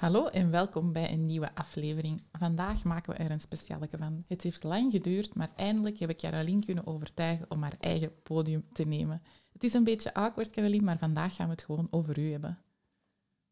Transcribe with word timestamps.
Hallo 0.00 0.26
en 0.26 0.50
welkom 0.50 0.92
bij 0.92 1.12
een 1.12 1.26
nieuwe 1.26 1.54
aflevering. 1.54 2.22
Vandaag 2.32 2.84
maken 2.84 3.12
we 3.12 3.18
er 3.18 3.30
een 3.30 3.40
speciale 3.40 3.88
van. 3.98 4.24
Het 4.28 4.42
heeft 4.42 4.62
lang 4.62 4.92
geduurd, 4.92 5.34
maar 5.34 5.50
eindelijk 5.56 5.98
heb 5.98 6.10
ik 6.10 6.16
Caroline 6.16 6.64
kunnen 6.64 6.86
overtuigen 6.86 7.46
om 7.48 7.62
haar 7.62 7.76
eigen 7.80 8.22
podium 8.22 8.64
te 8.72 8.84
nemen. 8.84 9.22
Het 9.52 9.64
is 9.64 9.72
een 9.72 9.84
beetje 9.84 10.14
awkward, 10.14 10.50
Caroline, 10.50 10.84
maar 10.84 10.98
vandaag 10.98 11.34
gaan 11.34 11.46
we 11.46 11.52
het 11.52 11.62
gewoon 11.62 11.88
over 11.90 12.18
u 12.18 12.30
hebben. 12.30 12.58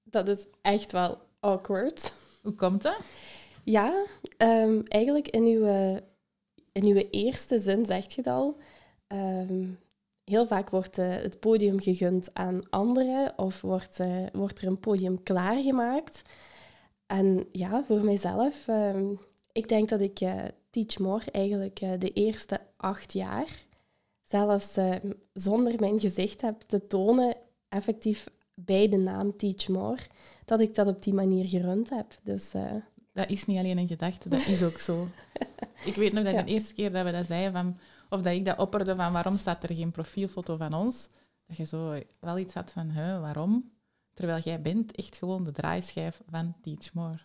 Dat 0.03 0.29
is 0.29 0.47
echt 0.63 0.93
wel 0.93 1.19
awkward. 1.41 2.13
Hoe 2.43 2.55
komt 2.55 2.83
dat? 2.83 3.01
Ja, 3.65 4.07
um, 4.39 4.83
eigenlijk 4.83 5.29
in 5.29 5.43
uw, 5.43 5.67
in 6.73 6.85
uw 6.85 7.07
eerste 7.11 7.59
zin 7.59 7.87
zegt 7.87 8.13
je 8.13 8.21
het 8.21 8.31
al. 8.31 8.59
Um, 9.09 9.79
heel 10.29 10.47
vaak 10.47 10.71
wordt 10.71 10.99
uh, 10.99 11.09
het 11.09 11.41
podium 11.41 11.81
gegund 11.81 12.31
aan 12.33 12.71
anderen 12.71 13.33
of 13.37 13.61
wordt, 13.61 14.01
uh, 14.01 14.27
wordt 14.33 14.59
er 14.59 14.67
een 14.67 14.81
podium 14.81 15.23
klaargemaakt. 15.23 16.23
En 17.07 17.47
ja, 17.53 17.85
voor 17.85 18.05
mijzelf, 18.05 18.67
uh, 18.67 18.97
ik 19.53 19.69
denk 19.69 19.89
dat 19.89 20.01
ik 20.01 20.21
uh, 20.21 20.45
Teach 20.71 20.99
More 20.99 21.31
eigenlijk 21.31 21.79
de 21.79 22.13
eerste 22.13 22.61
acht 22.77 23.13
jaar, 23.13 23.65
zelfs 24.25 24.77
zonder 25.33 25.75
mijn 25.81 26.01
gezicht 26.01 26.41
heb 26.41 26.61
te 26.67 26.87
tonen, 26.87 27.37
effectief 27.69 28.27
bij 28.55 28.89
de 28.89 28.97
naam 28.97 29.37
Teach 29.37 29.69
More, 29.69 29.99
dat 30.45 30.61
ik 30.61 30.75
dat 30.75 30.87
op 30.87 31.03
die 31.03 31.15
manier 31.15 31.45
gerund 31.45 31.91
heb. 31.91 32.19
Dus, 32.23 32.53
dat 33.13 33.31
is 33.31 33.47
niet 33.47 33.59
alleen 33.59 33.79
een 33.79 33.89
gedachte, 33.89 34.29
dat 34.29 34.47
is 34.47 34.63
ook 34.63 34.79
zo. 34.79 35.07
ik 35.91 35.95
weet 35.95 36.13
nog 36.13 36.25
dat 36.25 36.33
ja. 36.33 36.43
de 36.43 36.51
eerste 36.51 36.75
keer 36.75 36.93
dat 36.93 37.05
we 37.05 37.13
dat 37.13 37.27
zeiden 37.27 37.53
van 37.53 37.79
of 38.09 38.21
dat 38.21 38.33
ik 38.33 38.45
dat 38.45 38.59
opperde 38.59 38.97
van 38.97 39.13
waarom 39.13 39.37
staat 39.37 39.63
er 39.63 39.75
geen 39.75 39.91
profielfoto 39.91 40.57
van 40.57 40.75
ons? 40.75 41.09
Dat 41.47 41.57
je 41.57 41.65
zo 41.65 41.99
wel 42.21 42.39
iets 42.39 42.55
had 42.55 42.71
van, 42.71 42.91
hè, 42.91 43.21
waarom? 43.21 43.71
Terwijl 44.15 44.43
jij 44.43 44.63
bent 44.63 44.95
echt 44.95 45.17
gewoon 45.17 45.43
de 45.43 45.53
draaischijf 45.53 46.21
van 46.27 46.55
Teach 46.61 46.95
More. 46.95 47.19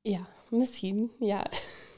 Ja, 0.00 0.26
misschien, 0.50 1.10
ja. 1.18 1.46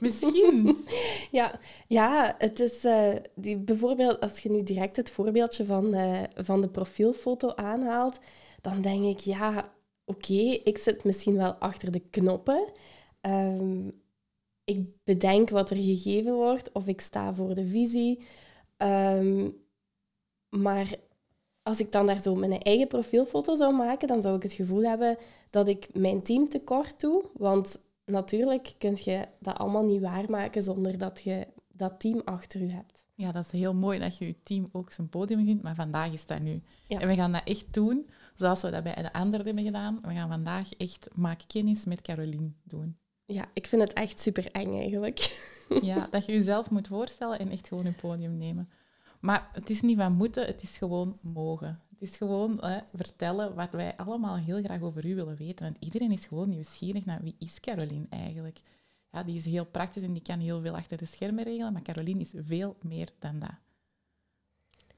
Misschien? 0.00 0.84
ja, 1.30 1.60
ja, 1.86 2.34
het 2.38 2.60
is 2.60 2.84
uh, 2.84 3.14
die, 3.34 3.56
bijvoorbeeld 3.56 4.20
als 4.20 4.38
je 4.38 4.50
nu 4.50 4.62
direct 4.62 4.96
het 4.96 5.10
voorbeeldje 5.10 5.64
van, 5.64 5.94
uh, 5.94 6.22
van 6.34 6.60
de 6.60 6.68
profielfoto 6.68 7.54
aanhaalt, 7.54 8.18
dan 8.60 8.80
denk 8.80 9.04
ik, 9.04 9.18
ja, 9.18 9.72
oké, 10.04 10.32
okay, 10.32 10.60
ik 10.64 10.78
zit 10.78 11.04
misschien 11.04 11.36
wel 11.36 11.54
achter 11.54 11.90
de 11.90 12.00
knoppen. 12.00 12.72
Um, 13.20 14.04
ik 14.66 14.86
bedenk 15.04 15.50
wat 15.50 15.70
er 15.70 15.76
gegeven 15.76 16.34
wordt 16.34 16.72
of 16.72 16.86
ik 16.86 17.00
sta 17.00 17.34
voor 17.34 17.54
de 17.54 17.66
visie. 17.66 18.26
Um, 18.76 19.56
maar 20.48 20.94
als 21.62 21.80
ik 21.80 21.92
dan 21.92 22.06
daar 22.06 22.20
zo 22.20 22.34
mijn 22.34 22.58
eigen 22.58 22.86
profielfoto 22.86 23.54
zou 23.54 23.74
maken, 23.74 24.08
dan 24.08 24.22
zou 24.22 24.36
ik 24.36 24.42
het 24.42 24.52
gevoel 24.52 24.82
hebben 24.82 25.16
dat 25.50 25.68
ik 25.68 25.94
mijn 25.94 26.22
team 26.22 26.48
tekort 26.48 27.00
doe. 27.00 27.30
Want 27.32 27.80
natuurlijk 28.04 28.74
kun 28.78 28.96
je 29.04 29.28
dat 29.40 29.58
allemaal 29.58 29.84
niet 29.84 30.00
waarmaken 30.00 30.62
zonder 30.62 30.98
dat 30.98 31.20
je 31.22 31.46
dat 31.72 32.00
team 32.00 32.22
achter 32.24 32.60
je 32.60 32.70
hebt. 32.70 33.04
Ja, 33.14 33.32
dat 33.32 33.44
is 33.44 33.50
heel 33.50 33.74
mooi 33.74 33.98
dat 33.98 34.18
je 34.18 34.26
je 34.26 34.42
team 34.42 34.68
ook 34.72 34.92
zijn 34.92 35.08
podium 35.08 35.46
gunt, 35.46 35.62
maar 35.62 35.74
vandaag 35.74 36.12
is 36.12 36.26
dat 36.26 36.40
nu. 36.40 36.62
Ja. 36.86 37.00
En 37.00 37.08
we 37.08 37.14
gaan 37.14 37.32
dat 37.32 37.44
echt 37.44 37.74
doen, 37.74 38.08
zoals 38.34 38.62
we 38.62 38.70
dat 38.70 38.82
bij 38.82 39.02
de 39.02 39.12
anderen 39.12 39.46
hebben 39.46 39.64
gedaan. 39.64 39.98
We 40.02 40.12
gaan 40.12 40.28
vandaag 40.28 40.74
echt 40.74 41.08
maak 41.14 41.40
kennis 41.46 41.84
met 41.84 42.02
Caroline 42.02 42.50
doen 42.64 42.96
ja, 43.26 43.44
ik 43.52 43.66
vind 43.66 43.82
het 43.82 43.92
echt 43.92 44.20
super 44.20 44.50
eng 44.50 44.78
eigenlijk. 44.78 45.18
Ja, 45.82 46.08
dat 46.10 46.26
je 46.26 46.32
jezelf 46.32 46.70
moet 46.70 46.86
voorstellen 46.86 47.38
en 47.38 47.50
echt 47.50 47.68
gewoon 47.68 47.86
een 47.86 47.96
podium 47.96 48.38
nemen. 48.38 48.68
Maar 49.20 49.50
het 49.52 49.70
is 49.70 49.80
niet 49.80 49.96
van 49.96 50.12
moeten, 50.12 50.46
het 50.46 50.62
is 50.62 50.76
gewoon 50.76 51.18
mogen. 51.20 51.80
Het 51.90 52.02
is 52.08 52.16
gewoon 52.16 52.64
hè, 52.64 52.78
vertellen 52.94 53.54
wat 53.54 53.70
wij 53.70 53.96
allemaal 53.96 54.36
heel 54.36 54.62
graag 54.62 54.80
over 54.80 55.06
u 55.06 55.14
willen 55.14 55.36
weten. 55.36 55.64
Want 55.64 55.76
iedereen 55.80 56.12
is 56.12 56.24
gewoon 56.24 56.48
nieuwsgierig 56.48 57.04
naar 57.04 57.22
wie 57.22 57.34
is 57.38 57.60
Caroline 57.60 58.06
eigenlijk. 58.10 58.60
Ja, 59.10 59.22
die 59.22 59.36
is 59.36 59.44
heel 59.44 59.66
praktisch 59.66 60.02
en 60.02 60.12
die 60.12 60.22
kan 60.22 60.40
heel 60.40 60.60
veel 60.60 60.76
achter 60.76 60.96
de 60.96 61.06
schermen 61.06 61.44
regelen, 61.44 61.72
maar 61.72 61.82
Caroline 61.82 62.20
is 62.20 62.32
veel 62.34 62.76
meer 62.82 63.08
dan 63.18 63.38
dat. 63.38 63.54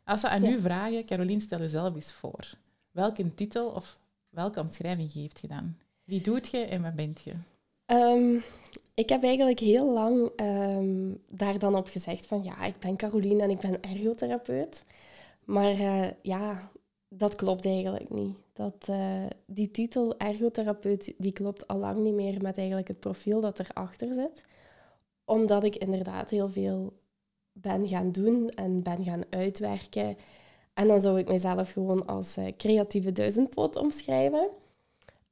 Als 0.05 0.21
ze 0.21 0.29
aan 0.29 0.43
ja. 0.43 0.51
u 0.51 0.61
vragen, 0.61 1.05
Caroline, 1.05 1.41
stel 1.41 1.59
jezelf 1.59 1.95
eens 1.95 2.13
voor. 2.13 2.55
Welke 2.91 3.35
titel 3.35 3.69
of 3.69 3.99
welke 4.29 4.61
omschrijving 4.61 5.13
geeft 5.13 5.41
je 5.41 5.49
dan? 5.49 5.77
Wie 6.05 6.21
doet 6.21 6.49
je 6.51 6.59
en 6.59 6.83
wat 6.83 6.95
bent 6.95 7.21
je? 7.21 7.35
Um, 7.91 8.43
ik 8.95 9.09
heb 9.09 9.23
eigenlijk 9.23 9.59
heel 9.59 9.93
lang 9.93 10.31
um, 10.41 11.23
daar 11.29 11.59
dan 11.59 11.77
op 11.77 11.87
gezegd 11.87 12.27
van 12.27 12.43
ja, 12.43 12.65
ik 12.65 12.79
ben 12.79 12.97
Caroline 12.97 13.43
en 13.43 13.51
ik 13.51 13.61
ben 13.61 13.83
ergotherapeut. 13.83 14.85
Maar 15.45 15.73
uh, 15.73 16.07
ja, 16.23 16.71
dat 17.09 17.35
klopt 17.35 17.67
eigenlijk 17.67 18.11
niet. 18.11 18.37
Dat, 18.53 18.87
uh, 18.91 19.27
die 19.47 19.71
titel 19.71 20.19
ergotherapeut 20.19 21.15
die 21.19 21.33
klopt 21.33 21.69
al 21.69 21.79
lang 21.79 22.03
niet 22.03 22.15
meer 22.15 22.43
met 22.43 22.59
eigenlijk 22.59 22.89
het 22.89 23.01
profiel 23.01 23.41
dat 23.41 23.59
erachter 23.59 24.15
zit. 24.15 24.45
Omdat 25.25 25.65
ik 25.65 25.77
inderdaad 25.77 26.31
heel 26.31 26.49
veel 26.49 26.93
ben 27.53 27.89
gaan 27.89 28.13
doen 28.13 28.49
en 28.49 28.83
ben 28.83 29.05
gaan 29.05 29.23
uitwerken. 29.31 30.17
En 30.75 30.87
dan 30.87 31.01
zou 31.01 31.19
ik 31.19 31.29
mezelf 31.29 31.73
gewoon 31.73 32.07
als 32.07 32.37
uh, 32.37 32.47
creatieve 32.57 33.13
duizendpoot 33.13 33.77
omschrijven. 33.77 34.49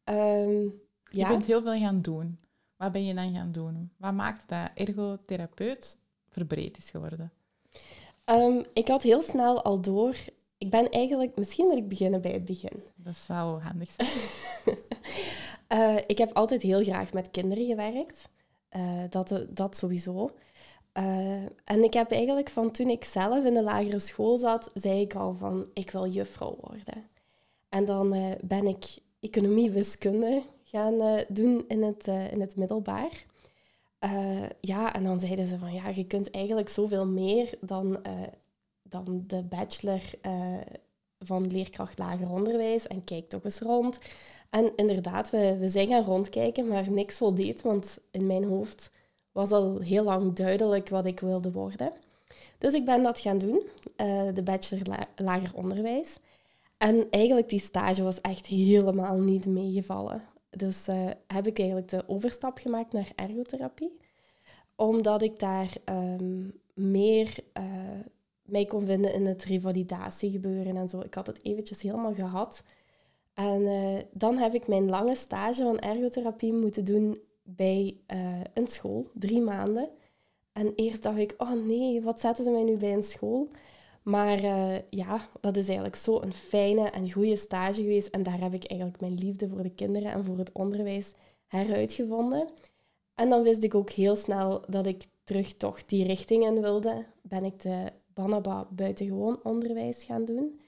Um, 0.05 0.62
je 1.11 1.19
ja. 1.19 1.28
bent 1.28 1.47
heel 1.47 1.62
veel 1.62 1.78
gaan 1.78 2.03
doen. 2.03 2.39
Wat 2.77 2.93
ben 2.93 3.05
je 3.05 3.15
dan 3.15 3.35
gaan 3.35 3.53
doen? 3.53 3.91
Wat 3.97 4.13
maakt 4.13 4.49
dat 4.49 4.71
ergotherapeut 4.75 5.99
verbreed 6.29 6.79
is 6.79 6.91
geworden? 6.91 7.33
Um, 8.31 8.65
ik 8.73 8.89
had 8.89 9.03
heel 9.03 9.23
snel 9.23 9.63
al 9.63 9.81
door. 9.81 10.17
Ik 10.59 10.71
ben 10.71 10.91
eigenlijk... 10.91 11.37
Misschien 11.37 11.69
wil 11.69 11.77
ik 11.77 11.89
beginnen 11.89 12.21
bij 12.21 12.33
het 12.33 12.45
begin. 12.45 12.83
Dat 12.95 13.17
zou 13.17 13.61
handig 13.61 13.91
zijn. 13.91 14.09
uh, 15.69 16.03
ik 16.13 16.19
heb 16.19 16.33
altijd 16.33 16.63
heel 16.63 16.83
graag 16.83 17.13
met 17.13 17.31
kinderen 17.31 17.67
gewerkt. 17.67 18.29
Uh, 18.77 19.03
dat, 19.11 19.45
dat 19.49 19.77
sowieso. 19.77 20.31
Uh, 20.95 21.43
en 21.65 21.83
ik 21.85 21.93
heb 21.93 22.11
eigenlijk 22.11 22.51
van 22.51 22.71
toen 22.71 22.89
ik 22.89 23.05
zelf 23.05 23.45
in 23.45 23.55
de 23.55 23.63
lagere 23.63 23.99
school 23.99 24.39
zat, 24.39 24.71
zei 24.75 25.01
ik 25.01 25.15
al 25.15 25.35
van 25.35 25.67
ik 25.75 25.91
wil 25.91 26.07
juffrouw 26.07 26.57
worden. 26.61 27.09
En 27.69 27.85
dan 27.85 28.37
ben 28.45 28.67
ik 28.67 28.85
economie 29.21 29.71
wiskunde 29.71 30.43
gaan 30.69 30.94
uh, 30.94 31.21
doen 31.28 31.65
in 31.69 31.82
het, 31.82 32.09
uh, 32.09 32.32
in 32.32 32.41
het 32.41 32.56
middelbaar. 32.56 33.25
Uh, 34.00 34.43
ja, 34.60 34.94
en 34.94 35.03
dan 35.03 35.21
zeiden 35.21 35.47
ze 35.47 35.59
van 35.59 35.72
ja, 35.72 35.88
je 35.88 36.06
kunt 36.06 36.31
eigenlijk 36.31 36.69
zoveel 36.69 37.06
meer 37.06 37.59
dan, 37.60 37.99
dan 38.82 39.25
de 39.27 39.43
bachelor 39.43 40.00
van 41.19 41.47
leerkracht 41.47 41.99
lager 41.99 42.31
onderwijs 42.31 42.87
en 42.87 43.04
kijk 43.04 43.28
toch 43.28 43.44
eens 43.44 43.60
rond. 43.60 43.99
En 44.50 44.72
inderdaad, 44.77 45.31
we, 45.31 45.56
we 45.59 45.69
zijn 45.69 45.88
gaan 45.88 46.03
rondkijken, 46.03 46.69
maar 46.69 46.91
niks 46.91 47.16
voldeed, 47.16 47.62
want 47.62 47.98
in 48.10 48.27
mijn 48.27 48.44
hoofd 48.44 48.91
was 49.33 49.51
al 49.51 49.78
heel 49.78 50.04
lang 50.04 50.33
duidelijk 50.33 50.89
wat 50.89 51.07
ik 51.07 51.21
wilde 51.21 51.53
worden. 51.53 51.92
Dus 52.59 52.74
ik 52.74 52.84
ben 52.84 53.03
dat 53.03 53.21
gaan 53.21 53.39
doen, 53.39 53.62
de 54.34 54.42
bachelor 54.45 54.86
la 54.86 55.09
lager 55.16 55.54
onderwijs. 55.54 56.19
En 56.77 57.07
eigenlijk 57.10 57.48
die 57.48 57.60
stage 57.60 58.03
was 58.03 58.21
echt 58.21 58.47
helemaal 58.47 59.19
niet 59.19 59.47
meegevallen. 59.47 60.22
Dus 60.57 60.89
uh, 60.89 61.11
heb 61.27 61.47
ik 61.47 61.59
eigenlijk 61.59 61.89
de 61.89 62.05
overstap 62.07 62.59
gemaakt 62.59 62.93
naar 62.93 63.13
ergotherapie. 63.15 63.99
Omdat 64.77 65.23
ik 65.23 65.39
daar 65.39 65.73
um, 65.85 66.61
meer 66.75 67.35
uh, 67.59 67.65
mij 68.43 68.65
kon 68.65 68.85
vinden 68.85 69.13
in 69.13 69.27
het 69.27 69.45
revalidatiegebeuren 69.45 70.77
en 70.77 70.89
zo. 70.89 71.01
Ik 71.01 71.15
had 71.15 71.27
het 71.27 71.39
eventjes 71.43 71.83
helemaal 71.83 72.15
gehad. 72.15 72.63
En 73.35 73.61
uh, 73.61 73.99
dan 74.13 74.37
heb 74.37 74.55
ik 74.55 74.69
mijn 74.69 74.89
lange 74.89 75.15
stage 75.15 75.63
van 75.63 75.79
ergotherapie 75.79 76.53
moeten 76.53 76.85
doen 76.85 77.19
bij 77.43 77.97
een 78.55 78.67
school, 78.67 79.07
drie 79.13 79.41
maanden. 79.41 79.89
En 80.53 80.73
eerst 80.75 81.03
dacht 81.03 81.19
ik, 81.19 81.35
oh 81.39 81.53
nee, 81.53 82.03
wat 82.03 82.21
zetten 82.21 82.45
ze 82.45 82.51
mij 82.51 82.63
nu 82.63 82.77
bij 82.77 82.93
een 82.93 83.03
school? 83.03 83.49
Maar 84.07 84.45
uh, 84.45 84.77
ja, 84.91 85.29
dat 85.41 85.57
is 85.57 85.67
eigenlijk 85.67 85.97
zo 85.97 86.21
een 86.21 86.33
fijne 86.33 86.91
en 86.91 87.13
goede 87.13 87.37
stage 87.37 87.83
geweest. 87.83 88.09
En 88.09 88.23
daar 88.23 88.41
heb 88.41 88.55
ik 88.55 88.65
eigenlijk 88.65 89.01
mijn 89.01 89.15
liefde 89.15 89.49
voor 89.49 89.63
de 89.63 89.71
kinderen 89.71 90.13
en 90.13 90.25
voor 90.25 90.39
het 90.39 90.53
onderwijs 90.53 91.13
heruitgevonden. 91.47 92.49
En 93.15 93.29
dan 93.29 93.43
wist 93.43 93.63
ik 93.63 93.75
ook 93.75 93.91
heel 93.91 94.17
snel 94.17 94.65
dat 94.69 94.87
ik 94.87 95.05
terug 95.25 95.55
toch 95.55 95.85
die 95.85 96.07
richting 96.07 96.45
in 96.45 96.61
wilde. 96.61 97.07
Ben 97.23 97.45
ik 97.45 97.63
de 97.63 97.93
Banaba 98.15 98.67
buitengewoon 98.71 99.41
onderwijs 99.43 100.05
gaan 100.05 100.25
doen. 100.25 100.61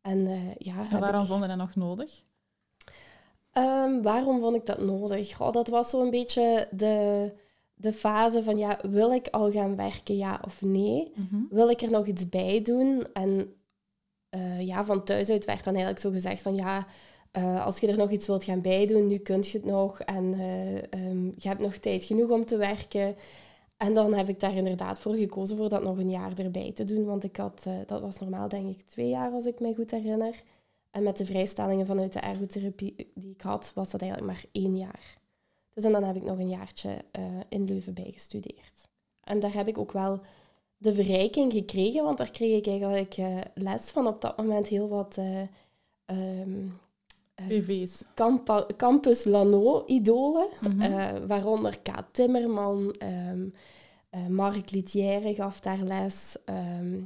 En, 0.00 0.18
uh, 0.18 0.54
ja, 0.54 0.90
en 0.90 1.00
waarom 1.00 1.22
ik... 1.22 1.28
vond 1.28 1.42
je 1.42 1.48
dat 1.48 1.56
nog 1.56 1.74
nodig? 1.74 2.22
Ehm, 3.52 4.02
waarom 4.02 4.40
vond 4.40 4.56
ik 4.56 4.66
dat 4.66 4.80
nodig? 4.80 5.40
Oh, 5.40 5.52
dat 5.52 5.68
was 5.68 5.90
zo'n 5.90 6.10
beetje 6.10 6.68
de, 6.70 7.32
de 7.74 7.92
fase 7.92 8.42
van, 8.42 8.58
ja, 8.58 8.78
wil 8.90 9.12
ik 9.12 9.28
al 9.28 9.50
gaan 9.50 9.76
werken, 9.76 10.16
ja 10.16 10.40
of 10.44 10.62
nee? 10.62 11.12
Mhm. 11.14 11.42
Wil 11.50 11.70
ik 11.70 11.80
er 11.80 11.90
nog 11.90 12.06
iets 12.06 12.28
bij 12.28 12.62
doen? 12.62 13.06
En 13.12 13.54
eh, 14.28 14.60
ja, 14.60 14.84
van 14.84 15.04
thuis 15.04 15.28
uit 15.28 15.44
werd 15.44 15.64
dan 15.64 15.74
eigenlijk 15.74 16.04
zo 16.04 16.10
gezegd 16.10 16.42
van, 16.42 16.54
ja, 16.54 16.86
eh, 17.30 17.64
als 17.64 17.78
je 17.78 17.86
er 17.86 17.96
nog 17.96 18.10
iets 18.10 18.26
wilt 18.26 18.44
gaan 18.44 18.60
bijdoen, 18.60 19.06
nu 19.06 19.18
kun 19.18 19.42
je 19.42 19.50
het 19.52 19.64
nog. 19.64 20.00
En 20.00 20.34
eh, 20.34 20.76
ehm, 20.76 21.24
je 21.24 21.48
hebt 21.48 21.60
nog 21.60 21.76
tijd 21.76 22.04
genoeg 22.04 22.30
om 22.30 22.44
te 22.44 22.56
werken. 22.56 23.16
En 23.76 23.94
dan 23.94 24.14
heb 24.14 24.28
ik 24.28 24.40
daar 24.40 24.54
inderdaad 24.54 24.98
voor 25.00 25.14
gekozen 25.14 25.56
voor 25.56 25.68
dat 25.68 25.82
nog 25.82 25.98
een 25.98 26.10
jaar 26.10 26.38
erbij 26.38 26.72
te 26.72 26.84
doen. 26.84 27.04
Want 27.04 27.24
ik 27.24 27.36
had, 27.36 27.66
dat 27.86 28.00
was 28.00 28.18
normaal 28.18 28.48
denk 28.48 28.68
ik 28.68 28.80
twee 28.86 29.08
jaar, 29.08 29.30
als 29.30 29.46
ik 29.46 29.60
me 29.60 29.74
goed 29.74 29.90
herinner. 29.90 30.42
En 30.90 31.02
met 31.02 31.16
de 31.16 31.26
vrijstellingen 31.26 31.86
vanuit 31.86 32.12
de 32.12 32.20
ergotherapie 32.20 33.10
die 33.14 33.30
ik 33.30 33.40
had, 33.40 33.72
was 33.74 33.90
dat 33.90 34.00
eigenlijk 34.00 34.32
maar 34.32 34.44
één 34.52 34.76
jaar. 34.76 35.20
Dus 35.74 35.84
en 35.84 35.92
dan 35.92 36.04
heb 36.04 36.16
ik 36.16 36.22
nog 36.22 36.38
een 36.38 36.48
jaartje 36.48 36.96
eh, 37.10 37.22
in 37.48 37.64
Leuven 37.64 37.94
bijgestudeerd. 37.94 38.88
En 39.24 39.40
daar 39.40 39.54
heb 39.54 39.68
ik 39.68 39.78
ook 39.78 39.92
wel 39.92 40.20
de 40.82 40.94
verrijking 40.94 41.52
gekregen, 41.52 42.04
want 42.04 42.18
daar 42.18 42.30
kreeg 42.30 42.58
ik 42.58 42.66
eigenlijk 42.66 43.16
eh, 43.16 43.38
les 43.54 43.90
van 43.90 44.06
op 44.06 44.20
dat 44.20 44.36
moment 44.36 44.68
heel 44.68 44.88
wat 44.88 45.16
eh, 45.16 45.40
ehm, 46.04 46.66
eh, 47.34 48.66
Campus 48.76 49.24
Lano-idolen. 49.24 50.48
Mhm. 50.60 51.26
Waaronder 51.26 51.78
K. 51.78 51.88
Timmerman, 52.10 52.94
eh, 52.98 54.26
Mark 54.26 54.70
Litière 54.70 55.34
gaf 55.34 55.60
daar 55.60 55.82
les, 55.82 56.36
ehm 56.44 57.00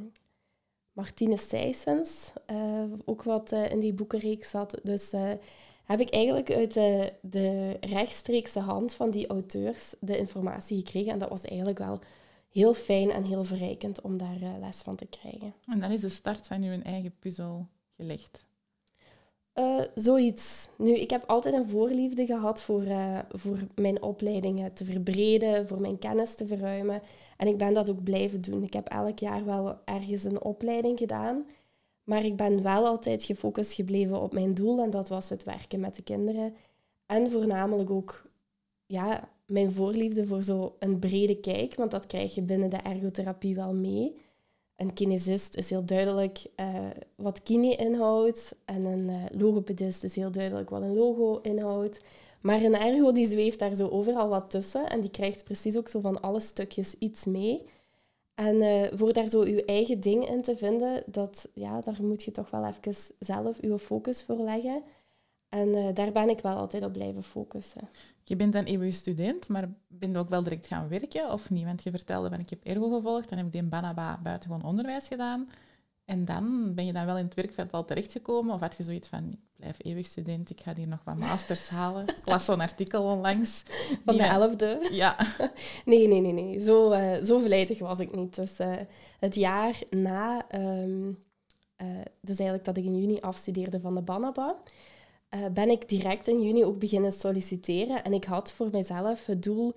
Martine 0.93 1.37
Sijsens, 1.37 2.33
ook 3.05 3.23
wat 3.23 3.53
in 3.53 3.81
die 3.81 3.95
boekenreeks 3.95 4.51
zat. 4.51 4.81
Dus 4.83 5.13
heb 5.87 6.01
ik 6.01 6.11
eigenlijk 6.11 6.53
uit 6.53 6.75
de, 6.75 7.13
de 7.21 7.77
rechtstreekse 7.81 8.61
hand 8.61 8.95
van 8.95 9.11
die 9.11 9.27
auteurs 9.27 9.95
de 10.01 10.19
informatie 10.19 10.79
gekregen. 10.79 11.13
En 11.13 11.19
dat 11.19 11.29
was 11.29 11.43
eigenlijk 11.43 11.79
wel 11.79 12.01
heel 12.51 12.75
fijn 12.75 13.11
en 13.11 13.23
heel 13.23 13.45
verrijkend 13.45 14.01
om 14.01 14.17
daar 14.17 14.41
eh, 14.43 14.59
les 14.61 14.81
van 14.81 14.97
te 14.97 15.07
krijgen. 15.07 15.55
En 15.67 15.81
dan 15.81 15.91
is 15.91 16.01
de 16.01 16.09
start 16.09 16.47
van 16.47 16.63
je 16.63 16.83
eigen 16.83 17.15
puzzel 17.19 17.67
gelegd. 17.97 18.45
Eh, 19.53 19.81
zoiets. 19.95 20.69
Nu, 20.79 20.95
ik 20.95 21.11
heb 21.11 21.25
altijd 21.27 21.55
een 21.55 21.69
voorliefde 21.69 22.27
gehad 22.27 22.63
voor, 22.63 22.83
eh, 22.83 23.19
voor 23.29 23.59
mijn 23.75 24.03
opleidingen 24.03 24.73
te 24.73 24.85
verbreden, 24.85 25.67
voor 25.67 25.81
mijn 25.81 25.99
kennis 25.99 26.35
te 26.35 26.47
verruimen. 26.47 27.03
En 27.37 27.47
ik 27.47 27.57
ben 27.57 27.75
dat 27.75 27.91
ook 27.91 28.03
blijven 28.03 28.41
doen. 28.41 28.63
Ik 28.63 28.73
heb 28.73 28.89
elk 28.89 29.19
jaar 29.19 29.45
wel 29.45 29.79
ergens 29.85 30.25
een 30.25 30.43
opleiding 30.43 30.99
gedaan. 30.99 31.47
Maar 32.07 32.25
ik 32.25 32.37
ben 32.37 32.63
wel 32.63 32.87
altijd 32.87 33.25
gefocust 33.25 33.73
gebleven 33.73 34.21
op 34.21 34.33
mijn 34.33 34.55
doel 34.55 34.83
en 34.83 34.91
dat 34.91 35.09
was 35.09 35.29
het 35.29 35.45
werken 35.45 35.81
met 35.81 35.95
de 35.95 36.03
kinderen. 36.03 36.55
En 37.07 37.31
voornamelijk 37.31 37.91
ook 37.91 38.27
ja, 38.87 39.29
mijn 39.47 39.73
voorliefde 39.73 40.27
voor 40.27 40.43
zo'n 40.43 40.99
brede 41.01 41.41
kijk, 41.41 41.75
want 41.75 41.91
dat 41.91 42.07
krijg 42.07 42.35
je 42.35 42.43
binnen 42.43 42.71
de 42.71 42.77
ergotherapie 42.77 43.55
wel 43.55 43.75
mee. 43.75 44.17
Een 44.77 44.93
kinesist 44.93 45.57
is 45.57 45.71
heel 45.71 45.85
duidelijk 45.85 46.47
eh, 46.55 46.91
wat 47.17 47.43
kine 47.43 47.77
inhoudt 47.77 48.55
en 48.65 48.85
een 48.85 49.09
eh, 49.09 49.39
logopedist 49.39 50.05
is 50.05 50.15
heel 50.17 50.31
duidelijk 50.31 50.71
wat 50.71 50.83
een 50.83 50.95
logo 50.95 51.39
inhoudt. 51.43 52.01
Maar 52.41 52.63
een 52.63 52.75
ergo 52.75 53.13
die 53.13 53.27
zweeft 53.27 53.59
daar 53.59 53.75
zo 53.75 53.89
overal 53.89 54.29
wat 54.29 54.51
tussen 54.51 54.89
en 54.89 55.01
die 55.01 55.11
krijgt 55.11 55.45
precies 55.45 55.77
ook 55.77 55.89
zo 55.89 56.01
van 56.01 56.21
alle 56.21 56.41
stukjes 56.41 56.95
iets 56.99 57.25
mee. 57.25 57.63
En 58.37 58.63
eh, 58.63 58.99
voor 58.99 59.13
daar 59.13 59.29
zo 59.29 59.47
je 59.47 59.65
eigen 59.65 60.01
ding 60.01 60.29
in 60.29 60.43
te 60.43 60.57
vinden, 60.57 61.03
dat, 61.07 61.49
ja, 61.55 61.81
daar 61.81 62.03
moet 62.03 62.23
je 62.23 62.31
toch 62.31 62.51
wel 62.51 62.67
even 62.67 62.95
zelf 63.19 63.59
je 63.61 63.79
focus 63.79 64.23
voor 64.23 64.37
leggen. 64.37 64.83
En 65.49 65.75
eh, 65.75 65.95
daar 65.95 66.13
ben 66.13 66.29
ik 66.29 66.41
wel 66.41 66.57
altijd 66.57 66.83
op 66.83 66.93
blijven 66.93 67.23
focussen. 67.23 67.89
Je 68.25 68.37
bent 68.37 68.53
dan 68.53 68.65
eeuwig 68.65 68.95
student, 68.95 69.49
maar 69.49 69.69
ben 69.89 70.13
je 70.13 70.19
ook 70.19 70.29
wel 70.29 70.43
direct 70.43 70.67
gaan 70.67 70.89
werken 70.89 71.33
of 71.33 71.51
niet? 71.51 71.65
Want 71.65 71.83
je 71.83 71.91
vertelde 71.91 72.29
van 72.29 72.39
ik 72.39 72.51
heb 72.51 72.65
ergo 72.65 72.89
gevolgd, 72.89 73.29
dan 73.29 73.39
heb 73.39 73.47
ik 73.47 73.55
in 73.55 73.69
Banaba 73.69 74.21
buitengewoon 74.23 74.65
onderwijs 74.65 75.07
gedaan. 75.07 75.51
En 76.05 76.25
dan 76.25 76.75
ben 76.75 76.87
je 76.87 76.93
dan 76.93 77.07
wel 77.07 77.19
in 77.19 77.25
het 77.25 77.35
werkveld 77.35 77.73
al 77.73 77.85
terechtgekomen? 77.85 78.55
Of 78.55 78.61
had 78.61 78.77
je 78.77 78.83
zoiets 78.83 79.09
van, 79.09 79.39
blijf 79.57 79.77
eeuwig 79.79 80.07
student, 80.07 80.51
ik 80.51 80.61
ga 80.61 80.75
hier 80.75 80.89
nog 80.89 81.05
wat 81.05 81.17
masters 81.17 81.69
halen? 81.69 82.07
Ik 82.07 82.21
las 82.25 82.45
zo'n 82.45 82.61
artikel 82.61 83.03
onlangs. 83.03 83.63
Van 84.05 84.17
de 84.17 84.23
elfde. 84.23 84.89
Ja. 84.93 85.17
Nee, 85.85 86.09
nee, 86.09 86.21
nee, 86.21 86.33
nee. 86.33 86.61
Zo, 86.61 86.91
eh, 86.91 87.25
zo 87.25 87.39
verleidig 87.39 87.79
was 87.79 87.99
ik 87.99 88.17
niet. 88.17 88.35
Dus 88.35 88.59
eh, 88.59 88.73
het 89.19 89.35
jaar 89.35 89.79
na, 89.91 90.49
ehm, 90.49 91.13
eh, 91.77 91.87
dus 92.21 92.39
eigenlijk 92.39 92.65
dat 92.65 92.77
ik 92.77 92.85
in 92.85 93.01
juni 93.01 93.21
afstudeerde 93.21 93.81
van 93.81 93.95
de 93.95 94.03
Banaba, 94.03 94.57
ben 95.53 95.71
ik 95.71 95.89
direct 95.89 96.29
in 96.29 96.43
juni 96.43 96.65
ook 96.65 96.79
beginnen 96.79 97.13
solliciteren. 97.13 98.05
En 98.05 98.13
ik 98.13 98.25
had 98.25 98.53
voor 98.53 98.69
mezelf 98.73 99.27
het 99.27 99.43
doel, 99.43 99.75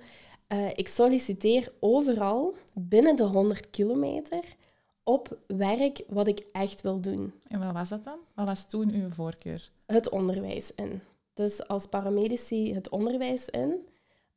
ik 0.76 0.88
solliciteer 0.88 1.72
overal 1.80 2.56
binnen 2.74 3.16
de 3.16 3.24
100 3.24 3.70
kilometer 3.70 4.44
op 5.10 5.38
werk 5.48 6.04
wat 6.08 6.28
ik 6.28 6.44
echt 6.52 6.82
wil 6.82 7.00
doen. 7.00 7.34
En 7.48 7.60
wat 7.60 7.74
was 7.74 7.90
dat 7.90 8.04
dan? 8.04 8.18
Wat 8.34 8.48
was 8.48 8.70
toen 8.70 8.94
uw 8.94 9.10
voorkeur? 9.10 9.72
het 9.86 10.10
onderwijs 10.10 10.72
in. 10.76 11.02
Dus 11.34 11.68
als 11.68 11.88
paramedici 11.88 12.74
het 12.74 12.90
onderwijs 12.90 13.50
in. 13.50 13.88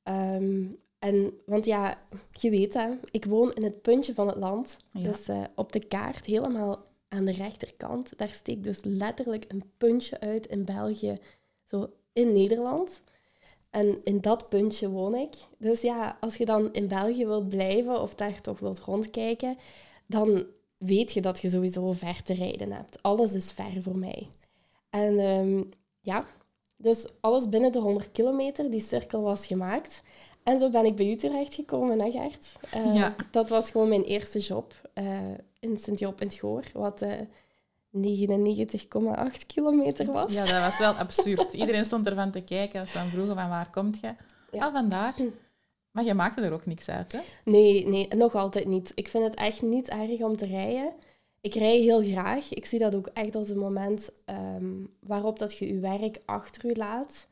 Ehm, 0.03 0.65
en, 0.99 1.33
want 1.47 1.65
ja, 1.65 1.99
je 2.31 2.51
weet 2.51 2.75
hè, 2.75 2.91
ik 3.11 3.25
woon 3.25 3.53
in 3.53 3.63
het 3.63 3.83
puntje 3.83 4.15
van 4.15 4.29
het 4.29 4.37
land. 4.37 4.79
Ja. 4.91 5.03
Dus 5.03 5.29
eh, 5.29 5.43
op 5.55 5.73
de 5.73 5.85
kaart, 5.85 6.27
helemaal 6.27 6.85
aan 7.09 7.25
de 7.25 7.33
rechterkant, 7.33 8.19
daar 8.19 8.29
steekt 8.29 8.65
dus 8.65 8.85
letterlijk 8.85 9.45
een 9.49 9.65
puntje 9.79 10.21
uit 10.21 10.47
in 10.47 10.65
België, 10.65 11.19
zo 11.65 11.91
in 12.13 12.33
Nederland. 12.33 13.03
En 13.71 14.01
in 14.05 14.21
dat 14.21 14.49
puntje 14.49 14.91
woon 14.91 15.15
ik. 15.15 15.35
Dus 15.59 15.81
ja, 15.81 16.17
als 16.21 16.37
je 16.37 16.45
dan 16.45 16.73
in 16.73 16.89
België 16.89 17.27
wilt 17.27 17.49
blijven 17.49 18.01
of 18.01 18.15
daar 18.15 18.41
toch 18.41 18.59
wilt 18.59 18.81
rondkijken, 18.81 19.57
dan 20.07 20.47
weet 20.84 21.12
je 21.12 21.20
dat 21.20 21.40
je 21.40 21.49
sowieso 21.49 21.93
ver 21.93 22.23
te 22.23 22.34
rijden 22.34 22.73
hebt. 22.73 23.02
Alles 23.02 23.32
is 23.32 23.52
ver 23.52 23.82
voor 23.82 23.96
mij. 23.99 24.29
En 24.90 25.19
ehm, 25.19 25.62
ja, 26.00 26.25
dus 26.76 27.06
alles 27.20 27.49
binnen 27.49 27.73
de 27.73 27.79
100 27.79 28.12
kilometer, 28.12 28.70
die 28.70 28.81
cirkel 28.81 29.23
was 29.23 29.46
gemaakt. 29.46 30.02
En 30.43 30.58
zo 30.58 30.70
ben 30.70 30.84
ik 30.84 30.96
bij 30.96 31.06
u 31.11 31.17
terechtgekomen, 31.17 32.00
hè 32.00 32.11
Gert? 32.11 32.52
Eh, 32.70 32.94
Ja. 32.94 33.15
Dat 33.31 33.48
was 33.48 33.70
gewoon 33.70 33.89
mijn 33.89 34.03
eerste 34.05 34.39
job 34.39 34.91
eh, 34.94 35.05
in 35.60 35.77
Sint-Job 35.77 36.20
in 36.20 36.27
het 36.27 36.36
Goor, 36.36 36.65
wat 36.72 37.03
eh 37.03 37.20
99,8 37.91 39.46
kilometer 39.46 40.12
was. 40.12 40.32
Ja, 40.32 40.44
dat 40.44 40.60
was 40.62 40.79
wel 40.79 40.93
absurd. 40.93 41.53
Iedereen 41.53 41.84
stond 41.84 42.06
ervan 42.06 42.31
te 42.31 42.41
kijken 42.41 42.81
als 42.81 42.91
ze 42.91 42.96
dan 42.98 43.08
vroegen 43.08 43.34
van 43.34 43.48
waar 43.48 43.70
komt 43.70 44.01
je? 44.01 44.15
Ja. 44.53 44.67
Ah, 44.67 44.72
vandaar. 44.72 45.15
Maar 45.93 46.05
je 46.05 46.15
maakte 46.15 46.41
er 46.41 46.53
ook 46.53 46.67
niks 46.67 46.89
uit, 46.89 47.13
hè? 47.13 47.20
Nee, 47.44 47.87
nee, 47.87 48.08
nog 48.08 48.34
altijd 48.34 48.67
niet. 48.67 48.93
Ik 48.94 49.08
vind 49.08 49.25
het 49.25 49.34
echt 49.34 49.63
niet 49.63 49.89
erg 49.89 50.20
om 50.22 50.37
te 50.37 50.46
rijden. 50.46 50.93
Ik 51.41 51.55
rij 51.55 51.79
heel 51.79 52.03
graag. 52.03 52.53
Ik 52.53 52.67
zie 52.67 52.79
dat 52.79 52.94
ook 52.94 53.06
echt 53.06 53.34
als 53.34 53.49
een 53.49 53.58
moment 53.58 54.11
ehm, 54.25 54.84
waarop 55.01 55.39
dat 55.39 55.56
je 55.56 55.75
je 55.75 55.81
werk 55.81 56.19
achter 56.25 56.69
je 56.69 56.77
laat. 56.77 57.27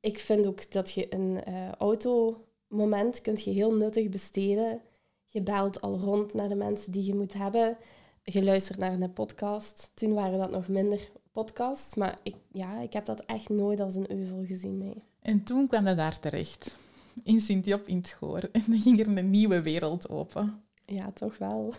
Ik 0.00 0.18
vind 0.18 0.46
ook 0.46 0.70
dat 0.70 0.90
je 0.90 1.14
een 1.14 1.44
eh 1.44 1.72
automoment 1.72 3.20
kunt 3.20 3.44
je 3.44 3.50
heel 3.50 3.74
nuttig 3.74 4.08
besteden. 4.08 4.80
Je 5.26 5.42
belt 5.42 5.80
al 5.80 5.98
rond 5.98 6.34
naar 6.34 6.48
de 6.48 6.54
mensen 6.54 6.92
die 6.92 7.04
je 7.04 7.14
moet 7.14 7.32
hebben. 7.32 7.76
Je 8.22 8.44
luistert 8.44 8.78
naar 8.78 8.92
een 8.92 9.12
podcast. 9.12 9.90
Toen 9.94 10.14
waren 10.14 10.38
dat 10.38 10.50
nog 10.50 10.68
minder 10.68 11.10
podcasts. 11.32 11.94
Maar 11.94 12.18
ik, 12.22 12.34
ja, 12.52 12.80
ik 12.80 12.92
heb 12.92 13.04
dat 13.04 13.20
echt 13.20 13.48
nooit 13.48 13.80
als 13.80 13.94
een 13.94 14.10
euvel 14.10 14.44
gezien, 14.44 14.78
nee. 14.78 15.02
En 15.22 15.42
toen 15.44 15.66
kwam 15.66 15.88
je 15.88 15.94
daar 15.94 16.18
terecht. 16.18 16.78
In 17.22 17.40
Sint-Job 17.40 17.86
in 17.86 17.96
het 17.96 18.10
Goor. 18.10 18.48
En 18.52 18.64
dan 18.66 18.78
ging 18.80 19.00
er 19.00 19.08
een 19.08 19.30
nieuwe 19.30 19.62
wereld 19.62 20.08
open. 20.08 20.62
Ja, 20.86 21.10
toch 21.12 21.38
wel. 21.38 21.74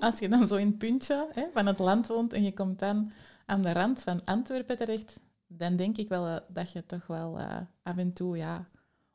Als 0.00 0.18
je 0.18 0.28
dan 0.28 0.46
zo 0.46 0.56
in 0.56 0.66
het 0.66 0.78
puntje 0.78 1.28
hè, 1.32 1.44
van 1.52 1.66
het 1.66 1.78
land 1.78 2.06
woont 2.06 2.32
en 2.32 2.42
je 2.42 2.54
komt 2.54 2.78
dan 2.78 3.12
aan 3.46 3.62
de 3.62 3.72
rand 3.72 4.02
van 4.02 4.24
Antwerpen 4.24 4.76
terecht, 4.76 5.18
dan 5.46 5.76
denk 5.76 5.96
ik 5.96 6.08
wel 6.08 6.26
eh, 6.26 6.36
dat 6.48 6.72
je 6.72 6.86
toch 6.86 7.06
wel 7.06 7.38
eh, 7.38 7.56
af 7.82 7.96
en 7.96 8.12
toe 8.12 8.36
ja, 8.36 8.68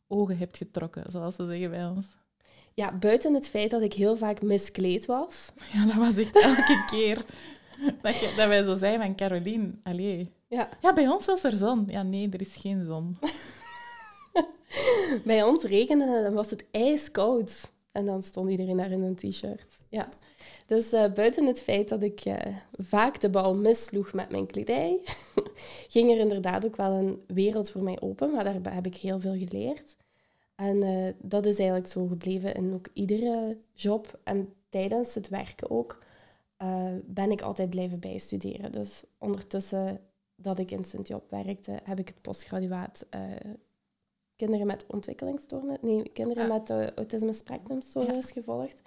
ogen 0.07 0.37
hebt 0.37 0.57
getrokken, 0.57 1.11
zoals 1.11 1.35
ze 1.35 1.47
zeggen 1.47 1.69
bij 1.69 1.85
ons. 1.85 2.05
Ja, 2.73 2.97
buiten 2.97 3.33
het 3.33 3.49
feit 3.49 3.71
dat 3.71 3.81
ik 3.81 3.93
heel 3.93 4.17
vaak 4.17 4.41
miskleed 4.41 5.05
was. 5.05 5.51
Ja, 5.73 5.85
dat 5.85 5.95
was 5.95 6.17
echt 6.17 6.35
elke 6.35 6.83
keer 6.91 7.25
dat, 8.01 8.19
je, 8.19 8.33
dat 8.35 8.47
wij 8.47 8.63
zo 8.63 8.75
zeiden 8.75 9.05
van 9.05 9.15
Caroline, 9.15 9.71
allee. 9.83 10.33
Ja, 10.47 10.69
Ja, 10.81 10.93
bij 10.93 11.07
ons 11.07 11.25
was 11.25 11.43
er 11.43 11.55
zon. 11.55 11.83
Ja, 11.87 12.03
nee, 12.03 12.29
er 12.29 12.41
is 12.41 12.55
geen 12.55 12.83
zon. 12.83 13.17
bij 15.25 15.43
ons 15.43 15.63
regende 15.63 16.05
en 16.05 16.23
dan 16.23 16.33
was 16.33 16.49
het 16.49 16.65
ijskoud. 16.71 17.73
En 17.91 18.05
dan 18.05 18.23
stond 18.23 18.49
iedereen 18.49 18.77
daar 18.77 18.91
in 18.91 19.01
een 19.01 19.15
t-shirt. 19.15 19.77
Ja. 19.89 20.09
Dus 20.65 20.91
eh, 20.91 21.13
buiten 21.13 21.45
het 21.45 21.61
feit 21.61 21.89
dat 21.89 22.03
ik 22.03 22.19
eh, 22.19 22.55
vaak 22.71 23.19
de 23.19 23.29
bal 23.29 23.55
missloeg 23.55 24.13
met 24.13 24.29
mijn 24.31 24.45
kledij, 24.45 24.99
ging 25.93 26.11
er 26.11 26.17
inderdaad 26.17 26.65
ook 26.65 26.75
wel 26.75 26.91
een 26.91 27.23
wereld 27.27 27.71
voor 27.71 27.83
mij 27.83 28.01
open. 28.01 28.31
Maar 28.31 28.43
daar 28.43 28.73
heb 28.73 28.85
ik 28.85 28.95
heel 28.95 29.19
veel 29.19 29.37
geleerd. 29.37 29.95
En 30.55 30.83
eh, 30.83 31.13
dat 31.17 31.45
is 31.45 31.57
eigenlijk 31.57 31.89
zo 31.89 32.07
gebleven 32.07 32.53
in 32.53 32.73
ook 32.73 32.87
iedere 32.93 33.57
job. 33.73 34.19
En 34.23 34.53
tijdens 34.69 35.15
het 35.15 35.29
werken 35.29 35.69
ook, 35.69 36.03
ben 37.05 37.31
ik 37.31 37.41
altijd 37.41 37.69
blijven 37.69 37.99
bijstuderen. 37.99 38.71
Dus 38.71 39.03
ondertussen 39.17 39.99
dat 40.35 40.59
ik 40.59 40.71
in 40.71 40.85
Sint-Job 40.85 41.23
werkte, 41.29 41.79
heb 41.83 41.99
ik 41.99 42.07
het 42.07 42.21
postgraduaat 42.21 43.05
kinderen 44.35 44.67
met 44.67 44.85
ontwikkelingsstoornis, 44.87 45.77
nee, 45.81 46.09
kinderen 46.09 46.47
met 46.47 46.69
uh, 46.69 46.89
autisme 46.89 47.33
spectrumstoornis 47.33 48.31
gevolgd. 48.31 48.81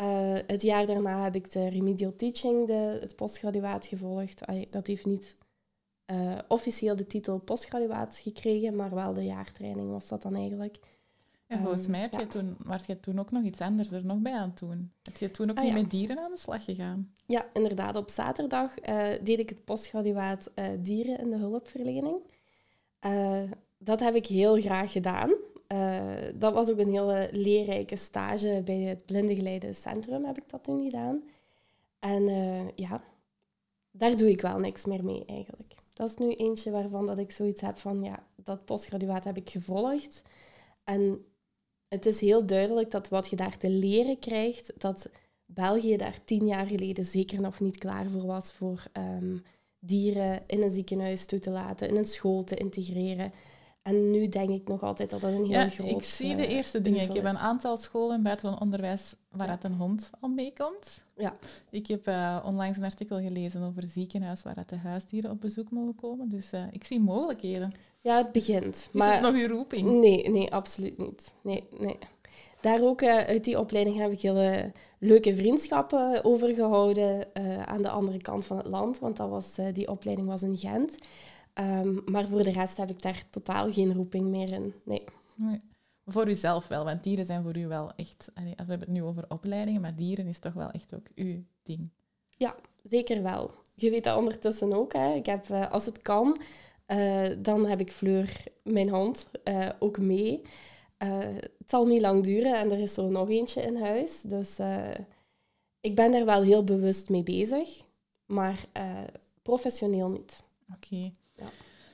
Uh, 0.00 0.38
het 0.46 0.62
jaar 0.62 0.86
daarna 0.86 1.22
heb 1.22 1.34
ik 1.34 1.52
de 1.52 1.68
remedial 1.68 2.14
teaching, 2.14 2.66
de, 2.66 2.98
het 3.00 3.16
postgraduaat 3.16 3.86
gevolgd. 3.86 4.42
dat 4.70 4.86
heeft 4.86 5.06
niet 5.06 5.36
uh, 6.06 6.38
officieel 6.48 6.96
de 6.96 7.06
titel 7.06 7.38
postgraduaat 7.38 8.20
gekregen, 8.22 8.76
maar 8.76 8.94
wel 8.94 9.12
de 9.12 9.24
jaartraining 9.24 9.90
was 9.90 10.08
dat 10.08 10.22
dan 10.22 10.34
eigenlijk. 10.34 10.78
En 11.46 11.58
volgens 11.58 11.86
mij 11.86 12.00
heb 12.00 12.12
je 12.12 12.26
toen, 12.26 12.56
was 12.64 12.86
je 12.86 13.00
toen 13.00 13.18
ook 13.18 13.30
nog 13.30 13.42
iets 13.42 13.60
anders 13.60 13.90
er 13.90 14.04
nog 14.04 14.18
bij 14.18 14.32
aan 14.32 14.52
doen. 14.54 14.92
Heb 15.02 15.16
je 15.16 15.30
toen 15.30 15.50
ook 15.50 15.56
ah, 15.56 15.64
niet 15.64 15.72
met 15.72 15.90
dieren 15.90 16.18
aan 16.18 16.30
de 16.30 16.38
slag 16.38 16.64
gegaan? 16.64 17.14
Ja, 17.26 17.46
inderdaad. 17.52 17.96
Op 17.96 18.10
zaterdag 18.10 18.88
uh, 18.88 19.08
deed 19.22 19.38
ik 19.38 19.48
het 19.48 19.64
postgraduaat 19.64 20.50
uh, 20.54 20.66
dieren 20.78 21.18
in 21.18 21.30
de 21.30 21.36
hulpverlening. 21.36 22.16
Dat 23.82 24.00
heb 24.00 24.14
ik 24.14 24.26
heel 24.26 24.60
graag 24.60 24.92
gedaan. 24.92 25.34
dat 26.34 26.52
was 26.52 26.70
ook 26.70 26.78
een 26.78 26.92
hele 26.92 27.28
leerrijke 27.32 27.96
stage 27.96 28.62
bij 28.64 28.80
het 28.80 29.06
blindengeleide 29.06 29.72
centrum, 29.72 30.24
heb 30.24 30.36
ik 30.36 30.50
dat 30.50 30.64
toen 30.64 30.84
gedaan. 30.84 31.22
En 31.98 32.24
ja, 32.74 33.04
daar 33.90 34.16
doe 34.16 34.30
ik 34.30 34.40
wel 34.40 34.58
niks 34.58 34.84
meer 34.84 35.04
mee 35.04 35.24
eigenlijk. 35.24 35.74
Dat 35.92 36.08
is 36.08 36.16
nu 36.16 36.32
eentje 36.32 36.70
waarvan 36.70 37.06
dat 37.06 37.18
ik 37.18 37.30
zoiets 37.30 37.60
heb 37.60 37.78
van, 37.78 38.02
ja, 38.02 38.26
dat 38.36 38.64
postgraduaat 38.64 39.24
heb 39.24 39.36
ik 39.36 39.50
gevolgd. 39.50 40.22
En 40.84 41.24
het 41.88 42.06
is 42.06 42.20
heel 42.20 42.46
duidelijk 42.46 42.90
dat 42.90 43.08
wat 43.08 43.28
je 43.28 43.36
daar 43.36 43.56
te 43.56 43.70
leren 43.70 44.18
krijgt, 44.18 44.72
dat 44.80 45.10
België 45.44 45.96
daar 45.96 46.24
tien 46.24 46.46
jaar 46.46 46.66
geleden 46.66 47.04
zeker 47.04 47.40
nog 47.40 47.60
niet 47.60 47.78
klaar 47.78 48.06
voor 48.10 48.26
was 48.26 48.52
voor 48.52 48.82
ehm, 48.92 49.36
dieren 49.78 50.42
in 50.46 50.62
een 50.62 50.70
ziekenhuis 50.70 51.26
toe 51.26 51.38
te 51.38 51.50
laten, 51.50 51.88
in 51.88 51.96
een 51.96 52.06
school 52.06 52.44
te 52.44 52.56
integreren. 52.56 53.32
En 53.82 54.10
nu 54.10 54.28
denk 54.28 54.50
ik 54.50 54.68
nog 54.68 54.82
altijd 54.82 55.10
dat 55.10 55.20
dat 55.20 55.30
een 55.30 55.44
heel 55.44 55.60
ja, 55.60 55.68
groot 55.68 55.90
ik 55.90 56.02
zie 56.02 56.36
de 56.36 56.46
eerste 56.46 56.82
dingen. 56.82 57.02
Ik 57.02 57.12
heb 57.12 57.24
een 57.24 57.38
aantal 57.38 57.76
scholen 57.76 58.16
in 58.16 58.22
buitenland 58.22 58.60
onderwijs 58.60 59.14
waar 59.30 59.46
ja. 59.46 59.58
een 59.62 59.74
hond 59.74 60.10
al 60.20 60.28
meekomt. 60.28 61.00
Ja. 61.16 61.36
Ik 61.70 61.86
heb 61.86 62.08
uh, 62.08 62.38
onlangs 62.44 62.76
een 62.76 62.84
artikel 62.84 63.20
gelezen 63.20 63.62
over 63.62 63.82
ziekenhuis 63.82 64.42
waar 64.42 64.64
de 64.66 64.76
huisdieren 64.76 65.30
op 65.30 65.40
bezoek 65.40 65.70
mogen 65.70 65.94
komen. 65.94 66.28
Dus 66.28 66.52
uh, 66.52 66.62
ik 66.70 66.84
zie 66.84 67.00
mogelijkheden. 67.00 67.72
Ja, 68.00 68.16
het 68.16 68.32
begint. 68.32 68.74
Is 68.74 68.88
maar... 68.92 69.12
het 69.12 69.22
nog 69.22 69.34
uw 69.34 69.48
roeping? 69.48 70.00
Nee, 70.00 70.30
nee, 70.30 70.52
absoluut 70.52 70.98
niet. 70.98 71.34
Nee, 71.42 71.64
nee. 71.78 71.98
Daar 72.60 72.82
ook, 72.82 73.00
uh, 73.00 73.16
uit 73.16 73.44
die 73.44 73.58
opleiding 73.58 73.96
heb 73.96 74.12
ik 74.12 74.20
hele 74.20 74.72
leuke 74.98 75.34
vriendschappen 75.34 76.24
overgehouden 76.24 77.28
aan 77.66 77.82
de 77.82 77.90
andere 77.90 78.18
kant 78.18 78.44
van 78.44 78.56
het 78.56 78.66
land. 78.66 78.98
Want 78.98 79.16
dat 79.16 79.28
was, 79.28 79.56
die 79.72 79.88
opleiding 79.88 80.28
was 80.28 80.42
in 80.42 80.56
Gent. 80.56 80.96
Ehm, 81.54 81.98
maar 82.04 82.28
voor 82.28 82.42
de 82.42 82.50
rest 82.50 82.76
heb 82.76 82.90
ik 82.90 83.02
daar 83.02 83.24
totaal 83.30 83.72
geen 83.72 83.92
roeping 83.92 84.28
meer 84.28 84.52
in. 84.52 84.74
Nee. 84.84 85.04
nee. 85.36 85.60
Voor 86.06 86.28
uzelf 86.28 86.68
wel, 86.68 86.84
want 86.84 87.02
dieren 87.02 87.24
zijn 87.24 87.42
voor 87.42 87.56
u 87.56 87.66
wel 87.66 87.92
echt... 87.96 88.30
Als 88.34 88.44
we 88.44 88.52
hebben 88.56 88.80
het 88.80 88.88
nu 88.88 89.02
over 89.02 89.24
opleidingen, 89.28 89.80
maar 89.80 89.96
dieren 89.96 90.26
is 90.26 90.38
toch 90.38 90.52
wel 90.52 90.70
echt 90.70 90.94
ook 90.94 91.06
uw 91.14 91.44
ding. 91.62 91.88
Ja, 92.36 92.54
zeker 92.82 93.22
wel. 93.22 93.50
Je 93.74 93.90
weet 93.90 94.04
dat 94.04 94.18
ondertussen 94.18 94.72
ook. 94.72 94.92
Hè. 94.92 95.14
Ik 95.14 95.26
heb, 95.26 95.50
eh, 95.50 95.70
als 95.70 95.86
het 95.86 96.02
kan, 96.02 96.40
uh, 96.86 97.28
dan 97.38 97.66
heb 97.66 97.80
ik 97.80 97.92
Fleur, 97.92 98.44
mijn 98.62 98.88
hond, 98.88 99.28
uh, 99.44 99.68
ook 99.78 99.98
mee. 99.98 100.42
het 100.98 101.70
zal 101.70 101.86
niet 101.86 102.00
lang 102.00 102.22
duren 102.22 102.58
en 102.58 102.70
er 102.70 102.78
is 102.78 102.94
zo 102.94 103.08
nog 103.08 103.28
eentje 103.28 103.62
in 103.62 103.76
huis. 103.76 104.20
Dus 104.20 104.58
ik 105.80 105.94
ben 105.94 106.12
daar 106.12 106.24
wel 106.24 106.42
heel 106.42 106.64
bewust 106.64 107.08
mee 107.08 107.22
bezig, 107.22 107.84
maar 108.26 108.64
professioneel 109.42 110.08
niet. 110.08 110.42
Oké. 110.74 111.12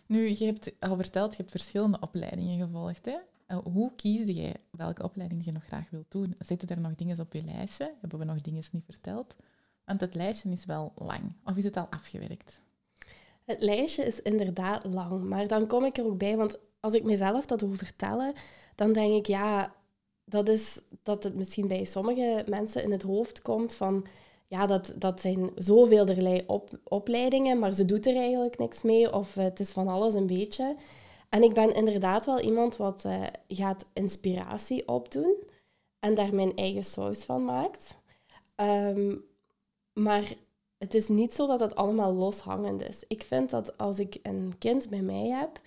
Nu, 0.06 0.28
je 0.28 0.44
hebt 0.44 0.72
al 0.78 0.96
verteld, 0.96 1.30
je 1.30 1.36
hebt 1.36 1.50
verschillende 1.50 2.00
opleidingen 2.00 2.66
gevolgd. 2.66 3.04
Hè? 3.04 3.16
Eh, 3.46 3.58
hoe 3.72 3.92
kies 3.96 4.34
jij 4.34 4.54
welke 4.70 5.02
opleiding 5.02 5.44
je 5.44 5.52
nog 5.52 5.64
graag 5.64 5.90
wilt 5.90 6.10
doen? 6.10 6.36
Zitten 6.38 6.68
er 6.68 6.80
nog 6.80 6.94
dingen 6.94 7.20
op 7.20 7.32
je 7.32 7.42
lijstje? 7.42 7.94
Hebben 8.00 8.18
we 8.18 8.25
nog 8.25 8.40
dingen 8.40 8.62
niet 8.72 8.84
verteld? 8.84 9.36
Want 9.84 10.00
het 10.00 10.14
lijstje 10.14 10.50
is 10.50 10.64
wel 10.64 10.92
lang. 10.94 11.32
Of 11.44 11.56
is 11.56 11.64
het 11.64 11.76
al 11.76 11.86
afgewerkt? 11.90 12.60
Het 13.44 13.60
lijstje 13.60 14.04
is 14.04 14.22
inderdaad 14.22 14.84
lang, 14.84 15.25
maar 15.25 15.46
dan 15.46 15.66
kom 15.66 15.84
ik 15.84 15.96
er 15.96 16.04
ook 16.04 16.18
bij, 16.18 16.36
want 16.36 16.58
als 16.80 16.94
ik 16.94 17.02
mezelf 17.02 17.46
dat 17.46 17.60
hoor 17.60 17.76
vertellen, 17.76 18.34
dan 18.75 18.92
denk 18.92 19.14
ik, 19.14 19.26
ja, 19.26 19.75
dat 20.25 20.48
is 20.48 20.80
dat 21.02 21.22
het 21.22 21.34
misschien 21.34 21.68
bij 21.68 21.84
sommige 21.84 22.44
mensen 22.48 22.82
in 22.82 22.90
het 22.90 23.02
hoofd 23.02 23.42
komt 23.42 23.75
van 23.75 24.06
ja, 24.48 24.66
dat, 24.66 24.92
dat 24.96 25.20
zijn 25.20 25.50
zoveel 25.54 26.44
op, 26.46 26.70
opleidingen, 26.84 27.58
maar 27.58 27.72
ze 27.72 27.84
doet 27.84 28.06
er 28.06 28.16
eigenlijk 28.16 28.58
niks 28.58 28.82
mee 28.82 29.12
of 29.12 29.34
het 29.34 29.60
is 29.60 29.70
van 29.70 29.88
alles 29.88 30.14
een 30.14 30.26
beetje. 30.26 30.76
En 31.28 31.42
ik 31.42 31.54
ben 31.54 31.74
inderdaad 31.74 32.26
wel 32.26 32.40
iemand 32.40 32.76
wat 32.76 33.02
uh, 33.06 33.22
gaat 33.48 33.86
inspiratie 33.92 34.88
opdoen 34.88 35.34
en 35.98 36.14
daar 36.14 36.34
mijn 36.34 36.56
eigen 36.56 36.84
saus 36.84 37.24
van 37.24 37.44
maakt. 37.44 37.98
Um, 38.56 39.24
maar 39.92 40.34
het 40.78 40.94
is 40.94 41.08
niet 41.08 41.34
zo 41.34 41.46
dat 41.46 41.60
het 41.60 41.74
allemaal 41.74 42.14
loshangend 42.14 42.82
is. 42.88 43.04
Ik 43.08 43.22
vind 43.22 43.50
dat 43.50 43.78
als 43.78 43.98
ik 43.98 44.18
een 44.22 44.54
kind 44.58 44.88
bij 44.88 45.02
mij 45.02 45.28
heb 45.28 45.60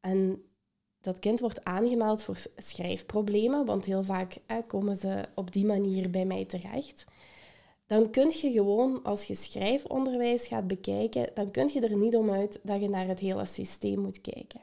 en 0.00 0.42
dat 1.00 1.18
kind 1.18 1.40
wordt 1.40 1.64
aangemeld 1.64 2.22
voor 2.22 2.36
schrijfproblemen, 2.56 3.64
want 3.64 3.84
heel 3.84 4.04
vaak 4.04 4.36
komen 4.66 4.96
ze 4.96 5.24
op 5.34 5.52
die 5.52 5.64
manier 5.64 6.10
bij 6.10 6.24
mij 6.24 6.44
terecht 6.44 7.04
dan 7.88 8.10
kun 8.10 8.30
je 8.30 8.50
gewoon, 8.52 9.02
als 9.02 9.24
je 9.24 9.34
schrijfonderwijs 9.34 10.46
gaat 10.46 10.66
bekijken, 10.66 11.30
dan 11.34 11.50
kun 11.50 11.70
je 11.72 11.80
er 11.80 11.96
niet 11.96 12.16
om 12.16 12.30
uit 12.30 12.60
dat 12.62 12.80
je 12.80 12.88
naar 12.88 13.06
het 13.06 13.18
hele 13.18 13.44
systeem 13.44 14.00
moet 14.00 14.20
kijken. 14.20 14.60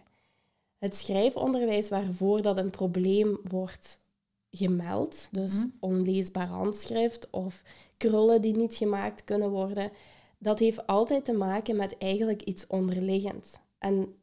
Het 0.78 0.96
schrijfonderwijs 0.96 1.90
waarvoor 1.90 2.42
dat 2.42 2.58
een 2.58 2.70
probleem 2.70 3.38
wordt 3.44 4.00
gemeld, 4.50 5.28
dus 5.32 5.54
mhm. 5.54 5.68
onleesbaar 5.80 6.48
handschrift 6.48 7.30
of 7.30 7.62
krullen 7.98 8.42
die 8.42 8.56
niet 8.56 8.76
gemaakt 8.76 9.24
kunnen 9.24 9.50
worden, 9.50 9.92
dat 10.38 10.60
heeft 10.60 10.88
altijd 10.88 11.26
te 11.26 11.34
maken 11.34 11.76
met 11.76 11.98
eigenlijk 11.98 12.42
iets 12.42 12.68
onderliggend. 12.68 13.60
En 13.78 14.16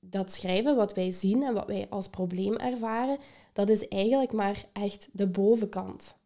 dat 0.00 0.32
schrijven 0.32 0.76
wat 0.76 0.94
wij 0.94 1.10
zien 1.10 1.42
en 1.42 1.54
wat 1.54 1.66
wij 1.66 1.86
als 1.90 2.08
probleem 2.08 2.56
ervaren, 2.56 3.18
dat 3.52 3.68
is 3.68 3.88
eigenlijk 3.88 4.32
maar 4.32 4.64
echt 4.72 5.08
de 5.12 5.26
bovenkant. 5.26 6.16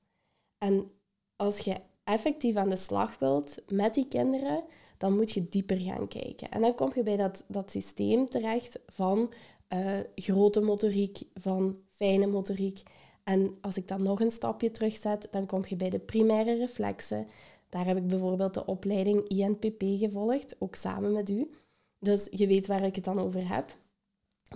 En 0.58 0.90
als 1.36 1.58
je 1.58 1.76
effectief 2.10 2.56
aan 2.56 2.68
de 2.68 2.76
slag 2.76 3.18
wilt 3.18 3.54
met 3.68 3.94
die 3.94 4.08
kinderen, 4.08 4.64
dan 4.96 5.16
moet 5.16 5.30
je 5.30 5.48
dieper 5.48 5.76
gaan 5.76 6.08
kijken. 6.08 6.50
En 6.50 6.60
dan 6.60 6.74
kom 6.74 6.90
je 6.94 7.02
bij 7.02 7.16
dat, 7.16 7.44
dat 7.48 7.70
systeem 7.70 8.28
terecht 8.28 8.78
van 8.86 9.32
uh, 9.74 9.98
grote 10.14 10.60
motoriek, 10.60 11.18
van 11.34 11.76
fijne 11.88 12.26
motoriek. 12.26 12.82
En 13.24 13.56
als 13.60 13.76
ik 13.76 13.88
dan 13.88 14.02
nog 14.02 14.20
een 14.20 14.30
stapje 14.30 14.70
terugzet, 14.70 15.28
dan 15.30 15.46
kom 15.46 15.62
je 15.68 15.76
bij 15.76 15.90
de 15.90 15.98
primaire 15.98 16.56
reflexen. 16.56 17.26
Daar 17.68 17.86
heb 17.86 17.96
ik 17.96 18.06
bijvoorbeeld 18.06 18.54
de 18.54 18.66
opleiding 18.66 19.28
INPP 19.28 19.82
gevolgd, 19.82 20.56
ook 20.58 20.74
samen 20.74 21.12
met 21.12 21.30
u. 21.30 21.50
Dus 21.98 22.28
je 22.30 22.46
weet 22.46 22.66
waar 22.66 22.84
ik 22.84 22.94
het 22.94 23.04
dan 23.04 23.18
over 23.18 23.54
heb. 23.54 23.76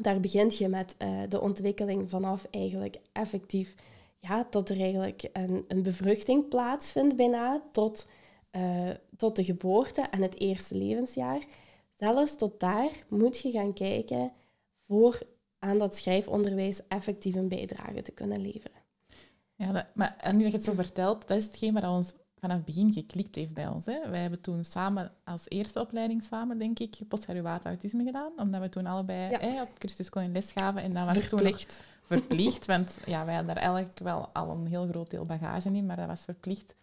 Daar 0.01 0.21
begint 0.21 0.59
je 0.59 0.69
met 0.69 0.95
uh, 0.99 1.21
de 1.29 1.41
ontwikkeling 1.41 2.11
vanaf 2.11 2.47
eigenlijk 2.51 2.97
effectief 3.13 3.75
ja, 4.29 4.47
dat 4.51 4.69
er 4.69 4.81
eigenlijk 4.81 5.29
een, 5.33 5.65
een 5.69 5.83
bevruchting 5.83 6.49
plaatsvindt 6.49 7.17
bijna 7.17 7.63
tot, 7.73 8.09
uh, 8.53 8.91
tot 9.17 9.37
de 9.37 9.45
geboorte 9.45 10.01
en 10.01 10.23
het 10.23 10.41
eerste 10.41 10.77
levensjaar. 10.77 11.43
Zelfs 11.95 12.37
tot 12.37 12.61
daar 12.61 12.91
moet 13.09 13.39
je 13.39 13.51
gaan 13.51 13.73
kijken 13.73 14.33
voor 14.87 15.19
aan 15.59 15.79
dat 15.79 15.97
schrijfonderwijs 15.97 16.87
effectief 16.89 17.35
een 17.35 17.49
bijdrage 17.49 18.03
te 18.03 18.13
kunnen 18.13 18.41
leveren. 18.41 18.83
Ja, 19.55 19.73
dat, 19.73 19.87
maar 19.95 20.17
en 20.21 20.37
nu 20.37 20.45
je 20.45 20.51
het 20.51 20.65
zo 20.65 20.73
vertelt, 20.73 21.29
dat 21.29 21.37
is 21.37 21.45
hetgeen 21.45 21.75
wat 21.75 21.85
ons 21.85 22.13
vanaf 22.39 22.57
het 22.57 22.65
begin 22.65 22.93
geklikt 22.93 23.35
heeft 23.35 23.53
bij 23.53 23.67
ons. 23.67 23.85
Hè. 23.85 24.11
Wij 24.11 24.21
hebben 24.21 24.41
toen 24.41 24.65
samen, 24.65 25.13
als 25.25 25.49
eerste 25.49 25.81
opleiding 25.81 26.23
samen, 26.23 26.59
denk 26.59 26.79
ik, 26.79 26.99
postgraduaat 27.09 27.65
autisme 27.65 28.05
gedaan, 28.05 28.33
omdat 28.37 28.61
we 28.61 28.69
toen 28.69 28.87
allebei 28.87 29.31
ja. 29.31 29.39
hè, 29.39 29.63
op 29.63 29.71
Christus 29.79 30.09
in 30.09 30.33
les 30.33 30.53
gaven. 30.53 30.83
En 30.83 30.95
dat 30.95 31.15
was 31.15 31.29
toen 31.29 31.55
verplicht, 32.07 32.67
want 32.67 32.99
ja, 33.07 33.25
wij 33.25 33.35
hadden 33.35 33.55
daar 33.55 33.65
eigenlijk 33.65 33.99
wel 33.99 34.29
al 34.33 34.51
een 34.51 34.67
heel 34.67 34.87
groot 34.87 35.11
deel 35.11 35.27
bagage 35.27 35.69
in, 35.73 35.87
maar 35.87 35.97
dat 35.97 36.07
was 36.07 36.25
verplicht 36.25 36.75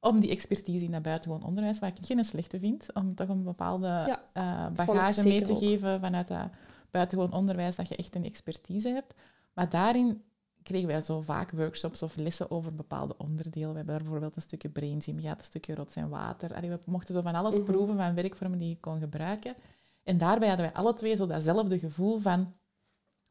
om 0.00 0.20
die 0.20 0.30
expertise 0.30 0.84
in 0.84 0.90
dat 0.90 1.02
buitengewoon 1.02 1.44
onderwijs, 1.44 1.78
waar 1.78 1.92
ik 1.96 2.06
geen 2.06 2.24
slechte 2.24 2.58
vind, 2.58 2.94
om 2.94 3.14
toch 3.14 3.28
een 3.28 3.42
bepaalde 3.42 4.18
eh, 4.32 4.66
bagage 4.70 5.22
mee 5.22 5.42
te 5.42 5.56
geven 5.56 6.00
vanuit 6.00 6.28
dat 6.28 6.48
buitengewoon 6.90 7.32
onderwijs, 7.32 7.76
dat 7.76 7.88
je 7.88 7.96
echt 7.96 8.14
een 8.14 8.24
expertise 8.24 8.88
hebt. 8.88 9.14
Maar 9.52 9.68
daarin 9.68 10.22
kregen 10.62 10.88
wij 10.88 11.00
zo 11.00 11.20
vaak 11.20 11.50
workshops 11.50 12.02
of 12.02 12.16
lessen 12.16 12.50
over 12.50 12.74
bepaalde 12.74 13.16
onderdelen. 13.16 13.70
We 13.70 13.76
hebben 13.76 13.98
bijvoorbeeld 13.98 14.36
een 14.36 14.42
stukje 14.42 14.68
brain 14.68 15.02
gym 15.02 15.20
gehad, 15.20 15.38
een 15.38 15.44
stukje 15.44 15.74
rots 15.74 15.96
en 15.96 16.08
water. 16.08 16.54
Allee, 16.54 16.70
we 16.70 16.80
mochten 16.84 17.14
zo 17.14 17.20
van 17.20 17.34
alles 17.34 17.54
mhm. 17.54 17.64
proeven 17.64 17.96
van 17.96 18.14
werkvormen 18.14 18.58
die 18.58 18.68
je 18.68 18.80
kon 18.80 18.98
gebruiken. 18.98 19.54
En 20.02 20.18
daarbij 20.18 20.48
hadden 20.48 20.66
wij 20.66 20.74
alle 20.74 20.94
twee 20.94 21.16
zo 21.16 21.26
datzelfde 21.26 21.78
gevoel 21.78 22.18
van 22.18 22.54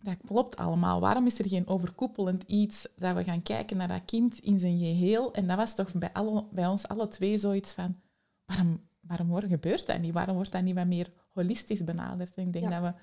dat 0.03 0.17
klopt 0.25 0.55
allemaal. 0.55 0.99
Waarom 0.99 1.25
is 1.25 1.39
er 1.39 1.47
geen 1.47 1.67
overkoepelend 1.67 2.43
iets 2.43 2.87
dat 2.95 3.15
we 3.15 3.23
gaan 3.23 3.41
kijken 3.41 3.77
naar 3.77 3.87
dat 3.87 4.05
kind 4.05 4.39
in 4.39 4.59
zijn 4.59 4.77
geheel? 4.77 5.33
En 5.33 5.47
dat 5.47 5.57
was 5.57 5.75
toch 5.75 5.93
bij, 5.93 6.13
alle, 6.13 6.45
bij 6.51 6.67
ons 6.67 6.87
alle 6.87 7.07
twee 7.07 7.37
zoiets 7.37 7.71
van, 7.71 7.99
waarom, 8.45 8.87
waarom 8.99 9.49
gebeurt 9.49 9.85
dat 9.85 9.99
niet? 9.99 10.13
Waarom 10.13 10.35
wordt 10.35 10.51
dat 10.51 10.63
niet 10.63 10.75
wat 10.75 10.87
meer 10.87 11.11
holistisch 11.29 11.83
benadert. 11.83 12.33
En 12.35 12.45
ik 12.45 12.53
denk 12.53 12.69
dat 12.69 12.81
we, 12.81 12.93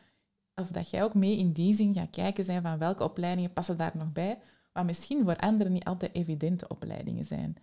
of 0.55 0.69
dat 0.69 0.91
jij 0.91 1.03
ook 1.03 1.15
mee 1.15 1.39
in 1.39 1.53
die 1.53 1.75
zin 1.75 1.95
gaat 1.95 2.11
kijken 2.11 2.45
zijn 2.45 2.63
van 2.63 2.79
welke 2.79 3.05
opleidingen 3.05 3.53
passen 3.53 3.77
daar 3.77 3.93
nog 3.95 4.13
bij, 4.13 4.39
wat 4.73 4.85
misschien 4.85 5.25
voor 5.25 5.37
anderen 5.37 5.73
niet 5.73 5.85
altijd 5.85 6.15
evidente 6.15 6.69
opleidingen 6.69 7.25
zijn. 7.25 7.57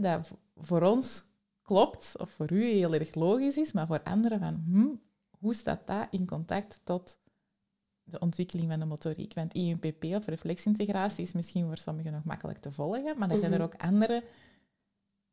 dat 0.00 0.30
voor 0.56 0.82
ons 0.82 1.24
klopt, 1.62 2.14
of 2.18 2.30
voor 2.30 2.52
u 2.52 2.64
heel 2.64 2.94
erg 2.94 3.14
logisch 3.14 3.56
is, 3.56 3.72
maar 3.72 3.86
voor 3.86 4.02
anderen 4.02 4.38
van, 4.38 4.64
hm, 4.68 4.94
hoe 5.38 5.54
staat 5.54 5.86
dat 5.86 6.06
in 6.10 6.26
contact 6.26 6.80
tot 6.84 7.18
de 8.10 8.18
ontwikkeling 8.18 8.68
van 8.70 8.78
de 8.78 8.84
motoriek? 8.84 9.34
Want 9.34 9.54
INPP 9.54 10.04
of 10.04 10.26
reflexintegratie 10.26 11.24
is 11.24 11.32
misschien 11.32 11.66
voor 11.66 11.76
sommigen 11.76 12.12
nog 12.12 12.24
makkelijk 12.24 12.58
te 12.58 12.72
volgen, 12.72 13.18
maar 13.18 13.30
er 13.30 13.38
zijn 13.38 13.52
er 13.52 13.58
mhm. 13.58 13.66
ook 13.66 13.82
andere 13.82 14.22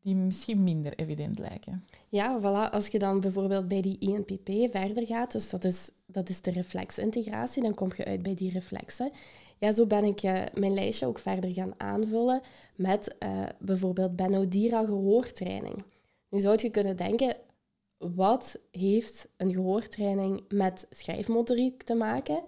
die 0.03 0.15
misschien 0.15 0.63
minder 0.63 0.93
evident 0.95 1.39
lijken. 1.39 1.83
Ja, 2.09 2.39
voilà. 2.39 2.71
Als 2.71 2.87
je 2.87 2.99
dan 2.99 3.19
bijvoorbeeld 3.19 3.67
bij 3.67 3.81
die 3.81 3.97
INPP 3.99 4.71
verder 4.71 5.05
gaat, 5.05 5.31
dus 5.31 5.49
dat 5.49 5.63
is, 5.63 5.89
dat 6.05 6.29
is 6.29 6.41
de 6.41 6.51
reflexintegratie, 6.51 7.63
dan 7.63 7.73
kom 7.73 7.91
je 7.95 8.05
uit 8.05 8.23
bij 8.23 8.35
die 8.35 8.51
reflexen. 8.51 9.11
Ja, 9.57 9.71
zo 9.71 9.85
ben 9.85 10.03
ik 10.03 10.23
uh, 10.23 10.41
mijn 10.53 10.73
lijstje 10.73 11.05
ook 11.05 11.19
verder 11.19 11.53
gaan 11.53 11.73
aanvullen 11.77 12.41
met 12.75 13.15
uh, 13.19 13.43
bijvoorbeeld 13.59 14.15
Benodira 14.15 14.85
gehoortraining. 14.85 15.83
Nu 16.29 16.39
zou 16.39 16.57
je 16.61 16.69
kunnen 16.69 16.97
denken, 16.97 17.35
wat 17.97 18.59
heeft 18.71 19.27
een 19.37 19.51
gehoortraining 19.51 20.43
met 20.49 20.87
schrijfmotoriek 20.89 21.83
te 21.83 21.93
maken? 21.93 22.43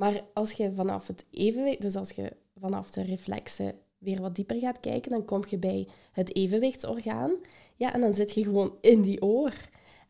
Maar 0.00 0.24
als 0.34 0.52
je 0.52 0.72
vanaf 0.72 1.06
het 1.06 1.26
evenwicht, 1.30 1.80
dus 1.80 1.96
als 1.96 2.10
je 2.10 2.32
vanaf 2.54 2.90
de 2.90 3.02
reflexen 3.02 3.74
weer 3.98 4.20
wat 4.20 4.34
dieper 4.34 4.56
gaat 4.56 4.80
kijken, 4.80 5.10
dan 5.10 5.24
kom 5.24 5.42
je 5.48 5.58
bij 5.58 5.88
het 6.12 6.34
evenwichtsorgaan. 6.36 7.30
Ja, 7.76 7.92
en 7.92 8.00
dan 8.00 8.14
zit 8.14 8.34
je 8.34 8.42
gewoon 8.42 8.76
in 8.80 9.02
die 9.02 9.22
oor. 9.22 9.52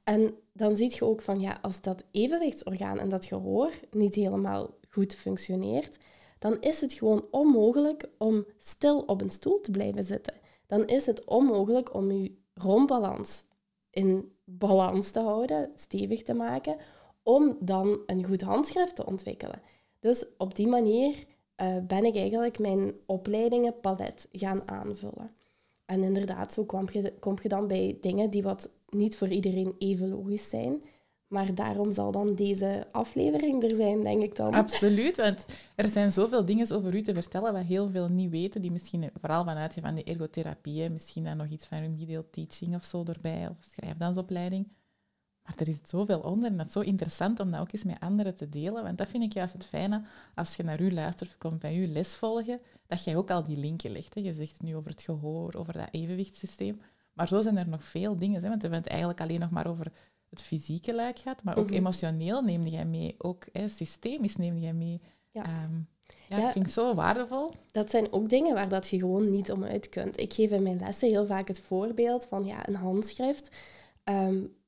En 0.05 0.35
dan 0.53 0.77
zie 0.77 0.95
je 0.95 1.05
ook 1.05 1.23
van, 1.23 1.41
ja, 1.41 1.59
als 1.63 1.81
dat 1.81 2.05
evenwichtsorgaan 2.11 2.99
en 2.99 3.09
dat 3.09 3.25
gehoor 3.25 3.71
niet 3.91 4.15
helemaal 4.15 4.71
goed 4.89 5.15
functioneert, 5.15 5.97
dan 6.39 6.61
is 6.61 6.81
het 6.81 6.93
gewoon 6.93 7.25
onmogelijk 7.31 8.09
om 8.19 8.45
stil 8.59 9.01
op 9.01 9.21
een 9.21 9.31
stoel 9.31 9.61
te 9.61 9.71
blijven 9.71 10.05
zitten. 10.05 10.35
Dan 10.67 10.87
is 10.87 11.07
het 11.07 11.25
onmogelijk 11.25 11.95
om 11.95 12.13
je 12.13 12.37
rondbalans 12.55 13.45
in 13.91 14.33
balans 14.45 15.11
te 15.11 15.21
houden, 15.21 15.71
stevig 15.75 16.23
te 16.23 16.35
maken, 16.35 16.77
om 17.23 17.57
dan 17.61 18.01
een 18.07 18.25
goed 18.25 18.41
handschrift 18.41 18.97
te 18.97 19.07
ontwikkelen. 19.07 19.63
Dus 20.01 20.27
op 20.39 20.55
die 20.55 20.67
manier 20.67 21.15
uh, 21.63 21.77
ben 21.87 22.05
ik 22.05 22.17
eigenlijk 22.17 22.59
mijn 22.59 22.93
opleidingenpalet 23.07 24.29
gaan 24.33 24.69
aanvullen. 24.69 25.31
En 25.87 26.03
inderdaad, 26.03 26.53
zo 26.53 26.65
kom 26.65 26.89
je, 26.93 27.13
kom 27.21 27.37
je 27.43 27.49
dan 27.49 27.67
bij 27.67 27.99
dingen 28.01 28.31
die 28.31 28.43
wat 28.43 28.71
niet 28.89 29.17
voor 29.17 29.29
iedereen 29.29 29.75
even 29.79 30.09
logisch 30.09 30.49
zijn. 30.49 30.83
Maar 31.27 31.55
daarom 31.55 31.93
zal 31.93 32.13
dan 32.13 32.35
deze 32.35 32.87
aflevering 32.93 33.63
er 33.63 33.77
zijn, 33.77 34.03
denk 34.03 34.23
ik 34.23 34.37
dan. 34.37 34.55
Absoluut, 34.65 35.17
want 35.17 35.47
er 35.75 35.89
zijn 35.89 36.13
zoveel 36.13 36.45
dingen 36.45 36.73
over 36.73 36.95
u 36.95 37.03
te 37.03 37.15
vertellen 37.15 37.53
wat 37.53 37.63
heel 37.63 37.91
veel 37.91 38.09
niet 38.09 38.31
weten, 38.31 38.63
die 38.63 38.71
misschien 38.71 39.11
vooral 39.21 39.45
vanuit 39.45 39.75
van 39.81 39.95
de 39.95 40.05
ergotherapie, 40.05 40.91
misschien 40.91 41.25
dan 41.25 41.37
nog 41.37 41.49
iets 41.49 41.67
van 41.67 41.79
remedial 41.81 42.25
teaching 42.31 42.75
of 42.75 42.85
zo 42.85 43.05
erbij, 43.05 43.49
of 43.49 43.57
schrijfdansopleiding. 43.61 44.69
Maar 45.51 45.67
er 45.67 45.73
is 45.73 45.91
zoveel 45.91 46.21
onder 46.21 46.51
en 46.51 46.57
dat 46.57 46.67
is 46.67 46.73
zo 46.73 46.81
interessant 46.81 47.41
om 47.41 47.51
dat 47.51 47.61
ook 47.61 47.73
eens 47.73 47.85
met 47.85 48.01
anderen 48.01 48.35
te 48.35 48.49
delen. 48.49 48.83
Want 48.83 48.99
dat 48.99 49.09
vind 49.09 49.23
ik 49.23 49.33
juist 49.33 49.53
het 49.53 49.67
fijne 49.67 50.03
als 50.35 50.57
je 50.57 50.63
naar 50.63 50.81
u 50.81 50.93
luistert 50.93 51.31
of 51.31 51.39
komt 51.39 51.59
bij 51.59 51.77
u 51.77 51.87
les 51.87 52.15
volgen, 52.15 52.61
dat 52.87 53.05
jij 53.05 53.17
ook 53.17 53.31
al 53.31 53.45
die 53.45 53.57
linken 53.57 53.91
legt. 53.91 54.15
Hè. 54.15 54.21
Je 54.21 54.33
zegt 54.33 54.53
het 54.53 54.63
nu 54.63 54.77
over 54.77 54.91
het 54.91 55.03
gehoor, 55.03 55.55
over 55.55 55.73
dat 55.73 55.89
evenwichtssysteem. 55.91 56.81
Maar 57.13 57.29
zo 57.29 57.41
zijn 57.41 57.57
er 57.57 57.69
nog 57.69 57.85
veel 57.85 58.17
dingen. 58.17 58.43
Hè, 58.43 58.49
want 58.49 58.63
we 58.63 58.69
hebben 58.69 58.79
het 58.79 58.89
eigenlijk 58.89 59.21
alleen 59.21 59.41
nog 59.41 59.51
maar 59.51 59.67
over 59.67 59.93
het 60.29 60.43
fysieke 60.43 60.95
luik 60.95 61.19
gehad, 61.19 61.43
maar 61.43 61.57
ook 61.57 61.67
mhm. 61.67 61.75
emotioneel 61.75 62.43
neem 62.43 62.67
jij 62.67 62.85
mee. 62.85 63.15
Ook 63.19 63.47
hè, 63.53 63.69
systemisch 63.69 64.37
neem 64.37 64.59
jij 64.59 64.73
mee. 64.73 65.01
Ja. 65.31 65.45
Ehm, 65.45 65.75
ja, 66.29 66.39
ja, 66.39 66.47
ik 66.47 66.53
vind 66.53 66.65
het 66.65 66.75
zo 66.75 66.95
waardevol. 66.95 67.53
Dat 67.73 67.91
zijn 67.91 68.13
ook 68.13 68.29
dingen 68.29 68.55
waar 68.55 68.69
dat 68.69 68.89
je 68.89 68.99
gewoon 68.99 69.31
niet 69.31 69.53
om 69.53 69.65
uit 69.65 69.89
kunt. 69.89 70.19
Ik 70.19 70.33
geef 70.33 70.51
in 70.51 70.63
mijn 70.63 70.79
lessen 70.79 71.09
heel 71.09 71.27
vaak 71.27 71.49
het 71.49 71.61
voorbeeld 71.61 72.27
van 72.27 72.45
ja, 72.45 72.69
een 72.69 72.75
handschrift. 72.75 73.57
Um, 74.05 74.59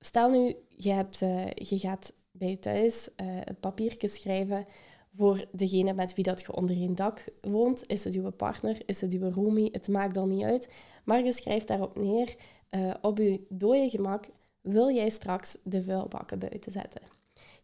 stel 0.00 0.30
nu, 0.30 0.54
je, 0.76 0.90
hebt, 0.90 1.20
uh, 1.20 1.46
je 1.50 1.78
gaat 1.78 2.12
bij 2.30 2.56
thuis 2.56 3.08
uh, 3.16 3.36
een 3.44 3.60
papiertje 3.60 4.08
schrijven 4.08 4.66
voor 5.12 5.44
degene 5.52 5.92
met 5.92 6.14
wie 6.14 6.24
dat 6.24 6.40
je 6.40 6.54
onder 6.54 6.76
één 6.76 6.94
dak 6.94 7.24
woont. 7.40 7.86
Is 7.86 8.04
het 8.04 8.14
uw 8.14 8.30
partner, 8.30 8.82
is 8.86 9.00
het 9.00 9.12
uw 9.12 9.30
roomie, 9.30 9.68
het 9.72 9.88
maakt 9.88 10.14
dan 10.14 10.28
niet 10.28 10.44
uit. 10.44 10.68
Maar 11.04 11.24
je 11.24 11.32
schrijft 11.32 11.68
daarop 11.68 11.96
neer, 11.96 12.36
uh, 12.70 12.94
op 13.02 13.18
je 13.18 13.46
dode 13.48 13.90
gemak, 13.90 14.28
wil 14.60 14.90
jij 14.90 15.08
straks 15.08 15.56
de 15.62 15.82
vuilbakken 15.82 16.38
buiten 16.38 16.72
zetten? 16.72 17.02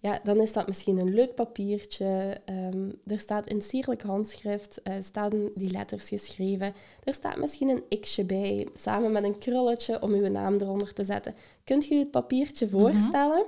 Ja, 0.03 0.21
dan 0.23 0.41
is 0.41 0.53
dat 0.53 0.67
misschien 0.67 0.99
een 0.99 1.15
leuk 1.15 1.35
papiertje. 1.35 2.41
Um, 2.51 3.01
er 3.07 3.19
staat 3.19 3.47
in 3.47 3.63
sierlijk 3.63 4.03
handschrift, 4.03 4.81
uh, 4.85 4.95
staan 5.01 5.51
die 5.55 5.71
letters 5.71 6.09
geschreven. 6.09 6.75
Er 7.05 7.15
staat 7.15 7.37
misschien 7.37 7.69
een 7.69 8.01
x'je 8.01 8.25
bij, 8.25 8.69
samen 8.75 9.13
met 9.13 9.25
een 9.25 9.39
krulletje 9.39 10.03
om 10.03 10.13
uw 10.13 10.29
naam 10.29 10.55
eronder 10.55 10.93
te 10.93 11.05
zetten. 11.05 11.35
Kunt 11.65 11.91
u 11.91 11.99
het 11.99 12.11
papiertje 12.11 12.67
mhm. 12.67 12.79
voorstellen? 12.79 13.45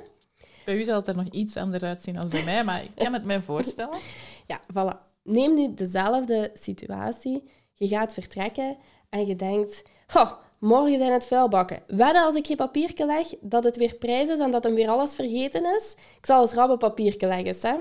Bij 0.64 0.76
u 0.76 0.84
zal 0.84 0.96
het 0.96 1.08
er 1.08 1.16
nog 1.16 1.28
iets 1.30 1.56
anders 1.56 1.82
uitzien 1.82 2.14
dan 2.14 2.28
bij 2.28 2.44
mij, 2.44 2.64
maar 2.64 2.82
ik 2.82 2.94
kan 2.94 3.12
het 3.12 3.24
mij 3.24 3.40
voorstellen. 3.52 3.98
ja, 4.46 4.60
voilà. 4.72 5.12
Neem 5.22 5.54
nu 5.54 5.74
dezelfde 5.74 6.50
situatie. 6.52 7.42
Je 7.74 7.88
gaat 7.88 8.14
vertrekken 8.14 8.76
en 9.08 9.26
je 9.26 9.36
denkt... 9.36 9.82
Morgen 10.58 10.98
zijn 10.98 11.12
het 11.12 11.26
vuilbakken. 11.26 11.82
Wedden 11.86 12.24
als 12.24 12.34
ik 12.34 12.46
geen 12.46 12.56
papiertje 12.56 13.06
leg, 13.06 13.34
dat 13.40 13.64
het 13.64 13.76
weer 13.76 13.94
prijs 13.94 14.28
is 14.28 14.38
en 14.38 14.50
dat 14.50 14.64
hem 14.64 14.74
weer 14.74 14.88
alles 14.88 15.14
vergeten 15.14 15.74
is. 15.76 15.96
Ik 16.18 16.26
zal 16.26 16.40
eens 16.40 16.52
rabbe 16.52 16.76
papiertje 16.76 17.26
leggen, 17.26 17.70
hè. 17.70 17.76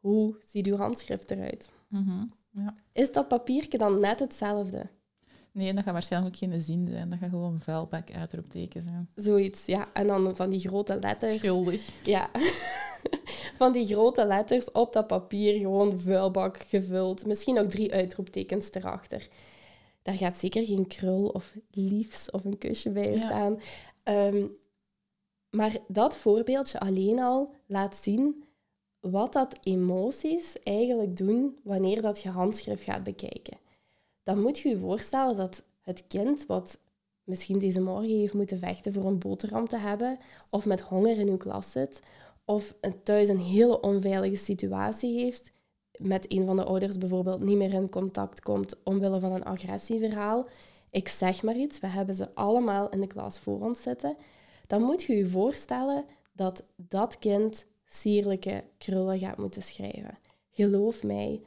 Hoe 0.00 0.36
ziet 0.42 0.66
uw 0.66 0.76
handschrift 0.76 1.30
eruit? 1.30 1.72
Mhm, 1.88 2.24
ja. 2.50 2.74
Is 2.92 3.12
dat 3.12 3.28
papiertje 3.28 3.78
dan 3.78 4.00
net 4.00 4.20
hetzelfde? 4.20 4.86
Nee, 5.52 5.74
dat 5.74 5.84
gaat 5.84 5.92
waarschijnlijk 5.92 6.36
geen 6.36 6.60
zin 6.60 6.88
zijn. 6.90 7.10
Dat 7.10 7.18
gaat 7.18 7.30
gewoon 7.30 7.58
vuilbak 7.58 8.10
uitroepteken 8.10 8.82
zijn. 8.82 9.08
Zoiets, 9.14 9.66
ja. 9.66 9.88
En 9.92 10.06
dan 10.06 10.36
van 10.36 10.50
die 10.50 10.60
grote 10.60 10.98
letters. 11.00 11.34
Schuldig. 11.34 12.04
Ja. 12.04 12.30
van 13.60 13.72
die 13.72 13.86
grote 13.86 14.24
letters 14.24 14.70
op 14.70 14.92
dat 14.92 15.06
papier, 15.06 15.60
gewoon 15.60 15.98
vuilbak 15.98 16.56
gevuld. 16.68 17.26
Misschien 17.26 17.58
ook 17.58 17.66
drie 17.66 17.92
uitroeptekens 17.92 18.72
erachter. 18.72 19.28
Daar 20.02 20.14
gaat 20.14 20.36
zeker 20.36 20.66
geen 20.66 20.86
krul 20.86 21.26
of 21.26 21.56
liefs 21.70 22.30
of 22.30 22.44
een 22.44 22.58
kusje 22.58 22.90
bij 22.90 23.18
staan. 23.18 23.60
Ehm, 24.02 24.46
maar 25.50 25.76
dat 25.88 26.16
voorbeeldje 26.16 26.80
alleen 26.80 27.18
al 27.18 27.54
laat 27.66 27.96
zien 27.96 28.44
wat 29.00 29.32
dat 29.32 29.58
emoties 29.62 30.60
eigenlijk 30.60 31.16
doen 31.16 31.58
wanneer 31.62 32.02
dat 32.02 32.22
je 32.22 32.28
handschrift 32.28 32.82
gaat 32.82 33.02
bekijken. 33.02 33.58
Dan 34.22 34.40
moet 34.40 34.58
je 34.58 34.68
je 34.68 34.78
voorstellen 34.78 35.36
dat 35.36 35.64
het 35.80 36.06
kind 36.06 36.46
wat 36.46 36.78
misschien 37.24 37.58
deze 37.58 37.80
morgen 37.80 38.18
heeft 38.18 38.34
moeten 38.34 38.58
vechten 38.58 38.92
voor 38.92 39.04
een 39.04 39.18
boterham 39.18 39.68
te 39.68 39.76
hebben, 39.76 40.18
of 40.50 40.66
met 40.66 40.80
honger 40.80 41.18
in 41.18 41.28
uw 41.28 41.36
klas 41.36 41.70
zit, 41.70 42.02
of 42.44 42.74
thuis 43.02 43.28
een 43.28 43.38
hele 43.38 43.80
onveilige 43.80 44.36
situatie 44.36 45.22
heeft, 45.22 45.51
met 46.02 46.32
een 46.32 46.46
van 46.46 46.56
de 46.56 46.64
ouders 46.64 46.98
bijvoorbeeld 46.98 47.42
niet 47.42 47.56
meer 47.56 47.72
in 47.72 47.88
contact 47.88 48.40
komt 48.40 48.76
omwille 48.82 49.20
van 49.20 49.32
een 49.32 49.44
agressieverhaal, 49.44 50.46
ik 50.90 51.08
zeg 51.08 51.42
maar 51.42 51.56
iets, 51.56 51.80
we 51.80 51.86
hebben 51.86 52.14
ze 52.14 52.34
allemaal 52.34 52.88
in 52.88 53.00
de 53.00 53.06
klas 53.06 53.38
voor 53.38 53.60
ons 53.60 53.82
zitten, 53.82 54.16
dan 54.66 54.82
moet 54.82 55.02
je 55.02 55.16
je 55.16 55.26
voorstellen 55.26 56.04
dat 56.32 56.64
dat 56.76 57.18
kind 57.18 57.66
sierlijke 57.84 58.64
krullen 58.78 59.18
gaat 59.18 59.38
moeten 59.38 59.62
schrijven. 59.62 60.18
Geloof 60.50 61.02
mij, 61.02 61.42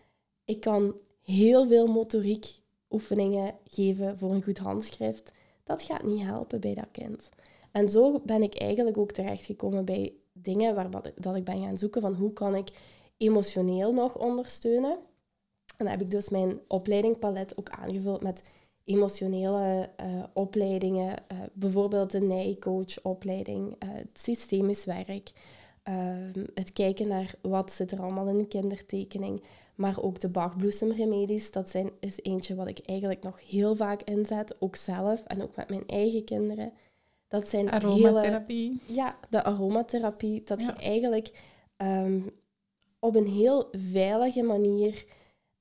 ik 0.45 0.59
kan 0.59 0.95
heel 1.21 1.67
veel 1.67 1.87
motoriek 1.87 2.45
oefeningen 2.89 3.55
geven 3.67 4.17
voor 4.17 4.31
een 4.31 4.43
goed 4.43 4.57
handschrift. 4.57 5.31
Dat 5.63 5.81
gaat 5.83 6.03
niet 6.03 6.21
helpen 6.21 6.59
bij 6.59 6.73
dat 6.73 6.91
kind. 6.91 7.29
En 7.71 7.89
zo 7.89 8.19
ben 8.19 8.43
ik 8.43 8.55
eigenlijk 8.55 8.97
ook 8.97 9.11
terechtgekomen 9.11 9.85
bij 9.85 10.13
dingen 10.33 10.75
waar 10.75 10.89
dat 11.15 11.35
ik 11.35 11.43
ben 11.43 11.63
gaan 11.63 11.77
zoeken 11.77 12.01
van 12.01 12.13
hoe 12.13 12.33
kan 12.33 12.55
ik 12.55 12.69
emotioneel 13.17 13.93
nog 13.93 14.17
ondersteunen. 14.17 14.97
En 15.77 15.85
dan 15.85 15.87
heb 15.87 16.01
ik 16.01 16.11
dus 16.11 16.29
mijn 16.29 16.59
opleidingpalet 16.67 17.57
ook 17.57 17.69
aangevuld 17.69 18.21
met 18.21 18.43
emotionele 18.85 19.89
uh, 20.01 20.23
opleidingen, 20.33 21.09
uh, 21.31 21.37
bijvoorbeeld 21.53 22.11
de 22.11 22.21
NEI-coach-opleiding, 22.21 23.67
uh, 23.67 23.89
het 23.93 24.19
systemisch 24.19 24.85
werk, 24.85 25.31
ehm, 25.83 26.45
het 26.53 26.73
kijken 26.73 27.07
naar 27.07 27.35
wat 27.41 27.71
zit 27.71 27.91
er 27.91 28.01
allemaal 28.01 28.27
in 28.27 28.39
een 28.39 28.47
kindertekening, 28.47 29.43
maar 29.75 30.01
ook 30.01 30.19
de 30.19 30.29
bachbloesemremedies, 30.29 31.51
dat 31.51 31.69
zijn, 31.69 31.89
is 31.99 32.21
eentje 32.21 32.55
wat 32.55 32.67
ik 32.67 32.79
eigenlijk 32.85 33.23
nog 33.23 33.49
heel 33.49 33.75
vaak 33.75 34.01
inzet, 34.01 34.55
ook 34.59 34.75
zelf 34.75 35.23
en 35.23 35.43
ook 35.43 35.55
met 35.55 35.69
mijn 35.69 35.87
eigen 35.87 36.23
kinderen. 36.23 36.73
Dat 37.27 37.49
zijn 37.49 37.71
aromatherapie. 37.71 38.79
ja, 38.85 39.17
de 39.29 39.43
aromatherapie, 39.43 40.43
dat 40.43 40.61
je 40.61 40.71
eigenlijk 40.71 41.31
um, 41.77 42.31
op 43.05 43.15
een 43.15 43.27
heel 43.27 43.67
veilige 43.71 44.41
manier 44.43 45.05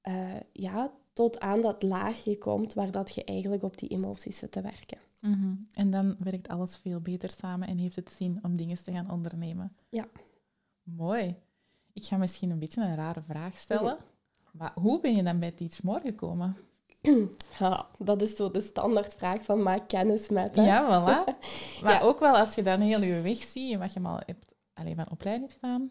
uh, 0.09 0.35
ja, 0.53 0.93
tot 1.13 1.41
aan 1.41 1.61
dat 1.61 1.83
laagje 1.83 2.39
komt 2.39 2.75
waar 2.75 2.91
dat 2.91 3.15
je 3.15 3.25
eigenlijk 3.25 3.63
op 3.63 3.79
die 3.79 3.89
emoties 3.89 4.39
zit 4.39 4.53
te 4.53 4.61
werken. 4.61 4.99
Mhm. 5.21 5.55
En 5.75 5.91
dan 5.91 6.17
werkt 6.19 6.49
alles 6.49 6.77
veel 6.77 7.01
beter 7.01 7.31
samen 7.31 7.69
en 7.69 7.79
heeft 7.79 7.97
het 7.97 8.11
zin 8.17 8.39
om 8.43 8.57
dingen 8.57 8.83
te 8.85 8.93
gaan 8.93 9.11
ondernemen. 9.11 9.77
Ja. 9.89 10.07
Mooi. 10.83 11.37
Ik 11.93 12.05
ga 12.05 12.17
misschien 12.17 12.51
een 12.51 12.59
beetje 12.59 12.83
een 12.83 12.97
rare 12.97 13.23
vraag 13.23 13.57
stellen. 13.57 13.97
Maar 14.53 14.73
hoe 14.75 15.01
ben 15.01 15.17
je 15.17 15.23
dan 15.23 15.39
bij 15.39 15.51
Teach 15.51 15.83
More 15.83 16.01
gekomen? 16.01 16.57
Ja, 17.59 17.87
dat 17.99 18.23
is 18.23 18.37
zo 18.37 18.51
de 18.51 18.61
standaardvraag 18.61 19.43
van 19.43 19.63
maak 19.63 19.89
kennis 19.89 20.29
met. 20.29 20.57
Hè? 20.57 20.63
Ja, 20.67 20.85
voilà. 20.85 21.35
Maar 21.83 21.93
Ja. 21.93 22.01
ook 22.01 22.21
wel 22.21 22.37
als 22.37 22.55
je 22.55 22.63
dan 22.63 22.81
heel 22.81 23.03
je 23.03 23.21
weg 23.21 23.37
ziet 23.37 23.73
en 23.73 23.79
wat 23.79 23.93
je 23.93 24.01
al 24.03 24.21
hebt 24.27 24.55
alleen 24.75 24.95
van 24.97 25.11
opleiding 25.11 25.53
gedaan. 25.53 25.91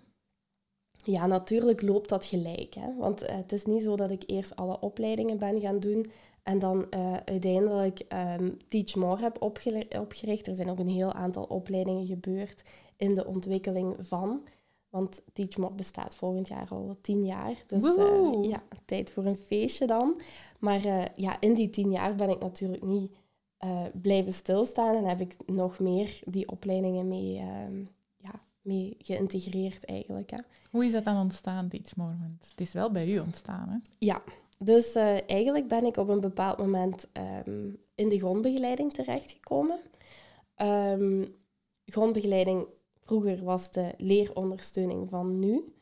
Ja, 1.04 1.28
natuurlijk 1.28 1.82
loopt 1.82 2.10
dat 2.10 2.26
gelijk. 2.26 2.74
Hè? 2.74 2.96
Want 2.98 3.22
eh, 3.22 3.36
het 3.36 3.52
is 3.52 3.66
niet 3.66 3.84
zo 3.84 3.96
dat 3.96 4.10
ik 4.10 4.24
eerst 4.26 4.56
alle 4.56 4.80
opleidingen 4.80 5.38
ben 5.38 5.60
gaan 5.62 5.80
doen 5.80 6.12
en 6.44 6.60
dan 6.60 6.90
eh, 6.90 7.14
uiteindelijk 7.26 8.00
ehm, 8.00 8.52
Teach 8.68 8.96
More 8.96 9.22
heb 9.22 9.42
opgericht. 10.00 10.48
Er 10.48 10.56
zijn 10.56 10.70
ook 10.70 10.80
een 10.80 10.88
heel 10.88 11.14
aantal 11.14 11.44
opleidingen 11.44 12.06
gebeurd 12.06 12.64
in 12.98 13.14
de 13.14 13.26
ontwikkeling 13.26 13.96
van. 14.00 14.42
Want 14.90 15.22
Teach 15.34 15.58
More 15.58 15.74
bestaat 15.74 16.16
volgend 16.16 16.48
jaar 16.48 16.68
al 16.70 16.98
tien 17.02 17.26
jaar. 17.26 17.64
Dus 17.68 17.82
Woehoe. 17.82 18.48
ja, 18.48 18.64
tijd 18.86 19.12
voor 19.12 19.26
een 19.26 19.38
feestje 19.38 19.88
dan. 19.88 20.22
Maar 20.60 21.12
ja, 21.16 21.40
in 21.40 21.54
die 21.54 21.70
tien 21.70 21.92
jaar 21.92 22.16
ben 22.16 22.30
ik 22.30 22.40
natuurlijk 22.40 22.84
niet 22.84 23.12
blijven 24.02 24.34
stilstaan 24.34 24.96
en 24.96 25.06
heb 25.06 25.22
ik 25.22 25.36
nog 25.46 25.80
meer 25.80 26.20
die 26.26 26.48
opleidingen 26.48 27.08
mee, 27.08 27.38
ehm, 27.38 27.84
mee 28.64 28.96
geïntegreerd 29.00 29.86
eigenlijk. 29.86 30.32
Hè. 30.32 30.38
Hoe 30.70 30.86
is 30.86 30.92
dat 30.92 31.04
dan 31.04 31.18
ontstaan, 31.22 31.70
Teach 31.70 31.96
More? 31.96 32.18
Want 32.20 32.50
het 32.50 32.62
is 32.62 32.74
wel 32.74 32.92
bij 32.92 33.08
u 33.08 33.20
ontstaan, 33.20 33.70
hè? 33.70 33.78
Ja, 33.98 34.22
dus 34.58 34.94
eh, 34.94 35.30
eigenlijk 35.30 35.68
ben 35.68 35.86
ik 35.86 35.98
op 35.98 36.08
een 36.08 36.20
bepaald 36.20 36.58
moment 36.58 37.08
ehm, 37.12 37.70
in 37.96 38.10
de 38.10 38.18
grondbegeleiding 38.18 38.94
terechtgekomen. 38.94 39.80
Ehm 40.56 41.24
grondbegeleiding, 41.86 42.68
vroeger 43.04 43.44
was 43.44 43.72
de 43.72 43.94
leerondersteuning 43.98 45.10
van 45.10 45.40
nu. 45.40 45.74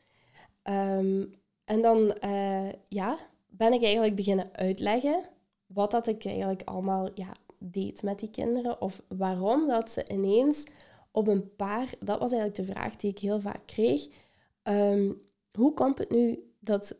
Ehm, 0.62 1.24
en 1.64 1.82
dan 1.82 2.12
eh, 2.12 2.72
ja, 2.88 3.18
ben 3.48 3.72
ik 3.72 3.82
eigenlijk 3.82 4.16
beginnen 4.16 4.48
uitleggen 4.52 5.28
wat 5.66 5.90
dat 5.90 6.06
ik 6.06 6.24
eigenlijk 6.24 6.62
allemaal 6.64 7.08
ja, 7.14 7.32
deed 7.58 8.02
met 8.02 8.18
die 8.18 8.30
kinderen. 8.30 8.80
Of 8.80 9.02
waarom 9.08 9.68
dat 9.68 9.90
ze 9.90 10.08
ineens 10.08 10.66
op 11.12 11.28
een 11.28 11.54
paar... 11.56 11.94
Dat 12.00 12.18
was 12.18 12.32
eigenlijk 12.32 12.66
de 12.66 12.72
vraag 12.72 12.96
die 12.96 13.10
ik 13.10 13.18
heel 13.18 13.40
vaak 13.40 13.66
kreeg. 13.66 14.08
Ehm, 14.62 15.12
hoe 15.52 15.74
komt 15.74 15.98
het 15.98 16.10
nu 16.10 16.52
dat 16.58 16.96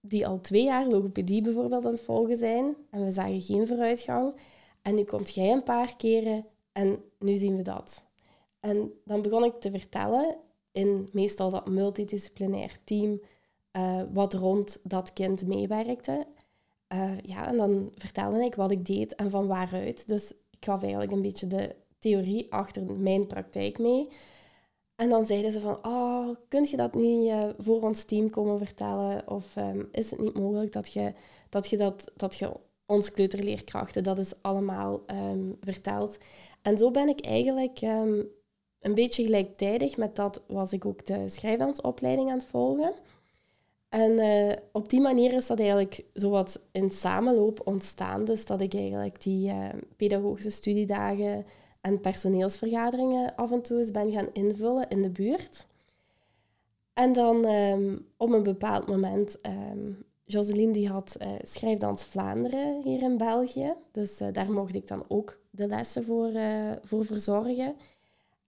die 0.00 0.26
al 0.26 0.40
twee 0.40 0.64
jaar 0.64 0.86
logopedie 0.86 1.42
bijvoorbeeld 1.42 1.84
aan 1.86 1.92
het 1.92 2.00
volgen 2.00 2.36
zijn 2.36 2.76
en 2.90 3.04
we 3.04 3.10
zagen 3.10 3.40
geen 3.40 3.66
vooruitgang. 3.66 4.34
En 4.82 4.94
nu 4.94 5.04
komt 5.04 5.34
jij 5.34 5.52
een 5.52 5.62
paar 5.62 5.96
keren 5.96 6.46
en 6.72 7.04
nu 7.18 7.34
zien 7.34 7.56
we 7.56 7.62
dat. 7.62 8.04
En 8.60 8.92
dan 9.04 9.22
begon 9.22 9.44
ik 9.44 9.60
te 9.60 9.70
vertellen 9.70 10.36
in 10.72 11.08
meestal 11.12 11.50
dat 11.50 11.68
multidisciplinair 11.68 12.76
team 12.84 13.20
eh, 13.70 14.02
wat 14.12 14.34
rond 14.34 14.80
dat 14.82 15.12
kind 15.12 15.46
meewerkte. 15.46 16.26
Eh, 16.86 17.18
ja, 17.22 17.46
en 17.46 17.56
dan 17.56 17.92
vertelde 17.94 18.44
ik 18.44 18.54
wat 18.54 18.70
ik 18.70 18.86
deed 18.86 19.14
en 19.14 19.30
van 19.30 19.46
waaruit. 19.46 20.08
Dus 20.08 20.30
ik 20.30 20.64
gaf 20.64 20.82
eigenlijk 20.82 21.12
een 21.12 21.22
beetje 21.22 21.46
de 21.46 21.74
theorie 22.02 22.52
achter 22.52 22.82
mijn 22.82 23.26
praktijk 23.26 23.78
mee. 23.78 24.08
En 24.96 25.08
dan 25.08 25.26
zeiden 25.26 25.52
ze 25.52 25.60
van, 25.60 25.78
oh, 25.86 26.28
kun 26.48 26.66
je 26.70 26.76
dat 26.76 26.94
niet 26.94 27.28
eh, 27.28 27.48
voor 27.58 27.82
ons 27.82 28.04
team 28.04 28.30
komen 28.30 28.58
vertellen? 28.58 29.28
Of 29.28 29.56
ehm, 29.56 29.82
is 29.92 30.10
het 30.10 30.20
niet 30.20 30.38
mogelijk 30.38 30.72
dat 30.72 30.92
je 30.92 31.12
dat, 31.48 31.70
je 31.70 31.76
dat, 31.76 32.12
dat 32.16 32.36
je 32.36 32.52
ons 32.86 33.10
kleuterleerkrachten 33.10 34.02
dat 34.02 34.18
is 34.18 34.42
allemaal 34.42 35.02
ehm, 35.06 35.52
vertelt? 35.60 36.18
En 36.62 36.78
zo 36.78 36.90
ben 36.90 37.08
ik 37.08 37.20
eigenlijk 37.20 37.80
ehm, 37.80 38.22
een 38.80 38.94
beetje 38.94 39.24
gelijktijdig 39.24 39.96
met 39.96 40.16
dat 40.16 40.42
was 40.46 40.72
ik 40.72 40.84
ook 40.84 41.06
de 41.06 41.28
schrijfdansopleiding 41.28 42.30
aan 42.30 42.38
het 42.38 42.46
volgen. 42.46 42.92
En 43.88 44.18
eh, 44.18 44.56
op 44.72 44.88
die 44.88 45.00
manier 45.00 45.34
is 45.34 45.46
dat 45.46 45.58
eigenlijk 45.58 46.04
zowat 46.14 46.62
in 46.72 46.90
samenloop 46.90 47.60
ontstaan. 47.64 48.24
Dus 48.24 48.46
dat 48.46 48.60
ik 48.60 48.74
eigenlijk 48.74 49.22
die 49.22 49.52
pedagogische 49.96 50.50
studiedagen 50.50 51.44
en 51.82 52.00
personeelsvergaderingen 52.00 53.36
af 53.36 53.52
en 53.52 53.62
toe 53.62 53.78
eens 53.78 53.90
ben 53.90 54.12
gaan 54.12 54.28
invullen 54.32 54.88
in 54.88 55.02
de 55.02 55.10
buurt. 55.10 55.66
En 56.92 57.12
dan 57.12 57.44
ehm, 57.44 57.96
op 58.16 58.30
een 58.30 58.42
bepaald 58.42 58.86
moment, 58.86 59.40
ehm 59.40 59.92
Joseline 60.32 60.72
die 60.72 60.88
had 60.88 61.14
eh, 61.14 61.30
Schrijfdans 61.42 62.04
Vlaanderen 62.04 62.82
hier 62.82 63.02
in 63.02 63.16
België. 63.16 63.74
Dus 63.90 64.20
eh, 64.20 64.28
daar 64.32 64.52
mocht 64.52 64.74
ik 64.74 64.86
dan 64.86 65.04
ook 65.08 65.40
de 65.50 65.66
lessen 65.66 66.04
voor, 66.04 66.28
eh, 66.28 66.72
voor 66.82 67.04
verzorgen. 67.04 67.74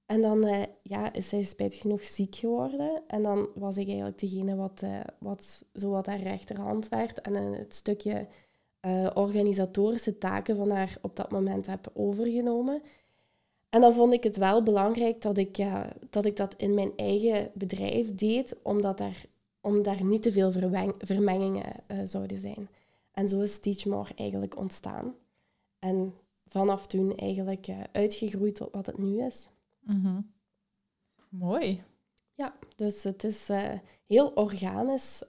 En 0.07 0.20
dan 0.20 0.66
ja, 0.83 1.12
is 1.12 1.29
zij 1.29 1.42
spijtig 1.42 1.81
genoeg 1.81 2.03
ziek 2.03 2.35
geworden. 2.35 3.03
En 3.07 3.23
dan 3.23 3.49
was 3.55 3.77
ik 3.77 3.87
eigenlijk 3.87 4.18
degene 4.18 4.57
wat, 4.57 4.83
wat 5.18 5.64
zo 5.75 5.90
wat 5.90 6.07
haar 6.07 6.20
rechterhand 6.20 6.88
werd. 6.88 7.20
En 7.20 7.35
het 7.35 7.75
stukje 7.75 8.27
organisatorische 9.14 10.18
taken 10.18 10.57
van 10.57 10.70
haar 10.70 10.97
op 11.03 11.16
dat 11.16 11.31
moment 11.31 11.66
heb 11.66 11.90
overgenomen. 11.94 12.83
En 13.74 13.80
dan 13.80 13.94
vond 13.94 14.12
ik 14.12 14.22
het 14.22 14.37
wel 14.37 14.62
belangrijk 14.62 15.20
dat 15.20 15.37
ik, 15.37 15.56
ja, 15.56 15.92
dat, 16.10 16.24
ik 16.24 16.37
dat 16.37 16.54
in 16.56 16.74
mijn 16.74 16.92
eigen 16.96 17.50
bedrijf 17.54 18.14
deed, 18.14 18.56
omdat 18.62 18.98
daar, 18.98 19.24
om 19.60 19.82
daar 19.82 20.04
niet 20.04 20.22
te 20.22 20.32
veel 20.32 20.52
vermengingen 20.98 21.72
eh, 21.87 21.98
zouden 22.04 22.38
zijn. 22.38 22.68
En 23.12 23.28
zo 23.28 23.40
is 23.40 23.58
Teachmore 23.60 24.14
eigenlijk 24.14 24.56
ontstaan. 24.56 25.14
En 25.78 26.14
vanaf 26.46 26.87
toen 26.87 27.16
eigenlijk 27.16 27.66
eh, 27.66 27.76
uitgegroeid 27.92 28.54
tot 28.54 28.68
wat 28.72 28.87
het 28.87 28.98
nu 28.98 29.22
is. 29.22 29.48
Mhm. 29.80 30.20
Mooi. 31.28 31.82
Ja, 32.34 32.54
dus 32.76 33.02
het 33.02 33.24
is 33.24 33.48
eh, 33.48 33.72
heel 34.06 34.28
organisch 34.28 35.22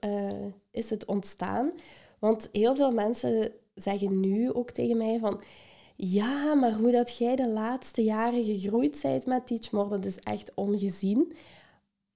is 0.70 0.90
het 0.90 1.04
ontstaan. 1.04 1.72
Want 2.18 2.48
heel 2.52 2.76
veel 2.76 2.92
mensen 2.92 3.52
zeggen 3.74 4.20
nu 4.20 4.52
ook 4.52 4.70
tegen 4.70 4.96
mij 4.96 5.18
van... 5.18 5.40
Ja, 5.96 6.54
maar 6.54 6.72
hoe 6.72 6.90
dat 6.92 7.16
jij 7.16 7.36
de 7.36 7.48
laatste 7.48 8.02
jaren 8.02 8.44
gegroeid 8.44 8.98
bent 9.02 9.26
met 9.26 9.46
Teachmore, 9.46 9.88
dat 9.88 10.04
is 10.04 10.18
echt 10.18 10.54
ongezien. 10.54 11.32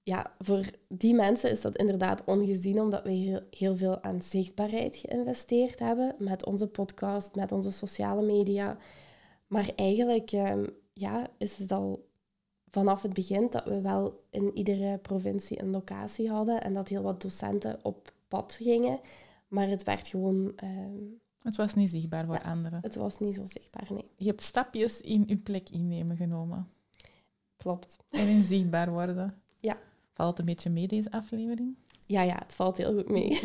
Ja, 0.03 0.35
voor 0.39 0.65
die 0.87 1.13
mensen 1.13 1.51
is 1.51 1.61
dat 1.61 1.77
inderdaad 1.77 2.23
ongezien, 2.25 2.81
omdat 2.81 3.03
we 3.03 3.11
heel, 3.11 3.41
heel 3.49 3.75
veel 3.75 4.03
aan 4.03 4.21
zichtbaarheid 4.21 4.95
geïnvesteerd 4.95 5.79
hebben 5.79 6.15
met 6.17 6.45
onze 6.45 6.67
podcast, 6.67 7.35
met 7.35 7.51
onze 7.51 7.71
sociale 7.71 8.21
media. 8.21 8.77
Maar 9.47 9.71
eigenlijk 9.75 10.31
ehm, 10.31 10.67
ja, 10.93 11.29
is 11.37 11.57
het 11.57 11.71
al 11.71 12.09
vanaf 12.69 13.01
het 13.01 13.13
begin 13.13 13.47
dat 13.49 13.63
we 13.63 13.81
wel 13.81 14.23
in 14.29 14.57
iedere 14.57 14.97
provincie 14.97 15.61
een 15.61 15.71
locatie 15.71 16.29
hadden 16.29 16.61
en 16.61 16.73
dat 16.73 16.87
heel 16.87 17.01
wat 17.01 17.21
docenten 17.21 17.79
op 17.83 18.13
pad 18.27 18.53
gingen. 18.61 18.99
Maar 19.47 19.67
het 19.67 19.83
werd 19.83 20.07
gewoon, 20.07 20.53
ehm, 20.55 21.03
Het 21.43 21.55
was 21.55 21.73
niet 21.73 21.89
zichtbaar 21.89 22.25
voor 22.25 22.35
Ja. 22.35 22.41
anderen. 22.41 22.79
het 22.81 22.95
was 22.95 23.19
niet 23.19 23.35
zo 23.35 23.45
zichtbaar, 23.45 23.87
nee. 23.89 24.05
Je 24.17 24.27
hebt 24.27 24.41
stapjes 24.41 25.01
in 25.01 25.23
je 25.27 25.35
plek 25.37 25.69
innemen 25.69 26.15
genomen. 26.17 26.67
Klopt. 27.57 27.97
En 28.09 28.27
in 28.27 28.43
zichtbaar 28.43 28.91
worden. 28.91 29.41
Ja. 29.59 29.77
Valt 30.13 30.29
het 30.29 30.39
een 30.39 30.45
beetje 30.45 30.69
mee, 30.69 30.87
deze 30.87 31.11
aflevering? 31.11 31.75
Ja, 32.05 32.21
ja, 32.21 32.35
het 32.39 32.53
valt 32.55 32.77
heel 32.77 32.93
goed 32.93 33.09
mee. 33.09 33.29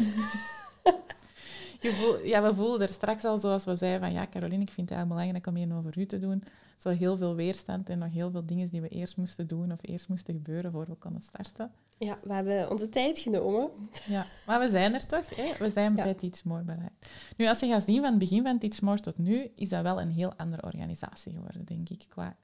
Je 1.80 1.92
voel, 1.92 2.18
ja, 2.24 2.42
we 2.42 2.54
voelden 2.54 2.80
er 2.88 2.94
straks 2.94 3.24
al, 3.24 3.38
zoals 3.38 3.64
we 3.64 3.76
zeiden, 3.76 4.00
van 4.00 4.12
ja, 4.12 4.26
Caroline, 4.30 4.62
ik 4.62 4.70
vind 4.70 4.88
het 4.88 4.98
eigenlijk 4.98 5.08
belangrijk 5.08 5.46
om 5.46 5.54
hier 5.54 5.76
over 5.78 5.98
u 6.00 6.06
te 6.06 6.18
doen. 6.18 6.42
Zo 6.76 6.88
heel 6.88 7.16
veel 7.16 7.34
weerstand 7.34 7.88
en 7.88 7.98
nog 7.98 8.12
heel 8.12 8.30
veel 8.30 8.46
dingen 8.46 8.68
die 8.68 8.80
we 8.80 8.88
eerst 8.88 9.16
moesten 9.16 9.46
doen 9.46 9.72
of 9.72 9.78
eerst 9.82 10.08
moesten 10.08 10.34
gebeuren 10.34 10.72
voor 10.72 10.86
we 10.86 10.94
konden 10.94 11.22
starten. 11.22 11.70
Ja, 11.98 12.18
we 12.22 12.32
hebben 12.32 12.70
onze 12.70 12.88
tijd 12.88 13.18
genomen. 13.18 13.70
Ja, 14.08 14.26
maar 14.46 14.60
we 14.60 14.70
zijn 14.70 14.94
er 14.94 15.06
toch? 15.06 15.36
Hè? 15.36 15.52
We 15.58 15.70
zijn 15.70 15.96
Ja. 15.96 16.02
bij 16.02 16.14
Teach 16.14 16.44
More 16.44 16.62
bereikt. 16.62 17.10
Nu, 17.36 17.46
als 17.46 17.60
je 17.60 17.66
gaat 17.66 17.82
zien 17.82 18.00
van 18.00 18.10
het 18.10 18.18
begin 18.18 18.42
van 18.42 18.58
Teach 18.58 18.80
More 18.80 19.00
tot 19.00 19.18
nu, 19.18 19.50
is 19.54 19.68
dat 19.68 19.82
wel 19.82 20.00
een 20.00 20.10
heel 20.10 20.34
andere 20.34 20.62
organisatie 20.62 21.32
geworden, 21.32 21.64
denk 21.64 21.88
ik, 21.88 22.04
qua 22.08 22.36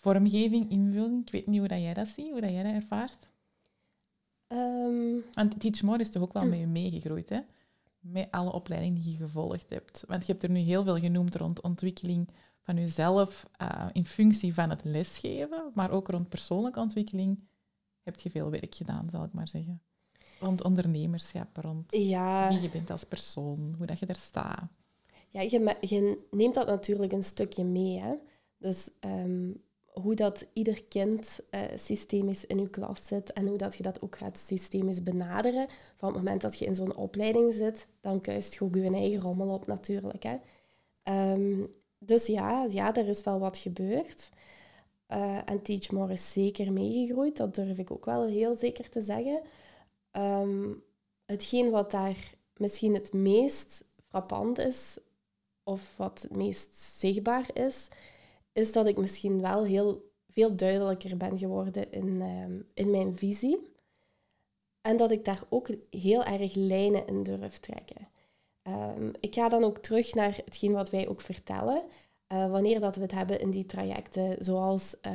vormgeving, 0.00 0.70
invulling. 0.70 1.26
Ik 1.26 1.32
weet 1.32 1.46
niet 1.46 1.58
hoe 1.58 1.68
dat 1.68 1.80
jij 1.80 1.94
dat 1.94 2.08
ziet, 2.08 2.30
hoe 2.30 2.40
dat 2.40 2.50
jij 2.50 2.62
dat 2.62 2.72
ervaart. 2.72 3.30
Ehm, 4.46 5.16
Want 5.34 5.60
Teach 5.60 5.82
More 5.82 5.98
is 5.98 6.10
toch 6.10 6.22
ook 6.22 6.32
wel 6.32 6.46
met 6.52 6.58
je 6.58 6.66
meegegroeid, 6.66 7.28
hè? 7.28 7.40
Met 8.00 8.28
alle 8.30 8.52
opleidingen 8.52 9.00
die 9.00 9.10
je 9.10 9.16
gevolgd 9.16 9.70
hebt. 9.70 10.04
Want 10.08 10.26
je 10.26 10.32
hebt 10.32 10.44
er 10.44 10.50
nu 10.50 10.58
heel 10.58 10.84
veel 10.84 10.98
genoemd 10.98 11.34
rond 11.34 11.60
ontwikkeling 11.60 12.28
van 12.62 12.76
jezelf 12.76 13.44
eh, 13.56 13.86
in 13.92 14.04
functie 14.04 14.54
van 14.54 14.70
het 14.70 14.84
lesgeven, 14.84 15.70
maar 15.74 15.90
ook 15.90 16.08
rond 16.08 16.28
persoonlijke 16.28 16.80
ontwikkeling 16.80 17.38
heb 18.02 18.20
je 18.20 18.30
veel 18.30 18.50
werk 18.50 18.74
gedaan, 18.74 19.08
zal 19.10 19.24
ik 19.24 19.32
maar 19.32 19.48
zeggen. 19.48 19.82
Rond 20.40 20.62
ondernemerschap, 20.62 21.56
rond 21.56 21.96
ja, 21.96 22.48
wie 22.48 22.60
je 22.60 22.68
bent 22.68 22.90
als 22.90 23.04
persoon, 23.04 23.74
hoe 23.76 23.86
dat 23.86 23.98
je 23.98 24.06
daar 24.06 24.16
staat. 24.16 24.68
ja 25.28 25.40
je, 25.40 25.76
je 25.80 26.18
neemt 26.30 26.54
dat 26.54 26.66
natuurlijk 26.66 27.12
een 27.12 27.24
stukje 27.24 27.64
mee. 27.64 27.98
Hè? 27.98 28.14
Dus 28.58 28.90
ehm, 29.00 29.50
hoe 29.92 30.14
dat 30.14 30.46
ieder 30.52 30.84
kind 30.84 31.40
eh, 31.50 31.60
systemisch 31.76 32.46
in 32.46 32.60
je 32.60 32.70
klas 32.70 33.06
zit 33.06 33.32
en 33.32 33.46
hoe 33.46 33.58
dat 33.58 33.76
je 33.76 33.82
dat 33.82 34.02
ook 34.02 34.16
gaat 34.16 34.38
systemisch 34.38 35.02
benaderen. 35.02 35.68
Van 35.96 36.08
het 36.08 36.16
moment 36.16 36.40
dat 36.40 36.58
je 36.58 36.64
in 36.64 36.74
zo'n 36.74 36.96
opleiding 36.96 37.54
zit, 37.54 37.86
dan 38.00 38.20
kuist 38.20 38.54
je 38.54 38.64
ook 38.64 38.74
je 38.74 38.90
eigen 38.90 39.20
rommel 39.20 39.48
op 39.48 39.66
natuurlijk. 39.66 40.22
Hè? 40.22 40.36
Ehm, 41.02 41.60
dus 42.04 42.26
ja, 42.26 42.66
ja, 42.68 42.94
er 42.94 43.08
is 43.08 43.22
wel 43.22 43.38
wat 43.38 43.56
gebeurd. 43.56 44.30
Uh, 45.08 45.38
en 45.44 45.62
Teach 45.62 45.90
More 45.90 46.12
is 46.12 46.32
zeker 46.32 46.72
meegegroeid, 46.72 47.36
dat 47.36 47.54
durf 47.54 47.78
ik 47.78 47.90
ook 47.90 48.04
wel 48.04 48.26
heel 48.26 48.56
zeker 48.56 48.88
te 48.88 49.02
zeggen. 49.02 49.40
Um, 50.12 50.82
hetgeen 51.26 51.70
wat 51.70 51.90
daar 51.90 52.34
misschien 52.56 52.94
het 52.94 53.12
meest 53.12 53.84
frappant 54.08 54.58
is, 54.58 54.98
of 55.64 55.96
wat 55.96 56.22
het 56.22 56.36
meest 56.36 56.76
zichtbaar 56.76 57.50
is, 57.54 57.88
is 58.52 58.72
dat 58.72 58.86
ik 58.86 58.96
misschien 58.98 59.40
wel 59.40 59.64
heel 59.64 60.10
veel 60.28 60.56
duidelijker 60.56 61.16
ben 61.16 61.38
geworden 61.38 61.92
in, 61.92 62.20
ehm, 62.20 62.60
in 62.74 62.90
mijn 62.90 63.14
visie. 63.14 63.70
En 64.80 64.96
dat 64.96 65.10
ik 65.10 65.24
daar 65.24 65.44
ook 65.48 65.70
heel 65.90 66.24
erg 66.24 66.54
lijnen 66.54 67.06
in 67.06 67.22
durf 67.22 67.58
trekken. 67.58 68.08
Um, 68.68 69.10
ik 69.20 69.34
ga 69.34 69.48
dan 69.48 69.64
ook 69.64 69.78
terug 69.78 70.14
naar 70.14 70.40
hetgeen 70.44 70.72
wat 70.72 70.90
wij 70.90 71.08
ook 71.08 71.20
vertellen. 71.20 71.82
Uh, 72.32 72.50
wanneer 72.50 72.80
dat 72.80 72.96
we 72.96 73.02
het 73.02 73.12
hebben 73.12 73.40
in 73.40 73.50
die 73.50 73.66
trajecten, 73.66 74.36
zoals 74.38 74.96
uh, 75.06 75.12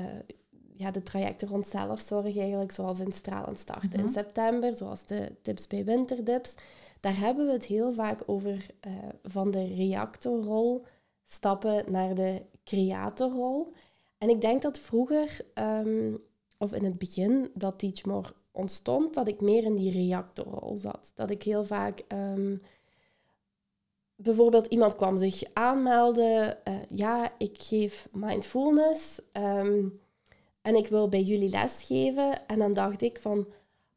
ja, 0.73 0.91
de 0.91 1.03
trajecten 1.03 1.47
rond 1.47 1.67
zelfzorg 1.67 2.37
eigenlijk, 2.37 2.71
zoals 2.71 2.99
in 2.99 3.11
Stralend 3.11 3.57
Starten 3.59 3.99
in 3.99 4.05
mhm. 4.05 4.13
september, 4.13 4.75
zoals 4.75 5.05
de 5.05 5.31
tips 5.41 5.67
bij 5.67 5.85
winterdips. 5.85 6.55
Daar 6.99 7.17
hebben 7.17 7.45
we 7.45 7.51
het 7.51 7.65
heel 7.65 7.93
vaak 7.93 8.23
over 8.25 8.65
uh, 8.87 8.93
van 9.23 9.51
de 9.51 9.65
reactorrol 9.75 10.85
stappen 11.25 11.91
naar 11.91 12.15
de 12.15 12.41
creatorrol. 12.63 13.73
En 14.17 14.29
ik 14.29 14.41
denk 14.41 14.61
dat 14.61 14.79
vroeger, 14.79 15.39
um, 15.53 16.17
of 16.57 16.73
in 16.73 16.83
het 16.83 16.97
begin, 16.97 17.49
dat 17.53 17.79
Teachmore 17.79 18.33
ontstond, 18.51 19.13
dat 19.13 19.27
ik 19.27 19.41
meer 19.41 19.63
in 19.63 19.75
die 19.75 19.91
reactorrol 19.91 20.77
zat. 20.77 21.11
Dat 21.15 21.29
ik 21.29 21.43
heel 21.43 21.65
vaak... 21.65 22.03
Um, 22.07 22.61
bijvoorbeeld 24.17 24.65
iemand 24.65 24.95
kwam 24.95 25.17
zich 25.17 25.43
aanmelden. 25.53 26.57
Uh, 26.67 26.73
ja, 26.89 27.31
ik 27.37 27.55
geef 27.59 28.07
mindfulness 28.11 29.19
um, 29.33 29.99
en 30.61 30.75
ik 30.75 30.87
wil 30.87 31.09
bij 31.09 31.21
jullie 31.21 31.49
lesgeven. 31.49 32.47
En 32.47 32.59
dan 32.59 32.73
dacht 32.73 33.01
ik 33.01 33.19
van, 33.19 33.47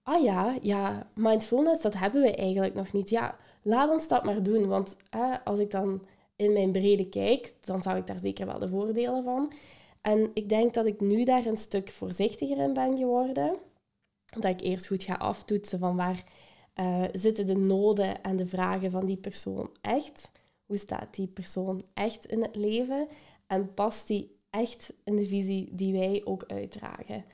ah 0.03 0.23
ja, 0.23 0.57
ja, 0.63 1.11
mindfulness, 1.15 1.83
dat 1.83 1.95
hebben 1.95 2.23
we 2.23 2.35
eigenlijk 2.35 2.75
nog 2.75 2.93
niet. 2.93 3.11
Ja, 3.11 3.37
laat 3.63 3.91
ons 3.91 4.09
dat 4.09 4.25
maar 4.25 4.43
doen. 4.43 4.67
Want 4.67 4.97
als 5.45 5.61
ik 5.61 5.71
dan 5.71 6.07
in 6.37 6.53
mijn 6.53 6.73
brede 6.73 7.09
kijk, 7.09 7.55
dan 7.61 7.83
zou 7.83 7.97
ik 7.97 8.07
daar 8.07 8.19
zeker 8.19 8.47
wel 8.47 8.59
de 8.59 8.69
voordelen 8.69 9.25
van. 9.25 9.53
En 10.01 10.31
ik 10.35 10.49
denk 10.49 10.75
dat 10.75 10.87
ik 10.87 11.01
nu 11.01 11.25
daar 11.25 11.47
een 11.47 11.57
stuk 11.57 11.91
voorzichtiger 11.91 12.59
in 12.59 12.73
ben 12.73 12.99
geworden. 12.99 13.57
Dat 14.25 14.51
ik 14.51 14.61
eerst 14.61 14.87
goed 14.87 15.03
ga 15.03 15.15
aftoetsen 15.15 15.79
van 15.79 15.97
waar 15.97 16.25
uh, 16.81 17.05
zitten 17.13 17.47
de 17.47 17.57
noden 17.57 18.23
en 18.23 18.37
de 18.37 18.47
vragen 18.47 18.91
van 18.91 19.07
die 19.07 19.17
persoon 19.17 19.71
echt? 19.81 20.31
Hoe 20.67 20.77
staat 20.77 21.15
die 21.15 21.27
persoon 21.27 21.83
echt 21.95 22.27
in 22.27 22.43
het 22.43 22.57
leven? 22.57 23.09
En 23.47 23.75
past 23.75 24.07
die 24.07 24.37
echt 24.51 24.93
in 25.05 25.17
de 25.17 25.27
visie 25.27 25.69
die 25.73 25.93
wij 25.93 26.21
ook 26.25 26.45
uitdragen? 26.47 27.25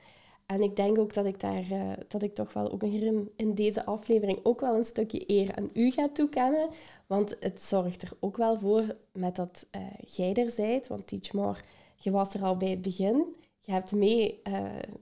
En 0.45 0.61
ik 0.61 0.75
denk 0.75 0.97
ook 0.97 1.13
dat 1.13 1.25
ik 1.25 1.39
daar 1.39 1.71
uh, 1.71 1.91
dat 2.07 2.21
ik 2.21 2.33
toch 2.33 2.53
wel 2.53 2.71
ook 2.71 2.81
hier 2.81 3.13
in, 3.35 3.55
deze 3.55 3.85
aflevering 3.85 4.39
ook 4.43 4.59
wel 4.59 4.75
een 4.75 4.85
stukje 4.85 5.23
eer 5.27 5.55
aan 5.55 5.69
u 5.73 5.91
ga 5.91 6.09
toekennen. 6.13 6.69
Want 7.07 7.37
het 7.39 7.61
zorgt 7.61 8.01
er 8.01 8.11
ook 8.19 8.37
wel 8.37 8.59
voor 8.59 8.95
met 9.11 9.35
dat 9.35 9.65
uh, 9.75 9.81
jij 10.07 10.33
er 10.33 10.49
zijt. 10.49 10.87
Want 10.87 11.07
Teach 11.07 11.33
More, 11.33 11.59
je 11.95 12.11
was 12.11 12.33
er 12.33 12.43
al 12.43 12.57
bij 12.57 12.69
het 12.69 12.81
begin. 12.81 13.35
Je 13.61 13.71
hebt 13.71 13.91
mee 13.91 14.41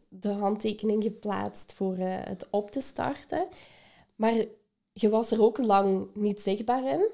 de 0.10 0.30
handtekening 0.30 1.04
geplaatst 1.04 1.74
voor 1.74 1.96
het 1.98 2.48
op 2.50 2.72
te 2.72 2.82
starten. 2.82 3.48
Maar 4.16 4.46
je 4.94 5.10
was 5.10 5.32
er 5.32 5.42
ook 5.42 5.58
lang 5.58 6.08
niet 6.14 6.42
zichtbaar 6.42 6.92
in. 6.94 7.08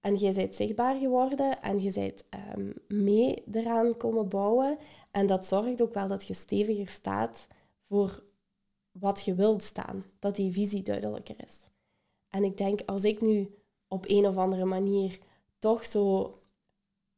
En 0.00 0.14
jij 0.14 0.32
bent 0.32 0.54
zichtbaar 0.54 0.94
geworden 0.94 1.62
en 1.62 1.82
je 1.82 1.92
bent 1.92 2.24
um, 2.56 2.74
mee 2.88 3.44
eraan 3.52 3.96
komen 3.96 4.28
bouwen. 4.28 4.78
En 5.10 5.26
dat 5.26 5.46
zorgt 5.46 5.82
ook 5.82 5.94
wel 5.94 6.08
dat 6.08 6.26
je 6.26 6.34
steviger 6.34 6.88
staat 6.88 7.46
voor 7.86 8.22
wat 8.92 9.24
je 9.24 9.34
wilt 9.34 9.62
staan. 9.62 10.04
Dat 10.18 10.36
die 10.36 10.52
visie 10.52 10.82
duidelijker 10.82 11.34
is. 11.46 11.68
En 12.28 12.44
ik 12.44 12.56
denk, 12.56 12.80
als 12.86 13.04
ik 13.04 13.20
nu 13.20 13.54
op 13.88 14.04
een 14.08 14.26
of 14.26 14.36
andere 14.36 14.64
manier 14.64 15.18
toch 15.58 15.86
zo 15.86 16.34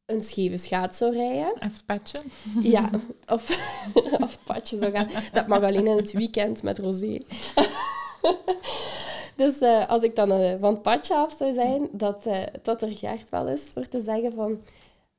een 0.06 0.22
scheve 0.22 0.56
schaats 0.56 0.98
zou 0.98 1.12
rijden. 1.14 1.52
Of 1.60 1.84
patje. 1.84 2.22
Ja, 2.62 2.90
of, 3.26 3.72
of 4.24 4.44
patje 4.44 4.78
zou 4.78 4.92
gaan. 4.92 5.08
Dat 5.32 5.46
mag 5.46 5.62
alleen 5.62 5.86
in 5.86 5.96
het 5.96 6.12
weekend 6.12 6.62
met 6.62 6.78
Rosé. 6.78 7.18
Dus 9.36 9.60
uh, 9.60 9.88
als 9.88 10.02
ik 10.02 10.16
dan 10.16 10.32
uh, 10.32 10.54
van 10.60 10.72
het 10.72 10.82
padje 10.82 11.14
af 11.14 11.32
zou 11.32 11.52
zijn, 11.52 11.88
dat, 11.92 12.26
uh, 12.26 12.42
dat 12.62 12.82
er 12.82 12.90
Gert 12.90 13.28
wel 13.28 13.48
is 13.48 13.62
voor 13.62 13.88
te 13.88 14.00
zeggen 14.00 14.32
van... 14.32 14.60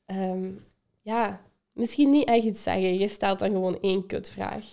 Um, 0.05 0.65
ja, 1.01 1.41
misschien 1.73 2.09
niet 2.09 2.27
echt 2.27 2.43
iets 2.43 2.63
zeggen. 2.63 2.99
Je 2.99 3.07
stelt 3.07 3.39
dan 3.39 3.49
gewoon 3.49 3.77
één 3.81 4.05
kutvraag. 4.05 4.65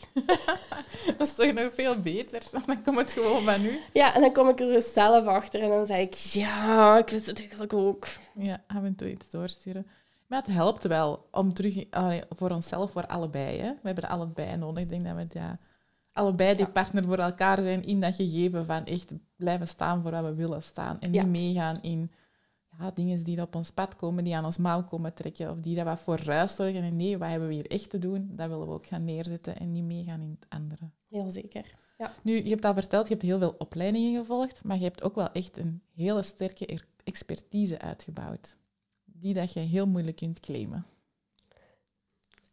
dat 1.19 1.27
is 1.27 1.35
toch 1.35 1.53
nog 1.53 1.75
veel 1.75 2.01
beter? 2.01 2.43
Dan 2.67 2.83
komt 2.83 2.99
het 2.99 3.13
gewoon 3.13 3.43
van 3.43 3.63
nu. 3.63 3.79
Ja, 3.93 4.15
en 4.15 4.21
dan 4.21 4.33
kom 4.33 4.49
ik 4.49 4.61
er 4.61 4.67
dus 4.67 4.93
zelf 4.93 5.27
achter 5.27 5.63
en 5.63 5.69
dan 5.69 5.87
zeg 5.87 5.99
ik... 5.99 6.15
Ja, 6.15 6.99
ik 6.99 7.09
wist 7.09 7.27
het 7.27 7.41
eigenlijk 7.41 7.73
ook. 7.73 8.07
Ja, 8.35 8.63
af 8.67 8.83
en 8.83 8.95
toe 8.95 9.11
iets 9.11 9.31
doorsturen. 9.31 9.87
Maar 10.27 10.39
het 10.39 10.55
helpt 10.55 10.85
wel 10.85 11.27
om 11.31 11.55
terug... 11.55 11.85
voor 12.29 12.51
onszelf, 12.51 12.91
voor 12.91 13.07
allebei. 13.07 13.59
Hè? 13.59 13.69
We 13.69 13.81
hebben 13.83 14.05
er 14.05 14.11
allebei 14.11 14.57
nodig. 14.57 14.83
Ik 14.83 14.91
denk 14.91 15.07
dat 15.07 15.17
we... 15.17 15.27
Ja, 15.31 15.59
allebei 16.21 16.57
die 16.57 16.69
partner 16.69 17.05
voor 17.05 17.19
elkaar 17.19 17.63
zijn 17.63 17.85
in 17.85 18.01
dat 18.01 18.15
gegeven 18.15 18.67
van 18.67 18.85
echt 18.85 19.13
blijven 19.37 19.69
staan 19.69 20.03
voor 20.03 20.11
wat 20.11 20.25
we 20.25 20.35
willen 20.35 20.63
staan. 20.63 21.01
En 21.01 21.11
niet 21.11 21.27
meegaan 21.27 21.83
in 21.83 22.11
ja, 22.79 22.91
dingen 22.91 23.25
die 23.25 23.41
op 23.41 23.55
ons 23.55 23.71
pad 23.71 23.97
komen, 23.97 24.25
die 24.25 24.37
aan 24.37 24.45
ons 24.45 24.57
mouw 24.57 24.85
komen 24.85 25.15
trekken 25.15 25.51
of 25.51 25.61
die 25.61 25.77
dat 25.77 25.85
wat 25.85 26.01
voor 26.01 26.19
ruis 26.19 26.55
zorgen. 26.55 26.83
En 26.83 26.97
nee, 26.97 27.19
wat 27.19 27.29
hebben 27.29 27.49
we 27.49 27.55
hier 27.55 27.71
echt 27.71 27.91
te 27.91 27.99
doen? 27.99 28.31
Dat 28.33 28.49
willen 28.49 28.67
we 28.67 28.73
ook 28.73 28.87
gaan 28.87 29.05
neerzetten 29.05 29.57
en 29.57 29.73
niet 29.73 29.85
meegaan 29.85 30.21
in 30.21 30.37
het 30.41 30.49
andere. 30.49 30.91
Heel 31.09 31.31
zeker. 31.31 31.75
Ja. 31.99 32.13
Nu, 32.23 32.45
je 32.45 32.51
hebt 32.51 32.65
al 32.65 32.75
verteld, 32.75 33.09
je 33.09 33.15
hebt 33.15 33.27
heel 33.27 33.39
veel 33.39 33.55
opleidingen 33.59 34.21
gevolgd, 34.21 34.65
maar 34.65 34.77
je 34.77 34.85
hebt 34.85 35.03
ook 35.03 35.15
wel 35.15 35.33
echt 35.33 35.59
een 35.59 35.83
hele 35.95 36.23
sterke 36.23 36.81
expertise 37.05 37.79
uitgebouwd. 37.79 38.57
Die 39.05 39.35
dat 39.35 39.53
je 39.53 39.61
heel 39.61 39.87
moeilijk 39.87 40.17
kunt 40.17 40.41
claimen. 40.41 40.87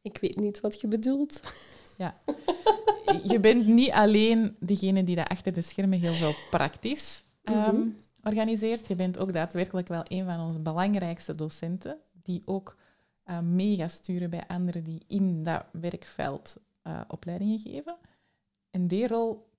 Ik 0.01 0.17
weet 0.17 0.35
niet 0.35 0.59
wat 0.59 0.81
je 0.81 0.87
bedoelt. 0.87 1.41
Ja. 1.97 2.15
je 3.23 3.39
bent 3.39 3.67
niet 3.67 3.91
alleen 3.91 4.55
degene 4.59 5.03
die 5.03 5.15
dat 5.15 5.27
achter 5.27 5.53
de 5.53 5.61
schermen 5.61 5.99
heel 5.99 6.13
veel 6.13 6.33
praktisch 6.49 7.23
um, 7.43 8.03
organiseert. 8.23 8.87
Je 8.87 8.95
bent 8.95 9.17
ook 9.17 9.33
daadwerkelijk 9.33 9.87
wel 9.87 10.03
een 10.07 10.25
van 10.25 10.39
onze 10.39 10.59
belangrijkste 10.59 11.35
docenten, 11.35 11.97
die 12.23 12.41
ook 12.45 12.77
uh, 13.25 13.39
mee 13.39 13.87
sturen 13.87 14.29
bij 14.29 14.47
anderen 14.47 14.83
die 14.83 15.01
in 15.07 15.43
dat 15.43 15.65
werkveld 15.71 16.57
uh, 16.87 17.01
opleidingen 17.07 17.59
geven. 17.59 17.95
En 18.71 18.87
die 18.87 19.07
rol 19.07 19.49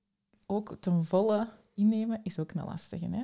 ook 0.46 0.77
ten 0.81 1.05
volle 1.05 1.48
innemen 1.74 2.20
is 2.22 2.38
ook 2.38 2.53
een 2.53 2.64
lastige. 2.64 3.09
Hè? 3.11 3.22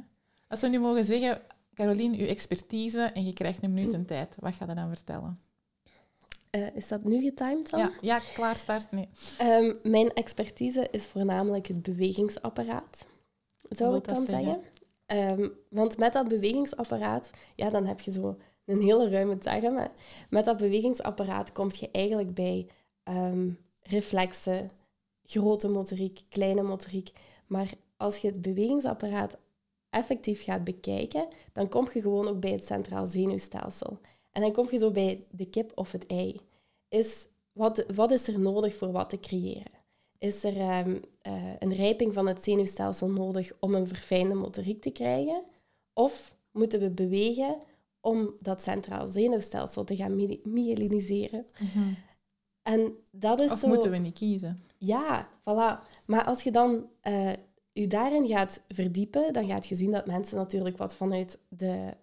Als 0.48 0.61
we 0.61 0.68
nu 0.68 0.79
mogen 0.79 1.05
zeggen, 1.05 1.40
Caroline, 1.74 2.16
uw 2.16 2.27
expertise 2.27 3.00
en 3.00 3.24
je 3.24 3.33
krijgt 3.33 3.62
een 3.62 3.74
minuut 3.74 3.92
een 3.92 4.07
tijd, 4.07 4.37
wat 4.40 4.55
ga 4.55 4.66
je 4.66 4.74
dan 4.74 4.88
vertellen? 4.88 5.40
Uh, 6.55 6.77
is 6.77 6.88
dat 6.88 7.05
nu 7.05 7.21
getimed 7.21 7.71
dan? 7.71 7.81
Ja, 7.81 7.93
ja 8.01 8.21
klaar 8.35 8.57
start. 8.57 8.90
Nee. 8.90 9.09
Um, 9.43 9.79
mijn 9.83 10.12
expertise 10.12 10.88
is 10.90 11.07
voornamelijk 11.07 11.67
het 11.67 11.83
bewegingsapparaat, 11.83 13.07
zou 13.69 13.97
ik 13.97 14.05
dan 14.05 14.27
zeggen. 14.27 14.62
Um, 15.07 15.53
want 15.69 15.99
met 15.99 16.12
dat 16.12 16.29
bewegingsapparaat, 16.29 17.31
ja, 17.55 17.71
dan 17.71 17.87
heb 17.87 18.01
je 18.01 18.12
zo 18.12 18.37
een 18.64 18.83
hele 18.83 19.09
ruime 19.09 19.38
term. 19.38 19.88
Met 20.31 20.45
dat 20.45 20.57
bewegingsapparaat 20.57 21.53
kom 21.53 21.69
je 21.73 21.88
eigenlijk 21.93 22.35
bij 22.35 22.67
um, 23.05 23.59
reflexen, 23.83 24.71
grote 25.25 25.69
motoriek, 25.69 26.21
kleine 26.29 26.62
motoriek. 26.62 27.11
Maar 27.47 27.71
als 27.97 28.17
je 28.17 28.27
het 28.27 28.43
bewegingsapparaat 28.43 29.38
effectief 29.90 30.45
gaat 30.45 30.64
bekijken, 30.64 31.29
dan 31.53 31.69
kom 31.69 31.88
je 31.93 32.01
gewoon 32.01 32.29
ook 32.29 32.40
bij 32.40 32.51
het 32.51 32.67
centraal 32.67 33.07
zenuwstelsel. 33.07 33.99
En 34.35 34.42
dan 34.42 34.53
kom 34.53 34.68
je 34.70 34.79
zo 34.79 34.90
bij 34.90 35.27
de 35.31 35.47
kip 35.47 35.73
of 35.75 35.92
het 35.92 36.07
ei. 36.07 36.40
Is, 36.88 37.27
wat, 37.53 37.85
wat 37.94 38.11
is 38.11 38.29
er 38.29 38.38
nodig 38.38 38.75
voor 38.75 38.92
wat 38.92 39.11
te 39.11 39.20
creëren? 39.20 39.73
Is 40.18 40.44
er 40.44 40.87
um, 40.87 41.01
uh, 41.27 41.53
een 41.59 41.75
rijping 41.75 42.12
van 42.12 42.27
het 42.27 42.44
zenuwstelsel 42.44 43.11
nodig 43.11 43.53
om 43.61 43.75
een 43.75 43.87
verfijnde 43.87 44.35
motoriek 44.35 44.83
te 44.83 44.90
krijgen? 44.90 45.42
Of 45.92 46.37
moeten 46.51 46.81
we 46.81 46.90
bewegen 46.90 47.59
om 48.01 48.35
dat 48.40 48.62
centraal 48.62 49.09
zenuwstelsel 49.09 49.85
te 49.85 49.97
gaan 49.97 50.16
myeliniseren? 50.42 51.47
Mm 51.59 51.97
En 52.62 52.97
dat 53.12 53.40
is 53.40 53.51
of 53.51 53.59
zo... 53.59 53.68
moeten 53.68 53.90
we 53.90 53.97
niet 53.97 54.14
kiezen? 54.14 54.59
Ja, 54.79 55.29
voilà. 55.40 56.03
Maar 56.05 56.25
als 56.25 56.42
je 56.42 56.51
dan 56.51 56.88
uh, 57.03 57.33
je 57.73 57.87
daarin 57.87 58.27
gaat 58.27 58.62
verdiepen, 58.68 59.33
dan 59.33 59.47
gaat 59.47 59.66
je 59.66 59.75
zien 59.75 59.90
dat 59.90 60.07
mensen 60.07 60.37
natuurlijk 60.37 60.77
wat 60.77 60.94
vanuit 60.94 61.38
de 61.49 61.94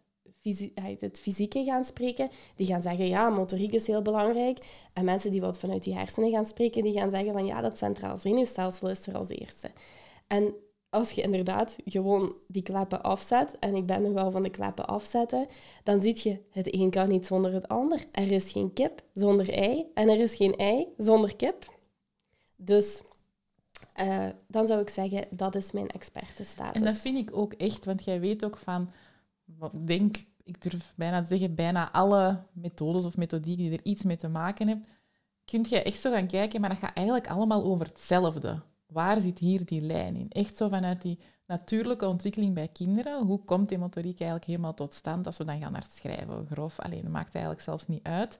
het 0.99 1.19
fysieke 1.19 1.63
gaan 1.63 1.84
spreken, 1.84 2.30
die 2.56 2.65
gaan 2.65 2.82
zeggen, 2.82 3.08
ja, 3.08 3.30
motoriek 3.30 3.73
is 3.73 3.88
heel 3.88 4.01
belangrijk. 4.01 4.58
En 4.93 5.06
mensen 5.06 5.32
die 5.32 5.41
wat 5.41 5.60
vanuit 5.60 5.84
die 5.84 5.95
hersenen 5.95 6.32
gaan 6.32 6.45
spreken, 6.45 6.84
die 6.84 6.93
gaan 6.93 7.10
zeggen 7.10 7.34
van, 7.34 7.45
ja, 7.45 7.62
dat 7.62 7.77
centraal 7.77 8.17
zenuwstelsel 8.17 8.89
is 8.89 9.08
er 9.08 9.17
als 9.17 9.30
eerste. 9.30 9.71
En 10.27 10.54
als 10.89 11.12
je 11.12 11.21
inderdaad 11.21 11.75
gewoon 11.86 12.36
die 12.47 12.63
kleppen 12.63 13.01
afzet, 13.01 13.60
en 13.60 13.75
ik 13.75 13.86
ben 13.86 14.01
nog 14.01 14.13
wel 14.13 14.32
van 14.32 14.43
de 14.43 14.49
kleppen 14.49 14.88
afzetten, 14.88 15.47
dan 15.84 16.01
zie 16.01 16.19
je, 16.23 16.39
het 16.49 16.73
een 16.73 16.89
kan 16.89 17.10
niet 17.10 17.25
zonder 17.25 17.54
het 17.54 17.67
ander. 17.67 18.06
Er 18.12 18.32
is 18.32 18.51
geen 18.51 18.73
kip 18.73 19.01
zonder 19.13 19.54
ei 19.54 19.86
en 19.93 20.10
er 20.10 20.19
is 20.19 20.36
geen 20.36 20.56
ei 20.56 20.88
zonder 20.97 21.36
kip. 21.36 21.80
Dus 22.56 23.01
uh, 24.01 24.27
dan 24.47 24.67
zou 24.67 24.82
ik 24.82 24.89
zeggen, 24.89 25.27
dat 25.30 25.56
is 25.56 25.71
mijn 25.71 25.89
expertenstatus. 25.89 26.82
En 26.82 26.88
dat 26.88 26.95
vind 26.95 27.17
ik 27.17 27.38
ook 27.38 27.54
echt, 27.54 27.86
want 27.86 28.04
jij 28.04 28.19
weet 28.19 28.45
ook 28.45 28.58
van, 28.58 28.91
denk, 29.86 30.25
ik 30.52 30.62
durf 30.62 30.94
bijna 30.96 31.22
te 31.22 31.28
zeggen, 31.28 31.56
bijna 31.56 31.92
alle 31.92 32.44
methodes 32.52 33.06
of 33.06 33.18
methodieken 33.18 33.64
die 33.64 33.74
er 33.74 33.86
iets 33.86 34.04
mee 34.04 34.18
te 34.18 34.30
maken 34.30 34.68
hebben, 34.68 34.88
kun 35.46 35.66
je 35.70 35.84
echt 35.84 36.00
zo 36.00 36.12
gaan 36.12 36.28
kijken, 36.28 36.62
maar 36.62 36.70
dat 36.70 36.80
gaat 36.80 36.96
eigenlijk 36.96 37.28
allemaal 37.28 37.64
over 37.64 37.86
hetzelfde. 37.86 38.62
Waar 38.86 39.22
zit 39.22 39.40
hier 39.40 39.66
die 39.66 39.82
lijn 39.82 40.16
in? 40.16 40.30
Echt 40.30 40.58
zo 40.58 40.68
vanuit 40.68 41.02
die 41.02 41.20
natuurlijke 41.46 42.08
ontwikkeling 42.08 42.54
bij 42.54 42.68
kinderen. 42.68 43.26
Hoe 43.26 43.44
komt 43.44 43.70
die 43.70 43.78
motoriek 43.78 44.20
eigenlijk 44.20 44.46
helemaal 44.46 44.74
tot 44.74 44.94
stand 44.94 45.26
als 45.26 45.38
we 45.38 45.46
dan 45.46 45.60
gaan 45.60 45.72
naar 45.72 45.82
het 45.82 45.94
schrijven? 45.94 46.48
Grof, 46.52 46.80
alleen 46.80 47.02
dat 47.02 47.12
maakt 47.12 47.34
eigenlijk 47.34 47.64
zelfs 47.64 47.88
niet 47.88 48.04
uit. 48.04 48.38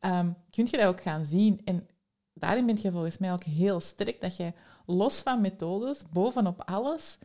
Um, 0.00 0.36
kun 0.50 0.66
je 0.70 0.76
dat 0.76 0.86
ook 0.86 1.02
gaan 1.02 1.24
zien? 1.24 1.60
En 1.64 1.88
daarin 2.32 2.66
ben 2.66 2.78
je 2.80 2.92
volgens 2.92 3.18
mij 3.18 3.32
ook 3.32 3.44
heel 3.44 3.80
sterk 3.80 4.20
dat 4.20 4.36
je 4.36 4.52
los 4.86 5.20
van 5.20 5.40
methodes, 5.40 6.02
bovenop 6.12 6.60
alles, 6.60 7.18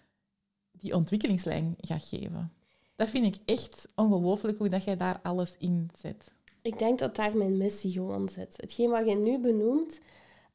die 0.72 0.96
ontwikkelingslijn 0.96 1.76
gaat 1.78 2.04
geven. 2.04 2.52
Dat 3.00 3.10
vind 3.10 3.26
ik 3.26 3.38
echt 3.46 3.88
ongelooflijk 3.96 4.58
hoe 4.58 4.70
dat 4.70 4.84
jij 4.84 4.98
daar 4.98 5.20
alles 5.24 5.56
in 5.58 5.90
zet. 5.98 6.34
Ik 6.62 6.80
denk 6.80 7.00
dat 7.00 7.16
daar 7.16 7.38
mijn 7.38 7.58
missie 7.58 7.92
gewoon 7.92 8.30
zit. 8.30 8.54
Hetgeen 8.58 8.90
wat 8.90 9.08
je 9.08 9.16
nu 9.16 9.40
benoemt, 9.40 10.00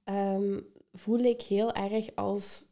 ehm, 0.05 0.61
voel 0.93 1.19
ik 1.19 1.43
heel 1.43 1.73
erg 1.73 2.15
als 2.15 2.65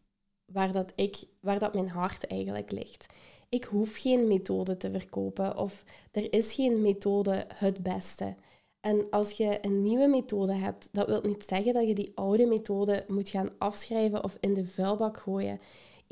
waar, 0.45 0.73
dat 0.73 0.93
ik, 0.95 1.25
waar 1.41 1.59
dat 1.59 1.75
mijn 1.75 1.89
hart 1.89 2.27
eigenlijk 2.27 2.71
ligt. 2.71 3.07
Ik 3.49 3.65
hoef 3.65 3.97
geen 3.97 4.29
methode 4.29 4.77
te 4.77 4.91
verkopen 4.91 5.57
of 5.57 5.85
er 6.11 6.33
is 6.33 6.53
geen 6.53 6.83
methode 6.83 7.47
het 7.55 7.83
beste. 7.83 8.35
En 8.81 9.07
als 9.11 9.31
je 9.31 9.59
een 9.63 9.83
nieuwe 9.83 10.07
methode 10.07 10.55
hebt, 10.55 10.89
dat 10.93 11.07
wil 11.07 11.21
niet 11.23 11.45
zeggen 11.49 11.73
dat 11.73 11.87
je 11.87 11.95
die 11.95 12.13
oude 12.15 12.47
methode 12.47 13.05
moet 13.09 13.29
gaan 13.29 13.51
afschrijven 13.59 14.25
of 14.25 14.37
in 14.41 14.55
de 14.55 14.67
vuilbak 14.67 15.17
gooien. 15.17 15.61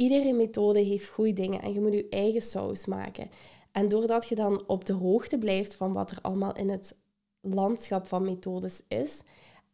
Iedere 0.00 0.32
methode 0.32 0.78
heeft 0.78 1.08
goede 1.08 1.32
dingen 1.32 1.62
en 1.62 1.72
je 1.72 1.80
moet 1.80 1.92
je 1.92 2.08
eigen 2.08 2.42
saus 2.42 2.86
maken. 2.86 3.30
En 3.72 3.88
doordat 3.88 4.28
je 4.28 4.34
dan 4.34 4.64
op 4.66 4.84
de 4.84 4.92
hoogte 4.92 5.38
blijft 5.38 5.74
van 5.74 5.92
wat 5.92 6.10
er 6.10 6.18
allemaal 6.22 6.54
in 6.54 6.70
het 6.70 6.96
landschap 7.40 8.06
van 8.06 8.24
methodes 8.24 8.82
is, 8.88 9.22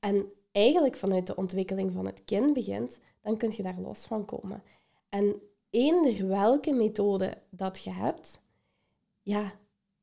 en 0.00 0.32
eigenlijk 0.52 0.96
vanuit 0.96 1.26
de 1.26 1.36
ontwikkeling 1.36 1.92
van 1.92 2.06
het 2.06 2.24
kind 2.24 2.52
begint, 2.52 2.98
dan 3.22 3.36
kun 3.36 3.52
je 3.56 3.62
daar 3.62 3.80
los 3.80 4.06
van 4.06 4.24
komen. 4.24 4.62
En 5.08 5.42
eender 5.70 6.28
welke 6.28 6.72
methode 6.72 7.34
dat 7.50 7.82
je 7.82 7.90
hebt, 7.90 8.40
ja, 9.22 9.52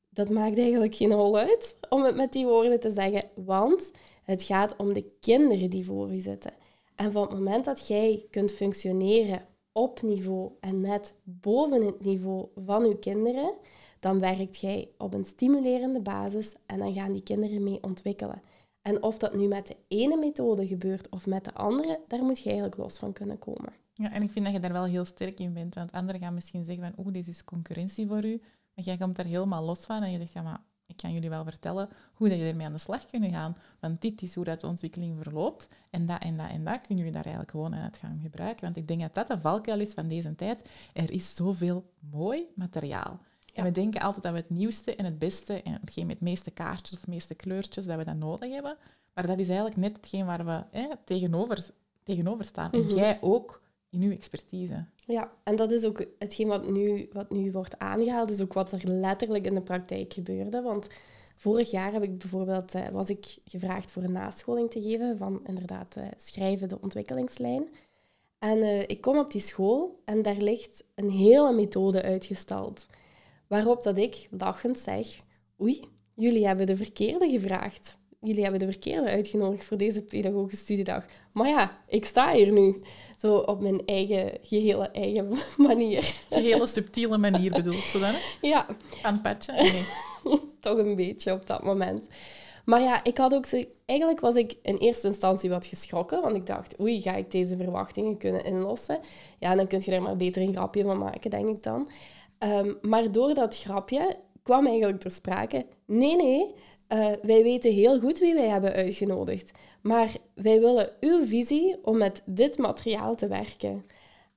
dat 0.10 0.30
maakt 0.30 0.58
eigenlijk 0.58 0.96
geen 0.96 1.12
hol 1.12 1.38
uit 1.38 1.78
om 1.90 2.04
het 2.04 2.16
met 2.16 2.34
die 2.34 2.46
woorden 2.46 2.80
te 2.80 2.92
zeggen, 2.92 3.30
want 3.36 3.92
het 4.24 4.44
gaat 4.44 4.76
om 4.76 4.94
de 4.94 5.12
kinderen 5.20 5.70
die 5.70 5.86
voor 5.86 6.14
u 6.14 6.20
zitten. 6.20 6.54
En 6.96 7.12
van 7.12 7.22
het 7.22 7.32
moment 7.32 7.66
dat 7.66 7.88
jij 7.88 8.26
kunt 8.30 8.52
functioneren 8.52 9.52
op 9.74 10.02
niveau 10.02 10.52
en 10.60 10.82
net 10.82 11.16
boven 11.24 11.86
het 11.86 12.04
niveau 12.04 12.48
van 12.66 12.86
uw 12.86 12.98
kinderen, 12.98 13.54
dan 14.00 14.20
werkt 14.20 14.60
jij 14.60 14.90
op 14.98 15.14
een 15.14 15.26
stimulerende 15.26 16.02
basis 16.02 16.56
en 16.66 16.80
dan 16.80 16.94
gaan 16.94 17.12
die 17.12 17.24
kinderen 17.24 17.64
mee 17.64 17.84
ontwikkelen. 17.84 18.42
En 18.82 19.04
of 19.04 19.18
dat 19.18 19.36
nu 19.36 19.48
met 19.48 19.68
de 19.68 19.76
ene 19.88 20.18
methode 20.18 20.68
gebeurt 20.68 21.10
of 21.10 21.28
met 21.28 21.46
de 21.46 21.54
andere, 21.54 22.00
daar 22.08 22.24
moet 22.24 22.38
je 22.38 22.46
eigenlijk 22.46 22.78
los 22.78 22.98
van 22.98 23.14
kunnen 23.14 23.40
komen. 23.40 23.74
Ja, 23.94 24.12
en 24.12 24.24
ik 24.24 24.32
vind 24.32 24.46
dat 24.46 24.54
je 24.54 24.60
daar 24.60 24.74
wel 24.74 24.86
heel 24.86 25.06
sterk 25.06 25.40
in 25.40 25.54
bent. 25.54 25.76
Want 25.76 25.92
anderen 25.92 26.22
gaan 26.22 26.34
misschien 26.34 26.66
zeggen 26.66 26.84
van, 26.84 27.06
oeh, 27.06 27.14
dit 27.14 27.28
is 27.28 27.44
concurrentie 27.44 28.08
voor 28.08 28.26
u. 28.26 28.42
Maar 28.74 28.86
jij 28.86 28.98
komt 28.98 29.16
daar 29.16 29.26
helemaal 29.26 29.64
los 29.64 29.80
van 29.80 30.04
en 30.04 30.12
je 30.12 30.18
zegt, 30.18 30.34
ja, 30.34 30.42
maar 30.42 30.62
ik 30.86 30.98
kan 30.98 31.14
jullie 31.14 31.30
wel 31.30 31.44
vertellen 31.44 31.90
hoe 32.14 32.30
dat 32.30 32.38
je 32.38 32.44
ermee 32.44 32.66
aan 32.66 32.72
de 32.72 32.78
slag 32.78 33.06
kunt 33.06 33.26
gaan. 33.26 33.58
Want 33.80 34.02
dit 34.02 34.22
is 34.22 34.36
hoe 34.36 34.44
dat 34.44 34.62
de 34.62 34.68
ontwikkeling 34.68 35.18
verloopt. 35.22 35.68
En 35.90 36.06
dat 36.06 36.22
en 36.22 36.38
dat 36.38 36.50
en 36.50 36.64
dat 36.64 36.82
kunnen 36.82 36.98
jullie 36.98 37.12
daar 37.12 37.24
eigenlijk 37.24 37.52
gewoon 37.52 37.76
uit 37.76 37.98
gaan 37.98 38.20
gebruiken. 38.22 38.64
Want 38.64 38.78
ik 38.78 38.88
denk 38.88 39.02
dat 39.02 39.14
dat 39.14 39.28
de 39.28 39.40
valkuil 39.40 39.80
is 39.80 39.94
van 39.94 40.08
deze 40.08 40.36
tijd. 40.36 40.62
Er 40.94 41.12
is 41.12 41.36
zoveel 41.36 41.92
mooi 42.00 42.46
materiaal. 42.56 43.20
En 43.54 43.64
we 43.64 43.72
denken 43.72 44.02
altijd 44.02 44.24
dat 44.24 44.32
we 44.32 44.40
het 44.40 44.50
nieuwste 44.50 44.96
en 44.96 45.06
het 45.06 45.20
beste 45.20 45.62
en 45.62 45.74
hetgeen 45.82 46.08
met 46.08 46.16
het 46.16 46.24
meeste 46.24 46.52
kaartjes 46.52 46.98
of 46.98 47.08
meeste 47.08 47.36
kleurtjes, 47.36 47.86
dat 47.86 47.98
we 47.98 48.04
dat 48.04 48.16
nodig 48.16 48.52
hebben. 48.52 48.78
Maar 49.14 49.28
dat 49.28 49.40
is 49.40 49.48
eigenlijk 49.48 49.78
net 49.78 49.96
hetgeen 49.96 50.26
waar 50.26 50.46
we 50.46 50.64
hè, 50.72 50.88
tegenover, 51.06 51.70
tegenover 52.04 52.46
staan. 52.46 52.72
En 52.72 52.84
mhm. 52.84 52.94
jij 52.94 53.18
ook 53.22 53.63
in 53.94 54.02
uw 54.02 54.12
expertise. 54.12 54.86
Ja, 55.06 55.32
en 55.44 55.56
dat 55.56 55.72
is 55.72 55.86
ook 55.86 56.06
hetgeen 56.20 56.48
wat 56.48 56.70
nu, 56.70 57.10
wat 57.12 57.32
nu 57.32 57.52
wordt 57.52 57.80
aangehaald, 57.80 58.30
is 58.30 58.42
ook 58.42 58.54
wat 58.54 58.72
er 58.72 58.90
letterlijk 58.90 59.46
in 59.46 59.54
de 59.54 59.62
praktijk 59.62 60.14
gebeurde. 60.14 60.62
Want 60.62 60.88
vorig 61.36 61.72
jaar 61.72 61.94
heb 61.94 62.04
ik 62.04 62.18
bijvoorbeeld, 62.18 62.76
eh, 62.76 62.90
was 62.90 63.10
ik 63.10 63.38
gevraagd 63.46 63.92
voor 63.92 64.04
een 64.04 64.12
nascholing 64.12 64.72
te 64.72 64.82
geven 64.82 65.18
van 65.18 65.42
inderdaad 65.46 65.96
uh, 65.98 66.04
schrijven 66.18 66.70
de 66.70 66.82
ontwikkelingslijn. 66.82 67.70
En 68.40 68.58
uh, 68.58 68.82
ik 68.82 69.02
kom 69.02 69.18
op 69.18 69.32
die 69.32 69.42
school 69.42 70.02
en 70.06 70.22
daar 70.22 70.42
ligt 70.42 70.84
een 70.96 71.10
hele 71.10 71.54
methode 71.54 72.02
uitgestald. 72.02 72.86
Waarop 73.48 73.84
dat 73.84 73.98
ik 73.98 74.28
lachend 74.32 74.80
zeg, 74.80 75.22
oei, 75.62 75.88
jullie 76.14 76.48
hebben 76.48 76.66
de 76.66 76.76
verkeerde 76.76 77.30
gevraagd. 77.30 77.98
Jullie 78.20 78.42
hebben 78.42 78.60
de 78.60 78.72
verkeerde 78.72 79.10
uitgenodigd 79.10 79.66
voor 79.66 79.78
deze 79.78 80.02
pedagogische 80.02 80.64
studiedag. 80.64 81.06
Maar 81.34 81.48
ja, 81.48 81.78
ik 81.88 82.06
sta 82.06 82.34
hier 82.34 82.52
nu. 82.52 82.82
Zo 83.18 83.36
op 83.36 83.62
mijn 83.62 83.86
eigen, 83.86 84.38
gehele 84.42 84.88
eigen 84.88 85.34
manier. 85.68 86.16
Gehele 86.30 86.68
subtiele 86.68 87.18
manier 87.18 87.52
bedoelt 87.52 87.84
ze 87.84 88.00
dan? 88.00 88.14
Ja. 88.42 88.66
Aan 89.02 89.22
patchen? 89.22 89.56
Nee. 89.56 89.84
Toch 90.60 90.78
een 90.78 90.96
beetje 90.96 91.32
op 91.32 91.48
dat 91.48 91.64
moment. 91.64 92.08
Maar 92.66 92.82
ja, 92.82 93.04
ik 93.04 93.18
had 93.18 93.34
ook 93.34 93.46
zo... 93.46 93.64
Eigenlijk 93.86 94.20
was 94.20 94.36
ik 94.36 94.56
in 94.62 94.78
eerste 94.78 95.08
instantie 95.08 95.50
wat 95.50 95.66
geschrokken, 95.66 96.22
want 96.22 96.36
ik 96.36 96.46
dacht, 96.46 96.80
oei, 96.80 97.02
ga 97.02 97.16
ik 97.16 97.32
deze 97.32 97.58
verwachtingen 97.58 98.18
kunnen 98.18 98.46
inlossen? 98.46 99.00
Ja, 99.40 99.56
dan 99.56 99.68
kun 99.68 99.82
je 99.86 99.92
er 99.92 100.02
maar 100.02 100.18
beter 100.18 100.42
een 100.42 100.54
grapje 100.54 100.84
van 100.84 100.98
maken, 100.98 101.30
denk 101.30 101.48
ik 101.48 101.64
dan. 101.64 101.90
Um, 102.40 102.78
maar 102.82 103.12
door 103.12 103.34
dat 103.34 103.58
grapje 103.58 104.18
kwam 104.44 104.68
eigenlijk 104.68 105.00
ter 105.00 105.12
sprake, 105.12 105.66
nee, 105.86 106.16
nee, 106.16 106.54
uh, 106.90 107.12
wij 107.22 107.44
weten 107.44 107.74
heel 107.74 108.00
goed 108.00 108.20
wie 108.20 108.34
wij 108.34 108.48
hebben 108.48 108.74
uitgenodigd. 108.74 109.52
Maar 109.82 110.16
wij 110.34 110.60
willen 110.60 110.94
uw 111.00 111.26
visie 111.26 111.78
om 111.84 111.98
met 111.98 112.24
dit 112.26 112.58
materiaal 112.58 113.16
te 113.16 113.28
werken. 113.28 113.86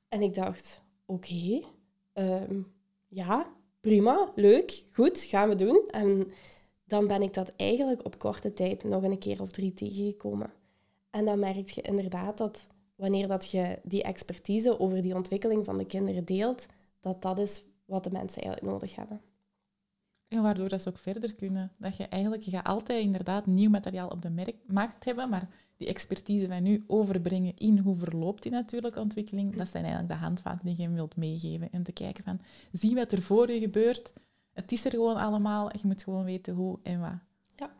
En 0.08 0.22
ik 0.22 0.34
dacht, 0.34 0.82
oké, 1.06 1.60
ehm, 2.12 2.60
ja, 3.08 3.46
prima, 3.80 4.32
leuk, 4.34 4.84
goed, 4.92 5.20
gaan 5.20 5.48
we 5.48 5.54
doen. 5.54 5.82
En 5.90 6.30
dan 6.84 7.06
ben 7.06 7.22
ik 7.22 7.34
dat 7.34 7.52
eigenlijk 7.56 8.04
op 8.04 8.18
korte 8.18 8.52
tijd 8.52 8.84
nog 8.84 9.02
een 9.02 9.18
keer 9.18 9.40
of 9.40 9.50
drie 9.50 9.72
tegengekomen. 9.72 10.52
En 11.10 11.24
dan 11.24 11.38
merk 11.38 11.68
je 11.68 11.82
inderdaad 11.82 12.38
dat 12.38 12.66
wanneer 12.96 13.28
dat 13.28 13.50
je 13.50 13.78
die 13.82 14.02
expertise 14.02 14.80
over 14.80 15.02
die 15.02 15.14
ontwikkeling 15.14 15.64
van 15.64 15.76
de 15.76 15.86
kinderen 15.86 16.24
deelt, 16.24 16.66
dat 17.00 17.22
dat 17.22 17.38
is 17.38 17.64
wat 17.84 18.04
de 18.04 18.10
mensen 18.10 18.42
eigenlijk 18.42 18.72
nodig 18.72 18.94
hebben. 18.94 19.20
En 20.28 20.42
waardoor 20.42 20.68
dat 20.68 20.82
ze 20.82 20.88
ook 20.88 20.98
verder 20.98 21.34
kunnen. 21.34 21.72
Dat 21.78 21.96
je 21.96 22.08
eigenlijk, 22.08 22.42
je 22.42 22.50
gaat 22.50 22.66
altijd 22.66 23.02
inderdaad 23.02 23.46
nieuw 23.46 23.70
materiaal 23.70 24.08
op 24.08 24.22
de 24.22 24.54
markt 24.66 25.04
hebben, 25.04 25.28
maar 25.28 25.48
die 25.76 25.88
expertise 25.88 26.46
van 26.48 26.62
nu 26.62 26.84
overbrengen 26.86 27.56
in 27.56 27.78
hoe 27.78 27.96
verloopt 27.96 28.42
die 28.42 28.52
natuurlijke 28.52 29.00
ontwikkeling, 29.00 29.56
dat 29.56 29.68
zijn 29.68 29.84
eigenlijk 29.84 30.12
de 30.12 30.18
handvaten 30.18 30.66
die 30.66 30.76
je 30.76 30.82
hem 30.82 30.94
wilt 30.94 31.16
meegeven. 31.16 31.70
En 31.70 31.82
te 31.82 31.92
kijken 31.92 32.24
van, 32.24 32.40
zie 32.72 32.94
wat 32.94 33.12
er 33.12 33.22
voor 33.22 33.50
je 33.50 33.58
gebeurt. 33.58 34.12
Het 34.52 34.72
is 34.72 34.84
er 34.84 34.90
gewoon 34.90 35.16
allemaal. 35.16 35.70
Je 35.72 35.86
moet 35.86 36.02
gewoon 36.02 36.24
weten 36.24 36.54
hoe 36.54 36.78
en 36.82 37.00
wat. 37.00 37.18
Ja, 37.56 37.70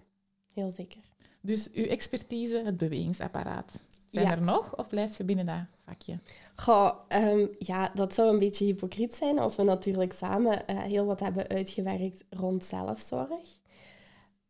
heel 0.53 0.71
zeker. 0.71 1.01
Dus 1.41 1.73
uw 1.73 1.85
expertise, 1.85 2.63
het 2.65 2.77
bewegingsapparaat. 2.77 3.83
Zijn 4.21 4.39
er 4.39 4.45
nog 4.45 4.77
of 4.77 4.87
blijf 4.87 5.17
je 5.17 5.25
binnen 5.25 5.47
dat 5.47 5.65
vakje? 5.85 6.19
Goh, 6.57 6.91
um, 7.09 7.51
ja, 7.59 7.91
dat 7.95 8.15
zou 8.15 8.33
een 8.33 8.39
beetje 8.39 8.65
hypocriet 8.65 9.15
zijn 9.15 9.39
als 9.39 9.57
we 9.57 9.63
natuurlijk 9.63 10.13
samen 10.13 10.63
uh, 10.71 10.83
heel 10.83 11.05
wat 11.05 11.21
hebben 11.21 11.49
uitgewerkt 11.49 12.25
rond 12.31 12.65
zelfzorg. 12.65 13.59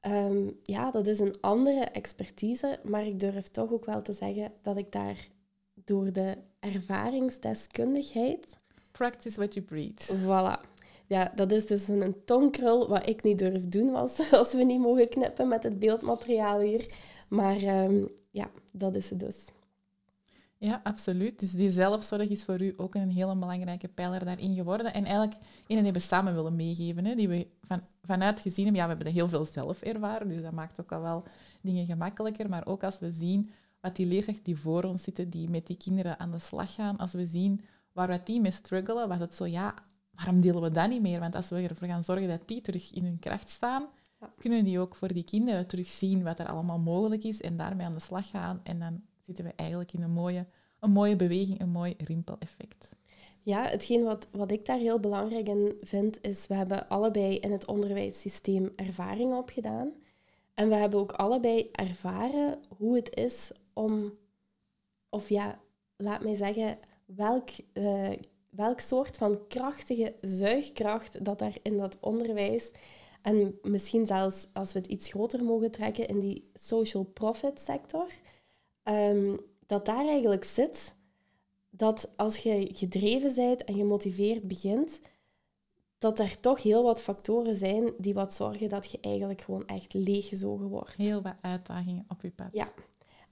Um, 0.00 0.58
ja, 0.62 0.90
dat 0.90 1.06
is 1.06 1.18
een 1.18 1.36
andere 1.40 1.80
expertise, 1.80 2.78
maar 2.84 3.06
ik 3.06 3.20
durf 3.20 3.48
toch 3.48 3.72
ook 3.72 3.84
wel 3.84 4.02
te 4.02 4.12
zeggen 4.12 4.52
dat 4.62 4.76
ik 4.76 4.92
daar 4.92 5.28
door 5.74 6.12
de 6.12 6.36
ervaringsdeskundigheid... 6.60 8.56
Practice 8.92 9.36
what 9.36 9.54
you 9.54 9.66
preach. 9.66 10.16
Voilà. 10.16 10.60
Ja, 11.06 11.32
dat 11.34 11.52
is 11.52 11.66
dus 11.66 11.88
een 11.88 12.16
tongkrul 12.24 12.88
wat 12.88 13.08
ik 13.08 13.22
niet 13.22 13.38
durf 13.38 13.68
doen 13.68 13.94
als, 13.94 14.30
als 14.32 14.52
we 14.52 14.62
niet 14.62 14.80
mogen 14.80 15.08
knippen 15.08 15.48
met 15.48 15.62
het 15.62 15.78
beeldmateriaal 15.78 16.60
hier. 16.60 16.94
Maar 17.28 17.62
um, 17.62 18.08
ja, 18.30 18.50
dat 18.72 18.94
is 18.94 19.10
het 19.10 19.20
dus. 19.20 19.46
Ja, 20.58 20.80
absoluut. 20.84 21.40
Dus 21.40 21.52
die 21.52 21.70
zelfzorg 21.70 22.28
is 22.28 22.44
voor 22.44 22.62
u 22.62 22.74
ook 22.76 22.94
een 22.94 23.10
hele 23.10 23.36
belangrijke 23.36 23.88
pijler 23.88 24.24
daarin 24.24 24.54
geworden. 24.54 24.92
En 24.94 25.04
eigenlijk 25.04 25.36
een 25.66 25.82
die 25.82 25.92
we 25.92 25.98
samen 25.98 26.34
willen 26.34 26.56
meegeven. 26.56 27.04
Hè, 27.04 27.14
die 27.14 27.28
we 27.28 27.46
van, 27.62 27.80
vanuit 28.02 28.40
gezien 28.40 28.64
hebben. 28.64 28.82
Ja, 28.82 28.88
we 28.88 28.94
hebben 28.94 29.12
heel 29.12 29.28
veel 29.28 29.44
zelf 29.44 29.82
ervaren, 29.82 30.28
dus 30.28 30.42
dat 30.42 30.52
maakt 30.52 30.80
ook 30.80 30.92
al 30.92 31.00
wel 31.00 31.24
dingen 31.60 31.86
gemakkelijker. 31.86 32.48
Maar 32.48 32.66
ook 32.66 32.84
als 32.84 32.98
we 32.98 33.10
zien 33.12 33.50
wat 33.80 33.96
die 33.96 34.06
leerkrachten 34.06 34.44
die 34.44 34.56
voor 34.56 34.82
ons 34.82 35.02
zitten, 35.02 35.30
die 35.30 35.48
met 35.50 35.66
die 35.66 35.76
kinderen 35.76 36.18
aan 36.18 36.30
de 36.30 36.38
slag 36.38 36.74
gaan, 36.74 36.96
als 36.96 37.12
we 37.12 37.26
zien 37.26 37.60
waar 37.92 38.08
we 38.08 38.20
die 38.24 38.40
mee 38.40 38.50
struggelen, 38.50 39.08
was 39.08 39.18
het 39.18 39.34
zo, 39.34 39.46
ja, 39.46 39.74
waarom 40.14 40.40
delen 40.40 40.62
we 40.62 40.70
dat 40.70 40.88
niet 40.88 41.02
meer? 41.02 41.20
Want 41.20 41.34
als 41.34 41.48
we 41.48 41.68
ervoor 41.68 41.88
gaan 41.88 42.04
zorgen 42.04 42.28
dat 42.28 42.48
die 42.48 42.60
terug 42.60 42.92
in 42.92 43.04
hun 43.04 43.18
kracht 43.18 43.50
staan, 43.50 43.86
Ja. 44.20 44.32
kunnen 44.38 44.64
die 44.64 44.78
ook 44.80 44.94
voor 44.94 45.12
die 45.12 45.24
kinderen 45.24 45.66
terug 45.66 45.88
zien 45.88 46.22
wat 46.22 46.38
er 46.38 46.46
allemaal 46.46 46.78
mogelijk 46.78 47.24
is 47.24 47.40
en 47.40 47.56
daarmee 47.56 47.86
aan 47.86 47.94
de 47.94 48.00
slag 48.00 48.28
gaan. 48.30 48.60
En 48.62 48.78
dan 48.78 49.02
zitten 49.26 49.44
we 49.44 49.52
eigenlijk 49.56 49.92
in 49.92 50.02
een 50.02 50.10
mooie, 50.10 50.46
een 50.80 50.90
mooie 50.90 51.16
beweging, 51.16 51.60
een 51.60 51.70
mooi 51.70 51.94
rimpeleffect. 51.98 52.90
Ja, 53.42 53.68
hetgeen 53.68 54.02
wat, 54.02 54.28
wat 54.30 54.50
ik 54.50 54.66
daar 54.66 54.78
heel 54.78 55.00
belangrijk 55.00 55.48
in 55.48 55.76
vind, 55.80 56.18
is 56.22 56.46
we 56.46 56.54
hebben 56.54 56.88
allebei 56.88 57.38
in 57.38 57.52
het 57.52 57.66
onderwijssysteem 57.66 58.72
ervaring 58.76 59.32
opgedaan. 59.32 59.92
En 60.54 60.68
we 60.68 60.74
hebben 60.74 60.98
ook 60.98 61.12
allebei 61.12 61.68
ervaren 61.72 62.58
hoe 62.76 62.94
het 62.94 63.16
is 63.16 63.52
om, 63.72 64.12
of 65.08 65.28
ja, 65.28 65.60
laat 65.96 66.22
mij 66.22 66.34
zeggen, 66.34 66.78
welk, 67.04 67.48
eh, 67.72 68.10
welk 68.50 68.80
soort 68.80 69.16
van 69.16 69.46
krachtige 69.48 70.14
zuigkracht 70.20 71.24
dat 71.24 71.38
daar 71.38 71.56
in 71.62 71.76
dat 71.76 71.96
onderwijs, 72.00 72.72
en 73.22 73.58
misschien 73.62 74.06
zelfs 74.06 74.46
als 74.52 74.72
we 74.72 74.78
het 74.78 74.88
iets 74.88 75.08
groter 75.08 75.44
mogen 75.44 75.70
trekken 75.70 76.08
in 76.08 76.20
die 76.20 76.50
social 76.54 77.04
profit 77.04 77.60
sector, 77.60 78.06
ehm, 78.86 79.36
dat 79.66 79.86
daar 79.86 80.06
eigenlijk 80.06 80.44
zit 80.44 80.94
dat 81.70 82.12
als 82.16 82.36
je 82.36 82.68
gedreven 82.72 83.34
bent 83.34 83.64
en 83.64 83.74
gemotiveerd 83.74 84.48
begint, 84.48 85.00
dat 85.98 86.18
er 86.18 86.40
toch 86.40 86.62
heel 86.62 86.82
wat 86.82 87.02
factoren 87.02 87.54
zijn 87.54 87.92
die 87.98 88.14
wat 88.14 88.34
zorgen 88.34 88.68
dat 88.68 88.90
je 88.90 88.98
eigenlijk 89.00 89.40
gewoon 89.40 89.66
echt 89.66 89.94
leeggezogen 89.94 90.68
wordt. 90.68 90.96
Heel 90.96 91.22
wat 91.22 91.34
uitdagingen 91.40 92.04
op 92.08 92.22
je 92.22 92.30
pad. 92.30 92.48
Ja. 92.52 92.68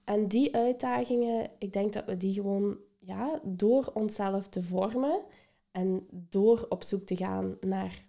En 0.03 0.27
die 0.27 0.55
uitdagingen, 0.55 1.49
ik 1.59 1.73
denk 1.73 1.93
dat 1.93 2.05
we 2.05 2.17
die 2.17 2.33
gewoon 2.33 2.77
ja, 2.99 3.39
door 3.43 3.91
onszelf 3.93 4.47
te 4.47 4.61
vormen 4.61 5.21
en 5.71 6.07
door 6.09 6.65
op 6.69 6.83
zoek 6.83 7.05
te 7.05 7.15
gaan 7.15 7.57
naar 7.61 8.03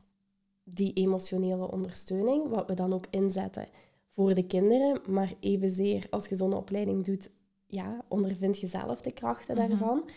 die 0.64 0.92
emotionele 0.92 1.70
ondersteuning, 1.70 2.49
wat 2.49 2.68
we 2.68 2.74
dan 2.74 2.92
ook 2.92 3.07
inzetten 3.11 3.68
voor 4.09 4.34
de 4.34 4.47
kinderen, 4.47 5.01
maar 5.09 5.34
evenzeer 5.40 6.07
als 6.11 6.28
je 6.28 6.36
zo'n 6.36 6.55
opleiding 6.55 7.05
doet, 7.05 7.30
ja, 7.67 8.05
ondervind 8.09 8.59
je 8.61 8.67
zelf 8.67 9.01
de 9.01 9.12
krachten 9.12 9.57
Mhm. 9.57 9.69
daarvan. 9.69 10.11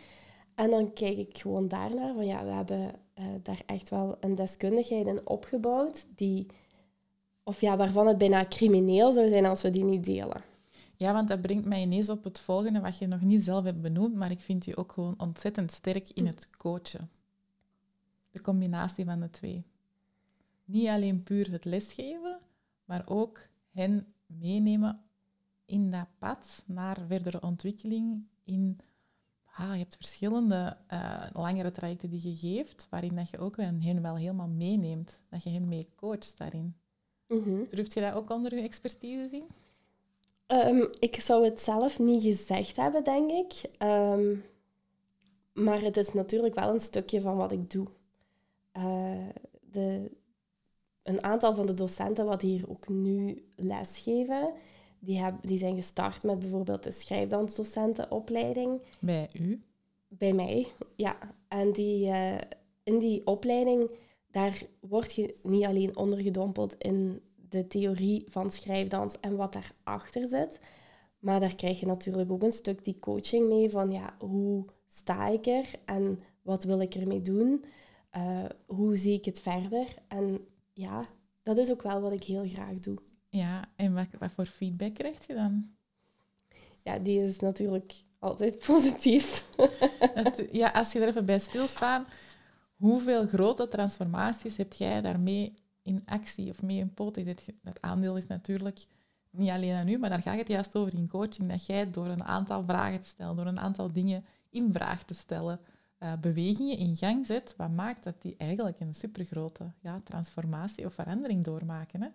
En 0.56 0.70
dan 0.70 0.94
kijk 0.94 1.18
ik 1.18 1.38
gewoon 1.38 1.68
daarnaar 1.68 2.14
van 2.14 2.26
ja, 2.26 2.44
we 2.46 2.52
hebben 2.52 2.92
eh, 3.14 3.26
daar 3.44 3.62
echt 3.66 3.90
wel 3.90 4.18
een 4.20 4.36
deskundigheid 4.36 5.08
in 5.08 5.28
opgebouwd 5.28 6.06
die, 6.16 6.46
of 7.44 7.62
ja, 7.62 7.78
waarvan 7.78 8.08
het 8.08 8.18
bijna 8.18 8.46
crimineel 8.46 9.14
zou 9.14 9.28
zijn 9.30 9.46
als 9.46 9.62
we 9.62 9.70
die 9.70 9.84
niet 9.84 10.06
delen. 10.06 10.42
Ja, 10.96 11.14
want 11.14 11.28
dat 11.28 11.42
brengt 11.42 11.66
mij 11.66 11.82
ineens 11.82 12.10
op 12.10 12.24
het 12.24 12.40
volgende, 12.40 12.80
wat 12.80 12.98
je 12.98 13.08
nog 13.08 13.22
niet 13.22 13.44
zelf 13.44 13.64
hebt 13.64 13.82
benoemd, 13.82 14.16
maar 14.16 14.32
ik 14.32 14.40
vind 14.42 14.66
je 14.66 14.78
ook 14.78 14.92
gewoon 14.92 15.14
ontzettend 15.18 15.72
sterk 15.72 16.10
in 16.14 16.28
het 16.28 16.50
coachen. 16.58 17.10
De 18.32 18.42
combinatie 18.42 19.06
van 19.06 19.20
de 19.20 19.30
twee. 19.30 19.64
Niet 20.66 20.88
alleen 20.88 21.24
puur 21.24 21.52
het 21.52 21.66
lesgeven, 21.66 22.40
maar 22.86 23.04
ook 23.06 23.40
hen 23.72 24.14
meenemen 24.26 25.02
in 25.70 25.92
dat 25.92 26.08
pad 26.18 26.64
naar 26.66 26.98
verdere 27.08 27.42
ontwikkeling. 27.42 28.24
In, 28.44 28.80
ah, 29.46 29.72
je 29.72 29.78
hebt 29.78 29.96
verschillende 29.96 30.78
eh, 30.88 31.24
langere 31.34 31.72
trajecten 31.72 32.10
die 32.10 32.30
je 32.30 32.36
geeft, 32.36 32.88
waarin 32.90 33.16
dat 33.16 33.30
je 33.30 33.38
ook 33.38 33.58
hen 33.58 34.02
wel 34.02 34.16
helemaal 34.16 34.48
meeneemt. 34.48 35.20
Dat 35.30 35.44
je 35.44 35.50
hen 35.50 35.68
mee 35.68 35.88
coacht 35.96 36.38
daarin. 36.38 36.76
Mhm. 37.28 37.64
Durft 37.70 37.94
je 37.94 38.02
dat 38.02 38.14
ook 38.14 38.30
onder 38.30 38.56
je 38.56 38.62
expertise 38.62 39.28
zien? 39.32 39.48
Ehm, 40.46 40.86
ik 41.00 41.22
zou 41.22 41.44
het 41.46 41.60
zelf 41.62 42.00
niet 42.00 42.24
gezegd 42.24 42.76
hebben, 42.76 43.04
denk 43.04 43.32
ik. 43.32 43.62
Ehm, 43.78 44.36
maar 45.54 45.82
het 45.82 45.98
is 45.98 46.14
natuurlijk 46.14 46.56
wel 46.56 46.74
een 46.74 46.80
stukje 46.80 47.22
van 47.22 47.38
wat 47.38 47.52
ik 47.52 47.72
doe. 47.72 47.88
Eh, 48.72 49.28
de, 49.72 50.12
een 51.04 51.24
aantal 51.24 51.56
van 51.56 51.66
de 51.66 51.74
docenten 51.74 52.26
wat 52.26 52.42
hier 52.42 52.70
ook 52.70 52.88
nu 52.88 53.44
lesgeven, 53.56 54.54
die, 55.00 55.20
heb, 55.20 55.36
die 55.42 55.58
zijn 55.58 55.76
gestart 55.76 56.24
met 56.24 56.40
bijvoorbeeld 56.40 56.84
de 56.84 56.92
schrijfdansdocentenopleiding 56.92 58.82
Bij 59.00 59.30
u? 59.40 59.62
bij 60.08 60.34
mij. 60.34 60.68
Ja, 60.96 61.18
en 61.48 61.72
die, 61.72 62.10
eh, 62.10 62.38
in 62.84 63.00
die 63.00 63.26
opleiding, 63.26 63.90
daar 64.32 64.62
word 64.80 65.14
je 65.14 65.36
niet 65.44 65.66
alleen 65.66 65.98
ondergedompeld 65.98 66.76
in 66.78 67.22
de 67.50 67.68
theorie 67.68 68.26
van 68.28 68.52
schrijfdans 68.52 69.20
en 69.20 69.36
wat 69.36 69.54
daarachter 69.54 70.28
zit, 70.28 70.60
maar 71.20 71.40
daar 71.40 71.56
krijg 71.56 71.80
je 71.80 71.86
natuurlijk 71.86 72.32
ook 72.32 72.44
een 72.44 72.52
stuk 72.52 72.84
die 72.84 73.00
coaching 73.00 73.48
mee 73.48 73.70
van 73.70 73.92
ja, 73.92 74.16
hoe 74.20 74.66
sta 74.88 75.28
ik 75.28 75.46
er 75.46 75.66
en 75.86 76.20
wat 76.42 76.64
wil 76.64 76.80
ik 76.80 76.96
ermee 76.96 77.22
doen? 77.22 77.64
Eh, 78.10 78.46
hoe 78.66 78.98
zie 78.98 79.14
ik 79.14 79.26
het 79.26 79.42
verder? 79.42 79.96
En 80.08 80.40
ja, 80.74 81.10
dat 81.44 81.58
is 81.58 81.72
ook 81.72 81.82
wel 81.82 82.02
wat 82.02 82.12
ik 82.12 82.24
heel 82.24 82.48
graag 82.48 82.80
doe. 82.80 82.98
Ja, 83.30 83.66
en 83.76 83.94
wat, 83.94 84.08
wat 84.20 84.32
voor 84.32 84.46
feedback 84.46 84.94
krijg 84.94 85.28
je 85.28 85.34
dan? 85.34 85.70
Ja, 86.84 86.98
die 87.00 87.24
is 87.24 87.40
natuurlijk 87.40 87.94
altijd 88.20 88.60
positief. 88.68 89.46
Het- 90.00 90.48
ja, 90.52 90.70
als 90.70 90.92
je 90.92 91.00
er 91.00 91.08
even 91.08 91.26
bij 91.26 91.40
stilstaat, 91.40 92.08
hoeveel 92.76 93.28
grote 93.28 93.68
transformaties 93.68 94.58
heb 94.58 94.74
jij 94.74 95.02
daarmee 95.02 95.54
in 95.82 96.02
actie 96.06 96.50
of 96.50 96.62
mee 96.62 96.78
in 96.78 96.94
poot? 96.94 97.16
Dat 97.62 97.82
aandeel 97.82 98.18
is 98.18 98.28
natuurlijk 98.28 98.86
niet 99.32 99.50
alleen 99.50 99.76
aan 99.76 99.88
u, 99.88 99.98
maar 99.98 100.10
daar 100.10 100.22
gaat 100.22 100.38
het 100.38 100.48
juist 100.48 100.76
over 100.76 100.94
in 100.94 101.08
coaching, 101.08 101.50
dat 101.50 101.66
jij 101.66 101.92
door 101.92 102.06
een 102.08 102.24
aantal 102.24 102.64
vragen 102.64 103.02
te 103.02 103.08
stellen, 103.08 103.36
door 103.36 103.46
een 103.46 103.60
aantal 103.60 103.92
dingen 103.94 104.26
in 104.50 104.74
vraag 104.74 105.04
te 105.04 105.14
stellen, 105.14 105.60
eh, 105.98 106.14
bewegingen 106.22 106.78
in 106.78 106.96
gang 106.96 107.26
zet, 107.26 107.54
wat 107.58 107.72
maakt 107.72 108.04
dat 108.04 108.22
die 108.22 108.36
eigenlijk 108.38 108.80
een 108.80 108.94
supergrote 108.96 109.72
ja, 109.80 110.02
transformatie 110.04 110.86
of 110.86 110.94
verandering 110.94 111.44
doormaken. 111.44 112.02
Hè? 112.02 112.08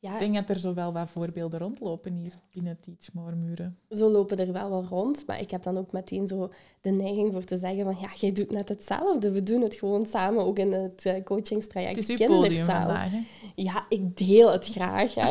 Ja, 0.00 0.12
Ik 0.12 0.18
denk 0.18 0.34
dat 0.34 0.48
er 0.48 0.58
zo 0.58 0.74
wel 0.74 0.92
wat 0.92 1.10
voorbeelden 1.10 1.58
rondlopen 1.60 2.12
hier 2.12 2.32
binnen 2.52 2.78
Teachmore 2.80 3.34
muren. 3.34 3.78
zo 3.90 4.10
lopen 4.10 4.38
er 4.38 4.52
wel 4.52 4.70
wel 4.70 4.84
rond. 4.88 5.26
Maar 5.26 5.40
ik 5.40 5.50
heb 5.50 5.62
dan 5.62 5.78
ook 5.78 5.92
meteen 5.92 6.26
zo 6.26 6.50
de 6.80 6.90
neiging 6.90 7.32
voor 7.32 7.44
te 7.44 7.56
zeggen 7.56 7.84
van 7.84 7.96
ja, 8.00 8.08
jij 8.18 8.32
doet 8.32 8.50
net 8.50 8.68
hetzelfde. 8.68 9.30
We 9.30 9.42
doen 9.42 9.60
het 9.62 9.74
gewoon 9.74 10.06
samen, 10.06 10.44
ook 10.44 10.58
in 10.58 10.72
het 10.72 11.04
eh, 11.06 11.24
coachingstraject 11.24 11.96
Het 11.96 12.08
is 12.08 12.16
kindertaal. 12.16 12.64
vandaag. 12.86 13.10
Ja, 13.54 13.84
ik 13.88 14.16
deel 14.16 14.52
het 14.52 14.66
graag. 14.66 15.14
Hè. 15.14 15.30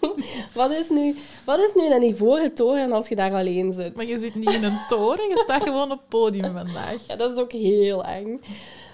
wat, 0.60 0.70
is 0.70 0.88
nu, 0.90 1.14
wat 1.44 1.58
is 1.58 1.74
nu 1.74 1.92
een 1.94 2.02
ivoren 2.02 2.54
toren 2.54 2.92
als 2.92 3.08
je 3.08 3.14
daar 3.16 3.32
alleen 3.34 3.72
zit? 3.72 3.96
Maar 3.96 4.06
je 4.06 4.18
zit 4.18 4.34
niet 4.34 4.52
in 4.54 4.64
een 4.64 4.78
toren, 4.88 5.28
je 5.28 5.38
staat 5.44 5.62
gewoon 5.62 5.90
op 5.92 5.98
het 5.98 6.08
podium 6.08 6.52
vandaag. 6.52 7.06
Ja, 7.06 7.16
dat 7.16 7.30
is 7.32 7.38
ook 7.38 7.52
heel 7.52 8.04
eng. 8.04 8.40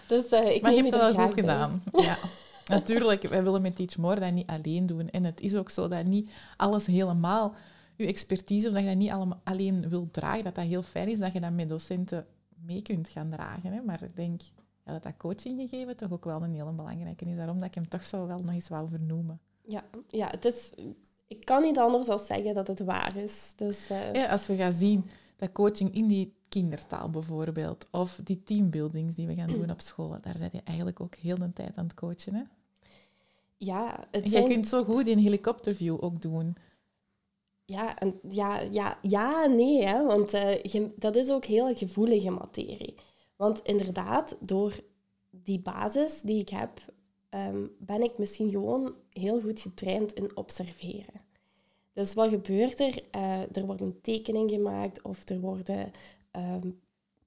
Dus 0.09 0.29
eh, 0.29 0.55
ik 0.55 0.63
maar 0.63 0.73
je 0.73 0.77
hebt 0.83 0.91
dat 0.91 1.17
bij. 1.17 1.31
gedaan. 1.33 1.83
Ja. 1.93 2.17
Natuurlijk, 2.67 3.23
wij 3.23 3.43
willen 3.43 3.63
met 3.63 3.77
Teach 3.77 3.97
More 3.97 4.21
dat 4.21 4.33
niet 4.33 4.47
alleen 4.47 4.87
doen. 4.87 5.11
En 5.11 5.25
het 5.25 5.41
is 5.41 5.55
ook 5.55 5.71
zo 5.71 5.89
dat 5.89 6.05
niet 6.05 6.31
alles 6.57 6.87
helemaal... 6.87 7.55
Je 7.97 8.07
expertise, 8.07 8.69
omdat 8.69 8.83
je 8.83 8.89
dat 8.89 8.97
niet 8.97 9.11
allemaal 9.11 9.41
alleen 9.45 9.89
wilt 9.89 10.13
dragen, 10.13 10.45
dat 10.45 10.55
dat 10.55 10.65
heel 10.65 10.83
fijn 10.83 11.09
is 11.09 11.19
dat 11.19 11.33
je 11.33 11.41
dat 11.41 11.53
met 11.53 11.69
docenten 11.69 12.27
mee 12.67 12.83
kunt 12.83 13.09
gaan 13.09 13.31
dragen. 13.31 13.73
Hè. 13.73 13.81
Maar 13.81 14.03
ik 14.03 14.17
denk 14.17 14.41
ja, 14.85 14.93
dat 14.93 15.03
dat 15.03 15.17
coachinggegeven 15.17 15.97
toch 15.97 16.13
ook 16.13 16.25
wel 16.25 16.43
een 16.43 16.55
hele 16.55 16.73
belangrijke 16.73 17.25
is. 17.25 17.37
Daarom 17.37 17.59
dat 17.59 17.69
ik 17.69 17.75
hem 17.75 17.89
toch 17.89 18.05
zo 18.05 18.27
wel 18.27 18.39
nog 18.39 18.55
eens 18.55 18.69
wou 18.69 18.89
vernoemen. 18.89 19.41
Ja, 19.67 19.85
ja 20.09 20.29
het 20.31 20.45
is, 20.45 20.73
ik 21.27 21.45
kan 21.45 21.63
niet 21.63 21.79
anders 21.79 22.07
dan 22.07 22.19
zeggen 22.19 22.55
dat 22.55 22.67
het 22.67 22.81
waar 22.81 23.17
is. 23.17 23.53
Dus, 23.57 23.91
eh, 23.91 24.13
Ja, 24.13 24.27
als 24.27 24.47
we 24.47 24.57
gaan 24.57 24.73
zien 24.73 25.05
coaching 25.53 25.95
in 25.95 26.07
die 26.07 26.35
kindertaal 26.49 27.11
bijvoorbeeld, 27.11 27.87
of 27.91 28.21
die 28.25 28.43
teambuildings 28.43 29.15
die 29.15 29.27
we 29.27 29.35
gaan 29.35 29.53
doen 29.53 29.71
op 29.71 29.81
school, 29.81 30.17
daar 30.21 30.37
zijn 30.37 30.51
je 30.53 30.61
eigenlijk 30.65 31.01
ook 31.01 31.15
heel 31.15 31.39
de 31.39 31.53
tijd 31.53 31.77
aan 31.77 31.85
het 31.85 31.95
coachen. 31.95 32.35
Hè? 32.35 32.43
ja, 33.57 34.07
het 34.11 34.29
zijn... 34.29 34.43
jij 34.45 34.53
kunt 34.55 34.69
zo 34.69 34.85
goed 34.85 35.07
in 35.07 35.19
helikopterview 35.19 35.97
ook 36.01 36.23
doen. 36.23 36.57
Ja, 37.65 37.99
en, 37.99 38.21
ja, 38.29 38.61
ja, 38.61 38.99
ja 39.03 39.47
nee, 39.47 39.85
hè, 39.85 40.05
want 40.05 40.33
eh, 40.35 40.63
je- 40.63 40.93
dat 40.97 41.17
is 41.17 41.31
ook 41.31 41.45
heel 41.45 41.75
gevoelige 41.75 42.31
materie. 42.31 42.95
Want 43.37 43.61
inderdaad, 43.63 44.37
door 44.41 44.81
die 45.31 45.61
basis 45.61 46.21
die 46.21 46.39
ik 46.41 46.49
heb, 46.49 46.71
ehm, 47.29 47.67
ben 47.79 48.03
ik 48.03 48.19
misschien 48.19 48.51
gewoon 48.51 48.95
heel 49.11 49.41
goed 49.41 49.61
getraind 49.61 50.13
in 50.13 50.37
observeren. 50.37 51.23
Dus 51.95 52.15
wat 52.15 52.29
gebeurt 52.29 52.81
er? 52.81 53.03
Eh, 53.11 53.57
er 53.57 53.67
wordt 53.67 53.81
een 53.81 54.01
tekening 54.01 54.51
gemaakt 54.51 55.03
of 55.03 55.29
er 55.29 55.41
worden 55.41 55.93
ehm, 56.31 56.71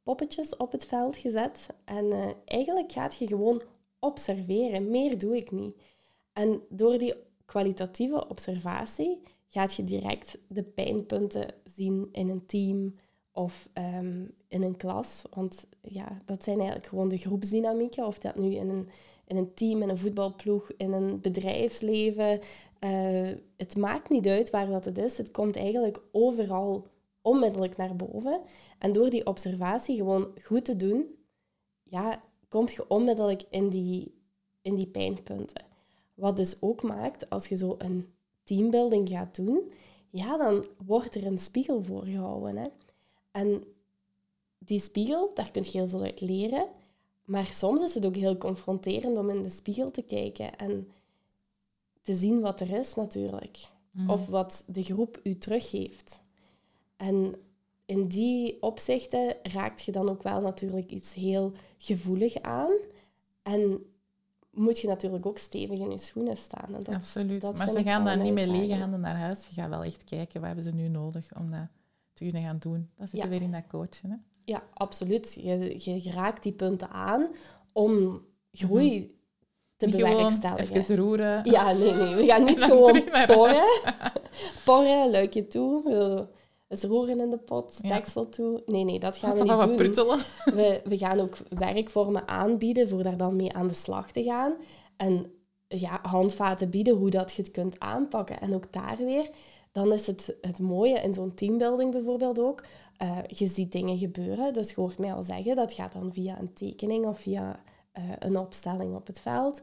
poppetjes 0.03 0.55
op 0.55 0.71
het 0.71 0.85
veld 0.85 1.17
gezet. 1.17 1.67
En 1.85 2.11
eh, 2.11 2.29
eigenlijk 2.45 2.91
gaat 2.91 3.15
je 3.15 3.27
gewoon 3.27 3.61
observeren. 3.99 4.89
Meer 4.89 5.17
doe 5.17 5.35
ik 5.35 5.51
niet. 5.51 5.75
En 6.33 6.61
door 6.69 6.97
die 6.97 7.13
kwalitatieve 7.45 8.27
observatie 8.27 9.21
gaat 9.47 9.73
je 9.73 9.83
direct 9.83 10.37
de 10.47 10.63
pijnpunten 10.63 11.53
zien 11.63 12.09
in 12.11 12.29
een 12.29 12.45
team 12.45 12.93
of 13.31 13.69
ehm, 13.73 14.25
in 14.47 14.63
een 14.63 14.77
klas. 14.77 15.21
Want 15.29 15.65
ja, 15.81 16.17
dat 16.25 16.43
zijn 16.43 16.57
eigenlijk 16.57 16.87
gewoon 16.87 17.09
de 17.09 17.17
groepsdynamieken. 17.17 18.05
Of 18.05 18.19
dat 18.19 18.35
nu 18.35 18.55
in 18.55 18.69
een, 18.69 18.89
in 19.25 19.37
een 19.37 19.53
team, 19.53 19.81
in 19.81 19.89
een 19.89 19.97
voetbalploeg, 19.97 20.71
in 20.77 20.91
een 20.91 21.21
bedrijfsleven. 21.21 22.39
Eh, 22.79 23.31
het 23.57 23.77
maakt 23.77 24.09
niet 24.09 24.27
uit 24.27 24.49
waar 24.49 24.67
dat 24.67 24.85
het 24.85 24.97
is. 24.97 25.17
Het 25.17 25.31
komt 25.31 25.55
eigenlijk 25.55 26.03
overal 26.11 26.87
onmiddellijk 27.21 27.77
naar 27.77 27.95
boven. 27.95 28.41
En 28.79 28.93
door 28.93 29.09
die 29.09 29.25
observatie 29.25 29.95
gewoon 29.95 30.31
goed 30.43 30.65
te 30.65 30.75
doen, 30.75 31.15
ja, 31.83 32.19
kom 32.49 32.67
je 32.67 32.87
onmiddellijk 32.87 33.43
in 33.49 33.69
die, 33.69 34.13
in 34.61 34.75
die 34.75 34.87
pijnpunten. 34.87 35.65
Wat 36.13 36.35
dus 36.35 36.61
ook 36.61 36.83
maakt, 36.83 37.29
als 37.29 37.47
je 37.47 37.55
zo 37.55 37.75
een 37.77 38.13
teambuilding 38.43 39.09
gaat 39.09 39.35
doen, 39.35 39.71
ja, 40.09 40.37
dan 40.37 40.65
wordt 40.85 41.15
er 41.15 41.25
een 41.25 41.37
spiegel 41.37 41.83
voor 41.83 42.03
gehouden. 42.03 42.57
Hè? 42.57 42.67
En 43.31 43.63
die 44.57 44.79
spiegel, 44.79 45.31
daar 45.33 45.51
kun 45.51 45.63
je 45.63 45.69
heel 45.71 45.87
veel 45.87 46.03
uit 46.03 46.21
leren. 46.21 46.67
Maar 47.25 47.45
soms 47.45 47.81
is 47.81 47.93
het 47.93 48.05
ook 48.05 48.15
heel 48.15 48.37
confronterend 48.37 49.17
om 49.17 49.29
in 49.29 49.43
de 49.43 49.49
spiegel 49.49 49.91
te 49.91 50.01
kijken 50.01 50.57
en 50.57 50.91
te 52.07 52.13
zien 52.15 52.39
wat 52.39 52.59
er 52.59 52.71
is 52.79 52.95
natuurlijk. 52.95 53.57
Mhm. 53.91 54.09
Of 54.09 54.25
wat 54.27 54.63
de 54.67 54.83
groep 54.83 55.19
u 55.23 55.37
teruggeeft. 55.37 56.21
En 56.95 57.35
in 57.85 58.07
die 58.07 58.61
opzichten 58.61 59.35
raakt 59.43 59.83
je 59.83 59.91
dan 59.91 60.09
ook 60.09 60.23
wel 60.23 60.41
natuurlijk 60.41 60.91
iets 60.91 61.13
heel 61.13 61.51
gevoelig 61.77 62.41
aan. 62.41 62.71
En 63.43 63.85
moet 64.51 64.79
je 64.79 64.87
natuurlijk 64.87 65.25
ook 65.25 65.37
stevig 65.37 65.79
in 65.79 65.91
je 65.91 65.97
schoenen 65.97 66.37
staan. 66.37 66.75
En 66.75 66.83
dat, 66.83 66.95
Absoluut. 66.95 67.41
dat 67.41 67.57
maar 67.57 67.69
ze 67.69 67.83
gaan 67.83 68.05
dan 68.05 68.21
niet 68.21 68.33
met 68.33 68.47
lege 68.47 68.75
handen 68.75 68.99
naar 68.99 69.17
huis. 69.17 69.47
Je 69.47 69.53
gaat 69.53 69.69
wel 69.69 69.83
echt 69.83 70.03
kijken, 70.03 70.39
wat 70.39 70.47
hebben 70.47 70.65
ze 70.65 70.71
nu 70.71 70.87
nodig 70.87 71.35
om 71.37 71.51
dat 71.51 71.67
te 72.13 72.23
kunnen 72.23 72.41
gaan 72.43 72.59
doen. 72.59 72.89
Zitten 72.97 73.17
we 73.17 73.23
Ja. 73.23 73.29
weer 73.29 73.41
in 73.41 73.51
dat 73.51 73.67
coachen. 73.67 74.09
Hè? 74.09 74.15
Ja, 74.45 74.63
absoluut. 74.73 75.33
Je, 75.41 75.83
je 75.83 76.11
raakt 76.11 76.43
die 76.43 76.53
punten 76.53 76.89
aan 76.89 77.27
om 77.71 78.21
groei 78.51 79.16
te 79.77 79.85
Niet 79.85 79.95
bewerkstelligen. 79.95 80.75
even 80.75 80.95
roeren. 80.95 81.41
Ja, 81.43 81.71
nee, 81.71 81.93
nee. 81.93 82.15
We 82.15 82.25
gaan 82.25 82.43
niet 82.51 82.63
gewoon 82.63 83.03
porren. 83.27 83.63
porren, 84.65 85.11
luikje 85.11 85.47
toe. 85.47 86.27
eens 86.67 86.83
roeren 86.83 87.19
in 87.19 87.29
de 87.29 87.37
pot, 87.37 87.77
Ja. 87.81 87.95
deksel 87.95 88.29
toe. 88.29 88.63
Nee, 88.65 88.83
nee, 88.83 88.99
dat 88.99 89.17
gaan 89.17 89.33
we 89.37 89.43
niet 89.43 89.59
doen. 89.61 89.75
pruttelen? 89.75 90.17
We, 90.45 90.81
we 90.83 90.97
gaan 90.97 91.19
ook 91.19 91.37
werkvormen 91.49 92.27
aanbieden 92.27 92.89
voor 92.89 93.03
daar 93.03 93.17
dan 93.17 93.35
mee 93.35 93.53
aan 93.53 93.67
de 93.67 93.73
slag 93.73 94.11
te 94.11 94.23
gaan. 94.23 94.53
En 94.97 95.31
ja, 95.67 95.99
handvaten 96.01 96.69
bieden 96.69 96.95
hoe 96.95 97.09
dat 97.09 97.33
je 97.33 97.41
het 97.41 97.51
kunt 97.51 97.79
aanpakken. 97.79 98.39
En 98.39 98.53
ook 98.55 98.73
daar 98.73 98.97
weer, 98.97 99.29
dan 99.71 99.93
is 99.93 100.07
het 100.07 100.35
het 100.41 100.59
mooie 100.59 100.99
in 100.99 101.13
zo'n 101.13 101.33
teambuilding 101.33 101.91
bijvoorbeeld 101.91 102.39
ook. 102.39 102.63
eh, 102.97 103.17
je 103.27 103.47
ziet 103.47 103.71
dingen 103.71 103.97
gebeuren, 103.97 104.53
dus 104.53 104.69
je 104.69 104.75
hoort 104.81 104.97
mij 104.97 105.13
al 105.13 105.23
zeggen, 105.23 105.55
dat 105.55 105.73
gaat 105.73 105.93
dan 105.93 106.13
via 106.13 106.39
een 106.39 106.53
tekening 106.53 107.05
of 107.05 107.19
via 107.19 107.59
eh, 107.97 108.03
een 108.19 108.37
opstelling 108.37 108.95
op 108.95 109.07
het 109.07 109.19
veld. 109.19 109.61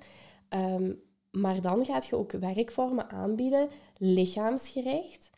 Ehm, 0.48 0.92
maar 1.30 1.60
dan 1.60 1.84
gaat 1.84 2.06
je 2.06 2.16
ook 2.16 2.32
werkvormen 2.32 3.10
aanbieden, 3.10 3.68
lichaamsgericht, 3.98 5.30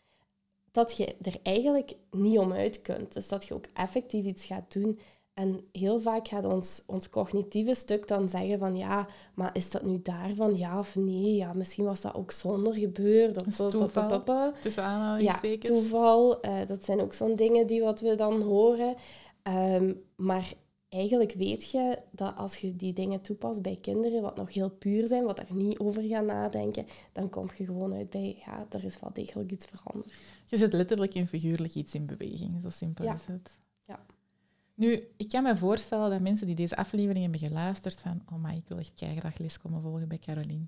dat 0.71 0.97
je 0.97 1.15
er 1.21 1.35
eigenlijk 1.43 1.95
niet 2.11 2.37
om 2.37 2.53
uit 2.53 2.81
kunt. 2.81 3.13
Dus 3.13 3.27
dat 3.27 3.45
je 3.45 3.53
ook 3.53 3.65
effectief 3.73 4.25
iets 4.25 4.45
gaat 4.45 4.73
doen. 4.73 4.99
En 5.33 5.67
heel 5.71 5.99
vaak 5.99 6.27
gaat 6.27 6.45
ons, 6.45 6.83
ons 6.87 7.09
cognitieve 7.09 7.75
stuk 7.75 8.07
dan 8.07 8.29
zeggen 8.29 8.59
van 8.59 8.75
ja, 8.77 9.07
maar 9.33 9.49
is 9.53 9.69
dat 9.71 9.83
nu 9.83 10.01
daarvan 10.01 10.55
ja 10.57 10.79
of 10.79 10.95
nee? 10.95 11.35
Ja, 11.35 11.53
misschien 11.53 11.85
was 11.85 12.01
dat 12.01 12.13
ook 12.15 12.31
zonder 12.31 12.73
gebeurd. 12.73 13.37
Of 13.37 13.57
pa, 13.57 13.67
toeval. 13.69 14.51
Tussen 14.61 14.83
Ja, 15.23 15.39
toeval. 15.59 16.41
eh, 16.41 16.67
dat 16.67 16.85
zijn 16.85 17.01
ook 17.01 17.13
zo'n 17.13 17.35
dingen 17.35 17.67
die 17.67 17.81
wat 17.81 17.99
we 17.99 18.15
dan 18.15 18.41
horen. 18.41 18.95
Ehm, 19.43 19.93
maar 20.15 20.53
eigenlijk 20.89 21.33
weet 21.33 21.71
je 21.71 21.99
dat 22.11 22.35
als 22.35 22.57
je 22.57 22.75
die 22.75 22.93
dingen 22.93 23.21
toepast 23.21 23.61
bij 23.61 23.77
kinderen, 23.81 24.21
wat 24.21 24.35
nog 24.35 24.53
heel 24.53 24.69
puur 24.69 25.07
zijn, 25.07 25.23
wat 25.23 25.37
daar 25.37 25.53
niet 25.53 25.79
over 25.79 26.03
gaan 26.03 26.25
nadenken, 26.25 26.85
dan 27.11 27.29
kom 27.29 27.49
je 27.57 27.65
gewoon 27.65 27.93
uit 27.93 28.09
bij, 28.09 28.41
ja, 28.45 28.65
er 28.69 28.83
is 28.85 28.99
wel 28.99 29.13
degelijk 29.13 29.51
iets 29.51 29.65
veranderd. 29.65 30.13
Je 30.45 30.57
zet 30.57 30.73
letterlijk 30.73 31.13
en 31.15 31.27
figuurlijk 31.27 31.75
iets 31.75 31.93
in 31.93 32.05
beweging. 32.05 32.61
Zo 32.61 32.69
simpel 32.69 33.05
Ja. 33.05 33.13
is 33.13 33.25
het. 33.25 33.57
Ja. 33.85 34.05
Nu, 34.73 35.07
ik 35.17 35.29
kan 35.29 35.43
me 35.43 35.57
voorstellen 35.57 36.09
dat 36.09 36.21
mensen 36.21 36.47
die 36.47 36.55
deze 36.55 36.75
aflevering 36.75 37.21
hebben 37.21 37.47
geluisterd 37.47 37.99
van 37.99 38.21
oh 38.31 38.43
my, 38.43 38.55
ik 38.55 38.67
wil 38.67 38.77
echt 38.77 38.91
graag 38.95 39.37
les 39.37 39.57
komen 39.57 39.81
volgen 39.81 40.07
bij 40.07 40.19
Caroline. 40.19 40.65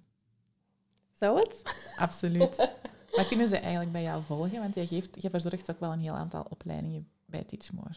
Zou 1.13 1.39
het? 1.39 1.61
Absoluut. 1.97 2.55
Wat 3.15 3.27
kunnen 3.27 3.47
ze 3.47 3.57
eigenlijk 3.57 3.91
bij 3.91 4.01
jou 4.01 4.23
volgen? 4.23 4.59
Want 4.59 4.75
jij, 4.75 4.85
geeft, 4.85 5.21
jij 5.21 5.29
verzorgt 5.29 5.71
ook 5.71 5.79
wel 5.79 5.91
een 5.91 5.99
heel 5.99 6.13
aantal 6.13 6.45
opleidingen 6.49 7.07
bij 7.25 7.43
Teachmore. 7.43 7.95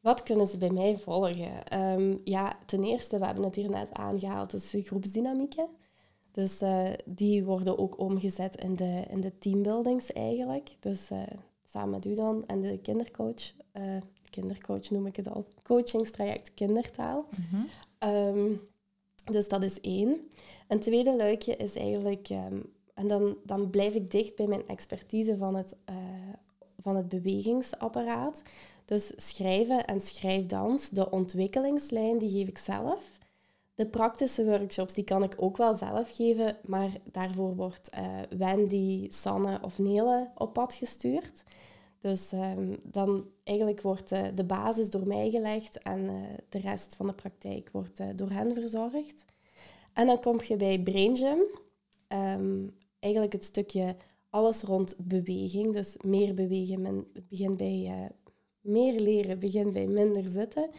Wat 0.00 0.22
kunnen 0.22 0.46
ze 0.46 0.58
bij 0.58 0.70
mij 0.70 0.96
volgen? 0.96 1.64
Ehm, 1.66 2.16
ja, 2.24 2.58
ten 2.66 2.84
eerste, 2.84 3.18
we 3.18 3.24
hebben 3.26 3.44
het 3.44 3.54
hier 3.54 3.70
net 3.70 3.92
aangehaald, 3.92 4.52
is 4.54 4.70
de 4.70 4.82
groepsdynamieken. 4.82 5.68
Dus 6.32 6.60
eh, 6.60 6.88
die 7.04 7.44
worden 7.44 7.78
ook 7.78 7.98
omgezet 7.98 8.56
in 8.56 8.74
de, 8.74 9.04
in 9.10 9.20
de 9.20 9.38
teambuildings 9.38 10.12
eigenlijk. 10.12 10.76
Dus 10.80 11.10
eh, 11.10 11.22
samen 11.64 11.90
met 11.90 12.04
u 12.04 12.14
dan 12.14 12.46
en 12.46 12.60
de 12.60 12.78
kindercoach. 12.78 13.52
eh, 13.72 13.82
kindercoach 14.30 14.90
noem 14.90 15.06
ik 15.06 15.16
het 15.16 15.28
al. 15.28 15.44
Coachingstraject 15.62 16.54
kindertaal. 16.54 17.28
Ehm, 17.98 18.52
dus 19.24 19.48
dat 19.48 19.62
is 19.62 19.80
één. 19.80 20.28
Een 20.68 20.80
tweede 20.80 21.16
luikje 21.16 21.56
is 21.56 21.74
eigenlijk, 21.76 22.28
ehm, 22.28 22.60
en 22.94 23.06
dan, 23.06 23.36
dan 23.44 23.70
blijf 23.70 23.94
ik 23.94 24.10
dicht 24.10 24.36
bij 24.36 24.46
mijn 24.46 24.66
expertise 24.68 25.36
van 25.36 25.54
het, 25.56 25.76
van 26.80 26.96
het 26.96 27.08
bewegingsapparaat. 27.08 28.42
Dus 28.88 29.12
schrijven 29.16 29.84
en 29.84 30.00
schrijfdans, 30.00 30.88
de 30.88 31.10
ontwikkelingslijn, 31.10 32.18
die 32.18 32.30
geef 32.30 32.48
ik 32.48 32.58
zelf. 32.58 33.00
De 33.74 33.86
praktische 33.86 34.44
workshops, 34.44 34.94
die 34.94 35.04
kan 35.04 35.22
ik 35.22 35.34
ook 35.36 35.56
wel 35.56 35.74
zelf 35.74 36.16
geven, 36.16 36.56
maar 36.66 36.90
daarvoor 37.04 37.54
wordt 37.54 37.90
eh, 37.90 38.06
Wendy, 38.38 39.06
Sanne 39.10 39.58
of 39.62 39.78
Nele 39.78 40.30
op 40.34 40.52
pad 40.52 40.74
gestuurd. 40.74 41.42
Dus 41.98 42.32
ehm, 42.32 42.76
dan 42.82 43.26
eigenlijk 43.44 43.80
wordt 43.80 44.12
eh, 44.12 44.22
de 44.34 44.44
basis 44.44 44.90
door 44.90 45.06
mij 45.06 45.30
gelegd 45.30 45.78
en 45.78 46.08
eh, 46.08 46.14
de 46.48 46.58
rest 46.58 46.96
van 46.96 47.06
de 47.06 47.12
praktijk 47.12 47.68
wordt 47.72 48.18
door 48.18 48.30
hen 48.30 48.54
verzorgd. 48.54 49.24
En 49.92 50.06
dan 50.06 50.20
kom 50.20 50.40
je 50.42 50.56
bij 50.56 50.80
Brain 50.80 51.16
Gym. 51.16 51.40
Ehm, 52.06 52.66
eigenlijk 52.98 53.32
het 53.32 53.44
stukje 53.44 53.96
alles 54.30 54.62
rond 54.62 54.96
beweging. 54.98 55.72
Dus 55.72 55.96
meer 56.00 56.34
bewegen 56.34 56.82
men, 56.82 57.06
begint 57.28 57.56
bij 57.56 58.10
meer 58.68 59.00
leren, 59.00 59.38
begint 59.38 59.72
bij 59.72 59.86
minder 59.86 60.22
zitten. 60.22 60.70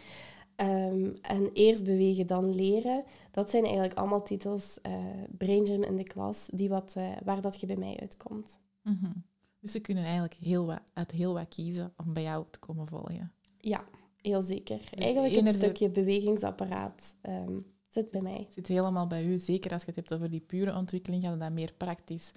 Ehm, 0.55 1.09
en 1.21 1.49
eerst 1.53 1.83
bewegen, 1.83 2.27
dan 2.27 2.55
leren. 2.55 3.03
Dat 3.31 3.49
zijn 3.49 3.63
eigenlijk 3.63 3.93
allemaal 3.93 4.23
titels, 4.23 4.81
eh 4.81 4.93
Brain 5.37 5.65
Gym 5.65 5.83
in 5.83 5.95
de 5.95 6.03
klas, 6.03 6.49
die 6.53 6.69
wat, 6.69 6.93
eh, 6.97 7.11
waar 7.23 7.41
dat 7.41 7.59
je 7.59 7.65
bij 7.67 7.75
mij 7.75 7.97
uitkomt. 7.99 8.57
Mhm. 8.83 9.11
Dus 9.59 9.71
ze 9.71 9.79
kunnen 9.79 10.03
eigenlijk 10.03 10.33
heel 10.33 10.65
wat, 10.65 10.81
uit 10.93 11.11
heel 11.11 11.33
wat 11.33 11.47
kiezen 11.47 11.93
om 11.97 12.13
bij 12.13 12.23
jou 12.23 12.45
te 12.51 12.59
komen 12.59 12.87
volgen. 12.87 13.31
Ja, 13.59 13.83
heel 14.21 14.41
zeker. 14.41 14.77
Dus 14.77 14.99
eigenlijk 15.03 15.33
enerzijds- 15.33 15.57
stukje 15.57 15.89
bewegingsapparaat 15.89 17.15
ehm, 17.21 17.59
zit 17.87 18.11
bij 18.11 18.21
mij. 18.21 18.37
Het 18.45 18.53
zit 18.53 18.67
helemaal 18.67 19.07
bij 19.07 19.25
u. 19.25 19.37
Zeker 19.37 19.71
als 19.71 19.81
je 19.81 19.87
het 19.87 19.95
hebt 19.95 20.13
over 20.13 20.29
die 20.29 20.39
pure 20.39 20.75
ontwikkeling, 20.75 21.21
gaat 21.23 21.31
het 21.31 21.39
dan 21.39 21.53
meer 21.53 21.73
praktisch 21.77 22.31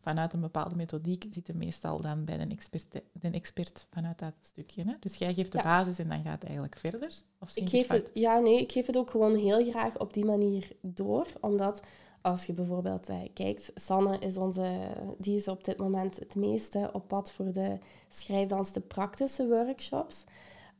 vanuit 0.00 0.32
een 0.32 0.40
bepaalde 0.40 0.76
methodiek 0.76 1.26
zitten 1.30 1.56
meestal 1.56 2.00
dan 2.00 2.24
bij 2.24 2.40
een 2.40 2.50
expert, 2.50 2.86
de 3.12 3.30
expert 3.30 3.86
vanuit 3.90 4.18
dat 4.18 4.32
stukje. 4.40 4.82
Hè? 4.84 4.92
Dus 5.00 5.14
jij 5.14 5.34
geeft 5.34 5.52
de 5.52 5.58
Ja. 5.58 5.64
basis 5.64 5.98
en 5.98 6.08
dan 6.08 6.22
gaat 6.22 6.32
het 6.34 6.44
eigenlijk 6.44 6.78
verder? 6.78 7.20
Of 7.40 7.56
Ik 7.56 7.68
geef 7.68 7.88
het, 7.88 8.10
ja, 8.14 8.38
nee, 8.38 8.60
ik 8.60 8.72
geef 8.72 8.86
het 8.86 8.96
ook 8.96 9.10
gewoon 9.10 9.36
heel 9.36 9.70
graag 9.70 9.98
op 9.98 10.12
die 10.12 10.24
manier 10.24 10.68
door. 10.80 11.26
Omdat 11.40 11.82
als 12.20 12.44
je 12.44 12.52
bijvoorbeeld 12.52 13.08
eh, 13.08 13.20
kijkt, 13.34 13.70
Sanne 13.74 14.18
is 14.18 14.36
onze, 14.36 14.78
die 15.18 15.36
is 15.36 15.48
op 15.48 15.64
dit 15.64 15.76
moment 15.78 16.18
het 16.18 16.34
meeste 16.34 16.90
op 16.92 17.08
pad 17.08 17.32
voor 17.32 17.52
de 17.52 17.78
schrijfdans, 18.08 18.72
de 18.72 18.80
praktische 18.80 19.46
workshops. 19.46 20.24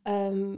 Ehm, 0.03 0.57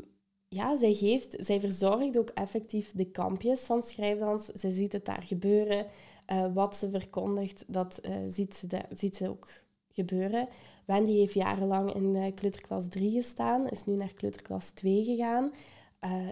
ja, 0.49 0.77
zij, 0.77 0.95
geeft, 0.95 1.37
zij 1.39 1.61
verzorgt 1.61 2.19
ook 2.19 2.29
effectief 2.31 2.93
de 2.93 3.05
kampjes 3.11 3.61
van 3.61 3.83
schrijfdans. 3.83 4.47
Zij 4.47 4.71
ziet 4.71 4.93
het 4.93 5.05
daar 5.05 5.23
gebeuren. 5.23 5.87
Eh, 6.31 6.47
wat 6.55 6.76
ze 6.76 6.91
verkondigt, 6.91 7.64
dat 7.66 7.99
eh, 7.99 8.12
ziet, 8.26 8.55
ze 8.55 8.66
ziet 8.95 9.26
ook 9.28 9.49
gebeuren. 9.93 10.49
Wendy 10.85 11.12
heeft 11.12 11.35
jarenlang 11.35 11.95
in 11.95 12.16
eh, 12.16 12.35
kleuterklas 12.35 12.89
3 12.89 13.11
gestaan, 13.11 13.68
is 13.68 13.85
nu 13.85 13.95
naar 13.95 14.12
kleuterklas 14.12 14.70
2 14.70 15.05
gegaan. 15.05 15.53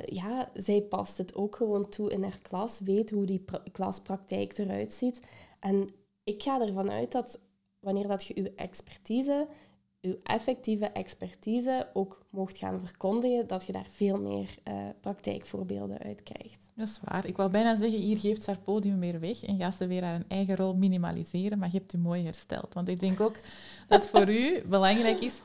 Ja, 0.04 0.50
zij 0.54 0.80
past 0.82 1.18
het 1.18 1.34
ook 1.34 1.56
gewoon 1.56 1.88
toe 1.88 2.10
in 2.10 2.22
haar 2.22 2.38
klas, 2.42 2.80
weet 2.80 3.10
hoe 3.10 3.26
die 3.26 3.38
pra- 3.38 3.62
klaspraktijk 3.72 4.58
eruit 4.58 4.92
ziet. 4.92 5.22
En 5.60 5.88
ik 6.24 6.42
ga 6.42 6.60
ervan 6.60 6.90
uit 6.90 7.12
dat 7.12 7.40
wanneer 7.80 8.06
dat 8.06 8.24
je 8.24 8.42
je 8.42 8.52
expertise, 8.54 9.46
je 10.00 10.18
effectieve 10.22 10.86
expertise 10.86 11.88
ook 11.92 12.26
mocht 12.30 12.58
gaan 12.58 12.80
verkondigen, 12.80 13.46
dat 13.46 13.64
je 13.64 13.72
daar 13.72 13.86
veel 13.90 14.20
meer 14.20 14.54
eh, 14.62 14.74
praktijkvoorbeelden 15.00 15.98
uit 15.98 16.22
krijgt. 16.22 16.70
Dat 16.74 16.88
is 16.88 17.00
waar. 17.04 17.26
Ik 17.26 17.36
wou 17.36 17.50
bijna 17.50 17.76
zeggen, 17.76 18.00
hier 18.00 18.18
geeft 18.18 18.42
ze 18.42 18.50
haar 18.50 18.60
podium 18.60 19.00
weer 19.00 19.20
weg 19.20 19.44
en 19.44 19.58
gaat 19.58 19.74
ze 19.74 19.86
weer 19.86 20.04
haar 20.04 20.24
eigen 20.28 20.56
rol 20.56 20.74
minimaliseren, 20.74 21.58
maar 21.58 21.68
je 21.72 21.78
hebt 21.78 21.92
u 21.92 21.98
mooi 21.98 22.24
hersteld. 22.24 22.74
Want 22.74 22.88
ik 22.88 23.00
denk 23.00 23.20
ook 23.20 23.36
dat 23.88 24.08
voor 24.08 24.30
u 24.30 24.62
belangrijk 24.68 25.20
is, 25.20 25.40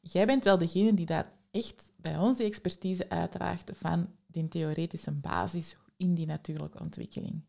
jij 0.00 0.26
bent 0.26 0.44
wel 0.44 0.58
degene 0.58 0.94
die 0.94 1.06
daar 1.06 1.32
echt 1.50 1.92
bij 1.96 2.18
ons 2.18 2.36
die 2.36 2.46
expertise 2.46 3.08
uitdraagt 3.08 3.70
van 3.74 4.08
die 4.26 4.48
theoretische 4.48 5.12
basis 5.12 5.76
in 5.96 6.14
die 6.14 6.26
natuurlijke 6.26 6.78
ontwikkeling. 6.80 7.40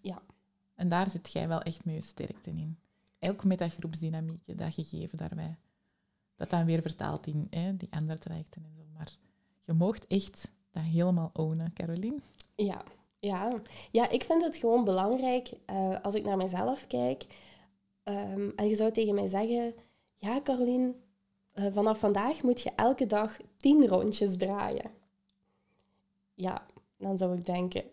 Ja. 0.00 0.22
En 0.74 0.88
daar 0.88 1.10
zit 1.10 1.32
jij 1.32 1.48
wel 1.48 1.62
echt 1.62 1.84
met 1.84 1.94
je 1.94 2.00
sterkte 2.00 2.50
in. 2.50 2.78
Ook 3.20 3.44
met 3.44 3.58
dat 3.58 3.72
groepsdynamiek, 3.72 4.40
dat 4.58 4.74
gegeven 4.74 5.18
daarbij. 5.18 5.56
Dat 6.38 6.50
dan 6.50 6.64
weer 6.64 6.82
vertaalt 6.82 7.26
in 7.26 7.46
hè, 7.50 7.76
die 7.76 7.88
andere 7.90 8.18
trajecten 8.18 8.64
en 8.64 8.72
zo. 8.76 8.82
Maar 8.94 9.12
je 9.64 9.72
moogt 9.72 10.06
echt 10.06 10.50
dat 10.70 10.82
helemaal 10.82 11.30
ownen, 11.32 11.72
Caroline? 11.72 12.18
Ja, 12.54 12.82
ja. 13.18 13.60
ja 13.90 14.08
ik 14.10 14.22
vind 14.24 14.42
het 14.42 14.56
gewoon 14.56 14.84
belangrijk 14.84 15.50
eh, 15.66 16.00
als 16.02 16.14
ik 16.14 16.24
naar 16.24 16.36
mezelf 16.36 16.86
kijk. 16.86 17.26
ehm, 18.02 18.50
en 18.56 18.68
je 18.68 18.76
zou 18.76 18.92
tegen 18.92 19.14
mij 19.14 19.28
zeggen: 19.28 19.74
Ja, 20.16 20.40
Caroline, 20.42 20.94
eh, 21.52 21.66
vanaf 21.72 21.98
vandaag 21.98 22.42
moet 22.42 22.60
je 22.60 22.70
elke 22.76 23.06
dag 23.06 23.36
tien 23.56 23.86
rondjes 23.86 24.36
draaien. 24.36 24.90
Ja, 26.34 26.66
dan 26.98 27.18
zou 27.18 27.36
ik 27.36 27.46
denken: 27.46 27.84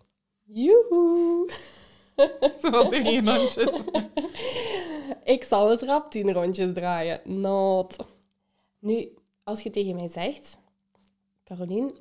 Joehoe! 0.43 1.51
Zo 2.61 2.89
geen 2.89 3.35
rondjes. 3.37 3.83
ik 5.35 5.43
zal 5.43 5.71
eens 5.71 5.81
rap 5.81 6.11
tien 6.11 6.33
rondjes 6.33 6.73
draaien. 6.73 7.21
Not. 7.23 7.95
Nu, 8.85 9.13
als 9.43 9.61
je 9.61 9.69
tegen 9.69 9.95
mij 9.95 10.07
zegt, 10.07 10.57
Caroline, 11.43 11.93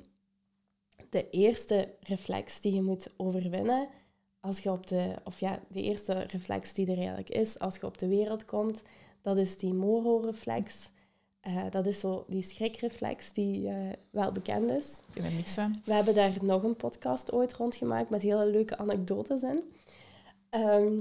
de 1.09 1.29
eerste 1.29 1.93
reflex 1.99 2.61
die 2.61 2.73
je 2.73 2.81
moet 2.81 3.09
overwinnen, 3.17 3.87
als 4.39 4.59
je 4.59 4.71
op 4.71 4.87
de, 4.87 5.15
of 5.23 5.39
ja, 5.39 5.59
de 5.69 5.81
eerste 5.81 6.13
reflex 6.13 6.73
die 6.73 6.91
er 6.91 6.97
eigenlijk 6.97 7.29
is 7.29 7.59
als 7.59 7.75
je 7.75 7.85
op 7.85 7.97
de 7.97 8.07
wereld 8.07 8.45
komt, 8.45 8.81
dat 9.21 9.37
is 9.37 9.57
die 9.57 9.73
Moro-reflex. 9.73 10.89
Eh, 11.39 11.63
dat 11.69 11.85
is 11.85 11.99
zo 11.99 12.25
die 12.27 12.41
schrikreflex 12.41 13.33
die 13.33 13.67
eh, 13.67 13.89
wel 14.09 14.31
bekend 14.31 14.71
is. 14.71 15.01
Ik 15.13 15.21
ben 15.21 15.35
niks 15.35 15.53
van. 15.53 15.81
We 15.85 15.93
hebben 15.93 16.13
daar 16.13 16.33
nog 16.41 16.63
een 16.63 16.75
podcast 16.75 17.31
ooit 17.31 17.53
rondgemaakt 17.53 18.09
met 18.09 18.21
hele 18.21 18.45
leuke 18.45 18.77
anekdotes 18.77 19.43
in. 19.43 19.73
Ehm, 20.49 20.99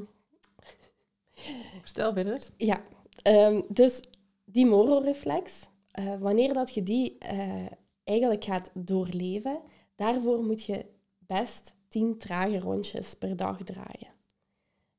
Vertel 1.82 2.12
verder. 2.12 2.48
ja, 2.56 2.82
ehm, 3.22 3.60
dus 3.68 4.00
die 4.44 4.66
mororeflex, 4.66 5.68
eh 5.94 6.20
wanneer 6.20 6.52
dat 6.52 6.74
je 6.74 6.82
die 6.82 7.18
eh, 7.18 7.66
eigenlijk 8.04 8.44
gaat 8.44 8.70
doorleven, 8.74 9.60
daarvoor 9.94 10.44
moet 10.44 10.64
je 10.64 10.86
best 11.18 11.76
10 11.88 12.18
trage 12.18 12.58
rondjes 12.58 13.14
per 13.14 13.36
dag 13.36 13.62
draaien. 13.62 14.12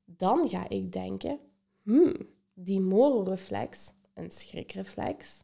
Dan 0.05 0.49
ga 0.49 0.69
ik 0.69 0.91
denken, 0.91 1.39
hmm, 1.81 2.15
die 2.53 2.79
mororeflex, 2.79 3.93
een 4.13 4.31
schrikreflex, 4.31 5.43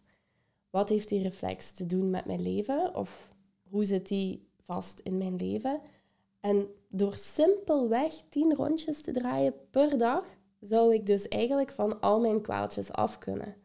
wat 0.70 0.90
heeft 0.90 1.10
die 1.10 1.22
reflex 1.22 1.72
te 1.72 1.86
doen 1.86 2.10
met 2.10 2.26
mijn 2.26 2.42
leven? 2.42 2.96
Of 2.96 3.34
hoe 3.70 3.86
zit 3.86 4.08
die 4.08 4.48
vast 4.62 5.00
in 5.00 5.18
mijn 5.18 5.36
leven? 5.36 5.82
En 6.40 6.68
door 6.90 7.14
simpelweg 7.14 8.14
10 8.30 8.56
rondjes 8.56 9.02
te 9.02 9.12
draaien 9.12 9.54
per 9.70 9.98
dag, 9.98 10.26
zou 10.60 10.94
ik 10.94 11.06
dus 11.06 11.28
eigenlijk 11.28 11.72
van 11.72 12.00
al 12.00 12.20
mijn 12.20 12.42
kwaaltjes 12.42 12.92
af 12.92 13.18
kunnen. 13.18 13.56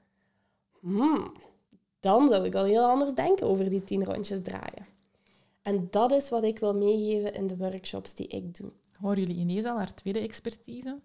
Hmm, 0.81 1.33
dan 2.07 2.29
zou 2.29 2.45
ik 2.45 2.55
al 2.55 2.65
heel 2.65 2.85
anders 2.85 3.15
denken 3.15 3.47
over 3.47 3.69
die 3.69 3.85
10 3.85 4.05
rondjes 4.05 4.43
draaien. 4.43 4.87
En 5.63 5.87
dat 5.91 6.13
is 6.13 6.29
wat 6.29 6.43
ik 6.43 6.59
wil 6.59 6.75
meegeven 6.75 7.35
in 7.35 7.47
de 7.47 7.57
workshops 7.57 8.15
die 8.15 8.27
ik 8.27 8.55
doe. 8.55 8.73
Horen 9.01 9.19
jullie 9.19 9.37
ineens 9.37 9.65
al 9.65 9.77
haar 9.77 9.95
tweede 9.95 10.19
expertise? 10.19 10.99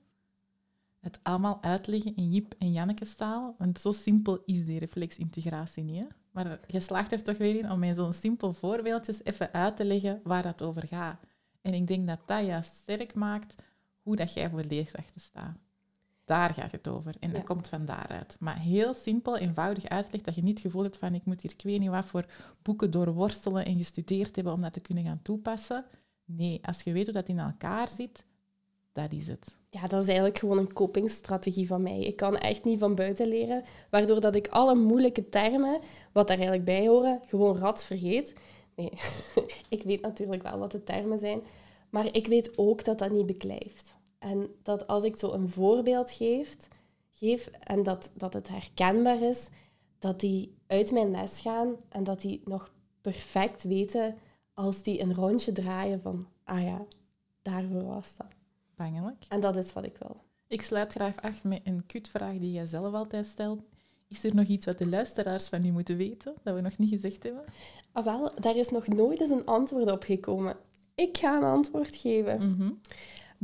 Het 1.00 1.20
allemaal 1.24 1.58
uitleggen 1.62 2.16
in 2.16 2.32
Jip 2.32 2.54
en 2.58 2.72
Janneke 2.72 3.16
taal. 3.16 3.56
Want 3.58 3.80
zo 3.80 3.92
simpel 3.92 4.42
is 4.46 4.66
die 4.66 4.80
reflexintegratie 4.80 5.84
niet. 5.84 6.00
Hè? 6.00 6.06
Maar 6.32 6.60
je 6.68 6.80
slaagt 6.80 7.12
er 7.12 7.24
toch 7.24 7.38
weer 7.38 7.56
in 7.56 7.72
om 7.72 7.80
met 7.80 7.96
zo'n 7.96 8.14
simpel 8.14 8.54
voorbeeldjes 8.54 9.24
even 9.24 9.54
uit 9.54 9.76
te 9.76 9.86
leggen 9.86 10.22
waar 10.24 10.44
dat 10.44 10.62
over 10.62 10.88
gaat. 10.88 11.20
En 11.62 11.74
ik 11.74 11.88
denk 11.88 12.08
dat 12.08 12.20
dat 12.26 12.46
juist 12.46 12.76
sterk 12.76 13.14
maakt 13.14 13.56
hoe 14.02 14.16
dat 14.16 14.34
jij 14.34 14.50
voor 14.50 14.64
leerkrachten 14.68 15.22
staat. 15.22 15.58
Daar 16.32 16.54
gaat 16.54 16.72
het 16.72 16.88
over. 16.88 17.16
En 17.20 17.30
dat 17.30 17.40
Ja. 17.40 17.46
komt 17.46 17.68
van 17.68 17.86
daaruit. 17.86 18.38
Maar 18.40 18.60
heel 18.60 18.94
simpel, 18.94 19.38
eenvoudig 19.38 19.88
uitgelegd, 19.88 20.26
dat 20.26 20.36
je 20.36 20.42
niet 20.44 20.54
het 20.58 20.66
gevoel 20.66 20.84
hebt 20.84 20.98
van 20.98 21.14
ik 21.14 21.26
moet 21.26 21.42
hier 21.42 21.52
ik 21.52 21.62
weet 21.64 21.80
niet 21.80 21.90
wat 21.90 22.06
voor 22.06 22.26
boeken 22.62 22.92
doorworstelen 22.92 23.66
en 23.66 23.78
gestudeerd 23.78 24.36
hebben 24.36 24.54
om 24.54 24.62
dat 24.62 24.74
te 24.74 24.80
kunnen 24.80 25.04
gaan 25.04 25.20
toepassen. 25.24 25.86
Nee, 26.26 26.60
als 26.66 26.82
je 26.82 26.92
weet 26.92 27.04
hoe 27.04 27.14
dat 27.14 27.28
in 27.28 27.40
elkaar 27.40 27.90
zit, 27.90 28.26
dat 28.94 29.12
is 29.12 29.28
het. 29.28 29.56
Ja, 29.70 29.82
dat 29.88 30.02
is 30.02 30.08
eigenlijk 30.08 30.38
gewoon 30.38 30.58
een 30.58 30.74
copingstrategie 30.74 31.68
van 31.68 31.82
mij. 31.82 32.00
Ik 32.00 32.16
kan 32.16 32.38
echt 32.38 32.64
niet 32.64 32.80
van 32.80 32.96
buiten 32.96 33.28
leren, 33.28 33.64
waardoor 33.90 34.20
dat 34.20 34.36
ik 34.36 34.48
alle 34.48 34.76
moeilijke 34.76 35.26
termen, 35.30 35.80
wat 36.12 36.28
daar 36.28 36.38
eigenlijk 36.38 36.66
bij 36.66 36.88
horen, 36.88 37.20
gewoon 37.28 37.58
rats 37.58 37.86
vergeet. 37.86 38.34
Nee, 38.76 38.92
ik 39.70 39.84
weet 39.84 40.02
natuurlijk 40.02 40.44
wel 40.44 40.58
wat 40.60 40.72
de 40.72 40.84
termen 40.84 41.20
zijn, 41.20 41.42
maar 41.90 42.06
ik 42.16 42.28
weet 42.28 42.58
ook 42.58 42.84
dat 42.84 43.00
dat 43.00 43.12
niet 43.12 43.26
beklijft. 43.26 44.00
En 44.22 44.50
dat 44.64 44.88
als 44.88 45.04
ik 45.04 45.16
zo 45.16 45.32
een 45.32 45.50
voorbeeld 45.50 46.12
geef, 46.12 46.58
geef 47.12 47.48
en 47.48 47.84
dat, 47.84 48.12
dat 48.14 48.34
het 48.34 48.48
herkenbaar 48.48 49.22
is, 49.22 49.48
dat 50.00 50.20
die 50.20 50.56
uit 50.68 50.92
mijn 50.92 51.12
les 51.12 51.40
gaan 51.40 51.76
en 51.90 52.04
dat 52.04 52.22
die 52.22 52.42
nog 52.46 52.72
perfect 53.02 53.64
weten 53.64 54.16
als 54.54 54.84
die 54.84 55.02
een 55.02 55.14
rondje 55.14 55.52
draaien 55.52 56.02
van, 56.02 56.28
ah 56.44 56.64
ja, 56.64 56.86
daarvoor 57.42 57.86
was 57.86 58.18
dat. 58.18 58.28
Bangelijk. 58.76 59.26
En 59.30 59.40
dat 59.40 59.56
is 59.56 59.74
wat 59.74 59.84
ik 59.84 59.98
wil. 60.00 60.18
Ik 60.48 60.62
sluit 60.62 60.94
graag 60.94 61.22
af 61.22 61.44
met 61.44 61.62
een 61.64 61.86
kutvraag 61.86 62.38
die 62.38 62.52
jij 62.52 62.66
zelf 62.66 62.94
altijd 62.94 63.26
stelt. 63.26 63.62
Is 64.08 64.24
er 64.24 64.36
nog 64.36 64.48
iets 64.48 64.66
wat 64.66 64.78
de 64.78 64.88
luisteraars 64.88 65.48
van 65.48 65.66
u 65.66 65.72
moeten 65.72 65.98
weten, 65.98 66.34
dat 66.44 66.56
we 66.56 66.62
nog 66.62 66.78
niet 66.78 66.90
gezegd 66.90 67.24
hebben? 67.24 67.44
Ah, 67.92 68.04
wel, 68.04 68.32
daar 68.40 68.56
is 68.56 68.70
nog 68.70 68.88
nooit 68.88 69.22
eens 69.22 69.30
een 69.30 69.46
antwoord 69.46 69.92
op 69.92 70.04
gekomen. 70.04 70.56
Ik 70.96 71.18
ga 71.18 71.38
een 71.38 71.44
antwoord 71.44 71.96
geven. 71.96 72.52
Mhm. 72.52 72.72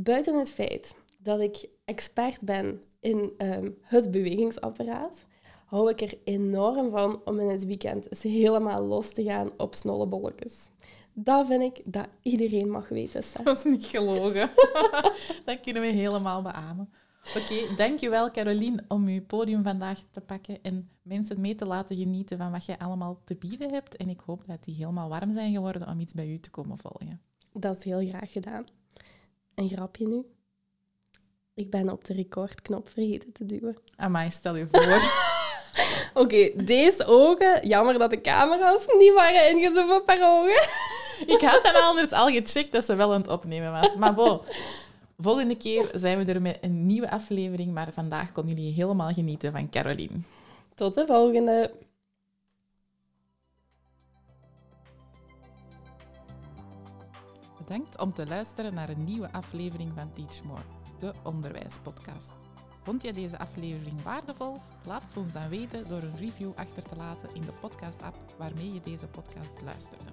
Buiten 0.00 0.38
het 0.38 0.50
feit 0.50 0.94
dat 1.18 1.40
ik 1.40 1.68
expert 1.84 2.44
ben 2.44 2.82
in 3.00 3.32
ehm, 3.36 3.70
het 3.82 4.10
bewegingsapparaat, 4.10 5.24
hou 5.66 5.90
ik 5.90 6.00
er 6.00 6.18
enorm 6.24 6.90
van 6.90 7.20
om 7.24 7.40
in 7.40 7.48
het 7.48 7.66
weekend 7.66 8.10
eens 8.10 8.22
helemaal 8.22 8.84
los 8.84 9.12
te 9.12 9.22
gaan 9.22 9.50
op 9.56 9.74
snollebolletjes. 9.74 10.68
Dat 11.12 11.46
vind 11.46 11.62
ik 11.62 11.82
dat 11.84 12.08
iedereen 12.22 12.70
mag 12.70 12.88
weten. 12.88 13.22
Stef. 13.22 13.44
Dat 13.44 13.56
is 13.56 13.64
niet 13.64 13.84
gelogen. 13.84 14.50
dat 15.44 15.60
kunnen 15.60 15.82
we 15.82 15.88
helemaal 15.88 16.42
beamen. 16.42 16.92
Oké, 17.36 17.74
dankjewel 17.76 18.30
Caroline 18.30 18.84
om 18.88 19.06
uw 19.06 19.24
podium 19.26 19.62
vandaag 19.62 20.02
te 20.10 20.20
pakken 20.20 20.62
en 20.62 20.90
mensen 21.02 21.40
mee 21.40 21.54
te 21.54 21.66
laten 21.66 21.96
genieten 21.96 22.38
van 22.38 22.50
wat 22.50 22.64
jij 22.64 22.78
allemaal 22.78 23.20
te 23.24 23.34
bieden 23.34 23.72
hebt. 23.72 23.96
En 23.96 24.08
ik 24.08 24.20
hoop 24.20 24.42
dat 24.46 24.64
die 24.64 24.74
helemaal 24.74 25.08
warm 25.08 25.32
zijn 25.32 25.52
geworden 25.52 25.88
om 25.88 26.00
iets 26.00 26.14
bij 26.14 26.28
u 26.28 26.40
te 26.40 26.50
komen 26.50 26.78
volgen. 26.78 27.20
Dat 27.52 27.76
is 27.76 27.84
heel 27.84 28.08
graag 28.08 28.32
gedaan. 28.32 28.66
Een 29.58 29.68
grapje 29.68 30.06
nu. 30.06 30.24
Ik 31.54 31.70
ben 31.70 31.90
op 31.90 32.04
de 32.04 32.14
recordknop 32.14 32.88
vergeten 32.88 33.32
te 33.32 33.44
duwen. 33.44 33.76
Amai, 33.96 34.30
stel 34.30 34.56
je 34.56 34.66
voor. 34.70 35.02
Oké, 36.22 36.50
deze 36.64 37.04
ogen. 37.04 37.68
Jammer 37.68 37.98
dat 37.98 38.10
de 38.10 38.20
camera's 38.20 38.86
niet 38.98 39.14
waren 39.14 39.50
ingezoomd 39.50 40.00
op 40.00 40.08
haar 40.08 40.38
ogen. 40.38 40.68
Ik 41.26 41.40
had 41.40 41.62
dan 41.62 41.82
anders 41.82 42.12
al 42.12 42.28
gecheckt 42.28 42.72
dat 42.72 42.84
ze 42.84 42.94
wel 42.96 43.12
aan 43.12 43.20
het 43.20 43.30
opnemen 43.30 43.72
was. 43.72 43.94
Maar 43.94 44.14
bon, 44.14 44.40
volgende 45.18 45.56
keer 45.56 45.90
zijn 45.94 46.24
we 46.24 46.32
er 46.32 46.42
met 46.42 46.58
een 46.60 46.86
nieuwe 46.86 47.10
aflevering. 47.10 47.72
Maar 47.72 47.92
vandaag 47.92 48.32
konden 48.32 48.54
jullie 48.54 48.72
helemaal 48.72 49.12
genieten 49.12 49.52
van 49.52 49.70
Caroline. 49.70 50.20
Tot 50.74 50.94
de 50.94 51.06
volgende. 51.06 51.72
Bedankt 57.68 57.98
om 57.98 58.12
te 58.12 58.26
luisteren 58.26 58.74
naar 58.74 58.88
een 58.88 59.04
nieuwe 59.04 59.32
aflevering 59.32 59.92
van 59.94 60.12
Teach 60.12 60.42
More, 60.42 60.62
de 60.98 61.12
onderwijspodcast. 61.22 62.36
Vond 62.82 63.02
je 63.02 63.12
deze 63.12 63.38
aflevering 63.38 64.02
waardevol? 64.02 64.56
Laat 64.86 65.02
het 65.02 65.16
ons 65.16 65.32
dan 65.32 65.48
weten 65.48 65.88
door 65.88 66.02
een 66.02 66.16
review 66.16 66.50
achter 66.56 66.82
te 66.82 66.96
laten 66.96 67.34
in 67.34 67.40
de 67.40 67.52
podcast-app 67.60 68.16
waarmee 68.38 68.72
je 68.72 68.80
deze 68.80 69.06
podcast 69.06 69.62
luisterde. 69.64 70.10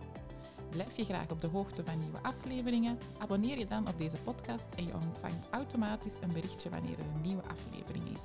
Blijf 0.70 0.98
je 0.98 1.04
graag 1.04 1.32
op 1.32 1.42
de 1.42 1.48
hoogte 1.48 1.84
van 1.84 2.00
nieuwe 2.00 2.22
afleveringen? 2.22 2.98
Abonneer 3.18 3.58
je 3.58 3.68
dan 3.68 3.88
op 3.88 3.98
deze 3.98 4.18
podcast 4.24 4.68
en 4.76 4.86
je 4.86 4.94
ontvangt 4.94 5.48
automatisch 5.50 6.18
een 6.22 6.34
berichtje 6.34 6.70
wanneer 6.70 7.00
er 7.00 7.06
een 7.16 7.22
nieuwe 7.22 7.44
aflevering 7.44 8.10
is. 8.10 8.24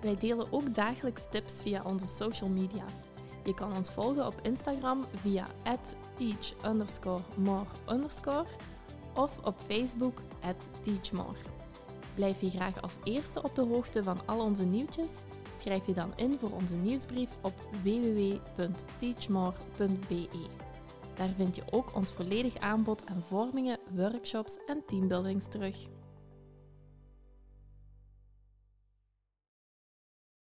Wij 0.00 0.16
delen 0.16 0.52
ook 0.52 0.74
dagelijks 0.74 1.22
tips 1.30 1.62
via 1.62 1.82
onze 1.82 2.06
social 2.06 2.50
media. 2.50 2.84
Je 3.48 3.54
kan 3.54 3.76
ons 3.76 3.90
volgen 3.90 4.26
op 4.26 4.40
Instagram 4.42 5.04
via 5.14 5.46
teach 6.16 6.54
of 9.14 9.38
op 9.44 9.54
Facebook 9.66 10.22
teachmore. 10.82 11.38
Blijf 12.14 12.40
je 12.40 12.50
graag 12.50 12.82
als 12.82 12.96
eerste 13.04 13.42
op 13.42 13.54
de 13.54 13.62
hoogte 13.62 14.02
van 14.02 14.20
al 14.26 14.40
onze 14.40 14.64
nieuwtjes? 14.64 15.12
Schrijf 15.60 15.86
je 15.86 15.92
dan 15.92 16.12
in 16.16 16.38
voor 16.38 16.50
onze 16.50 16.74
nieuwsbrief 16.74 17.30
op 17.42 17.54
www.teachmore.be. 17.82 20.28
Daar 21.14 21.30
vind 21.36 21.56
je 21.56 21.62
ook 21.70 21.94
ons 21.94 22.12
volledig 22.12 22.56
aanbod 22.56 23.06
aan 23.06 23.22
vormingen, 23.22 23.78
workshops 23.94 24.56
en 24.66 24.82
teambuildings 24.86 25.46
terug. 25.48 25.76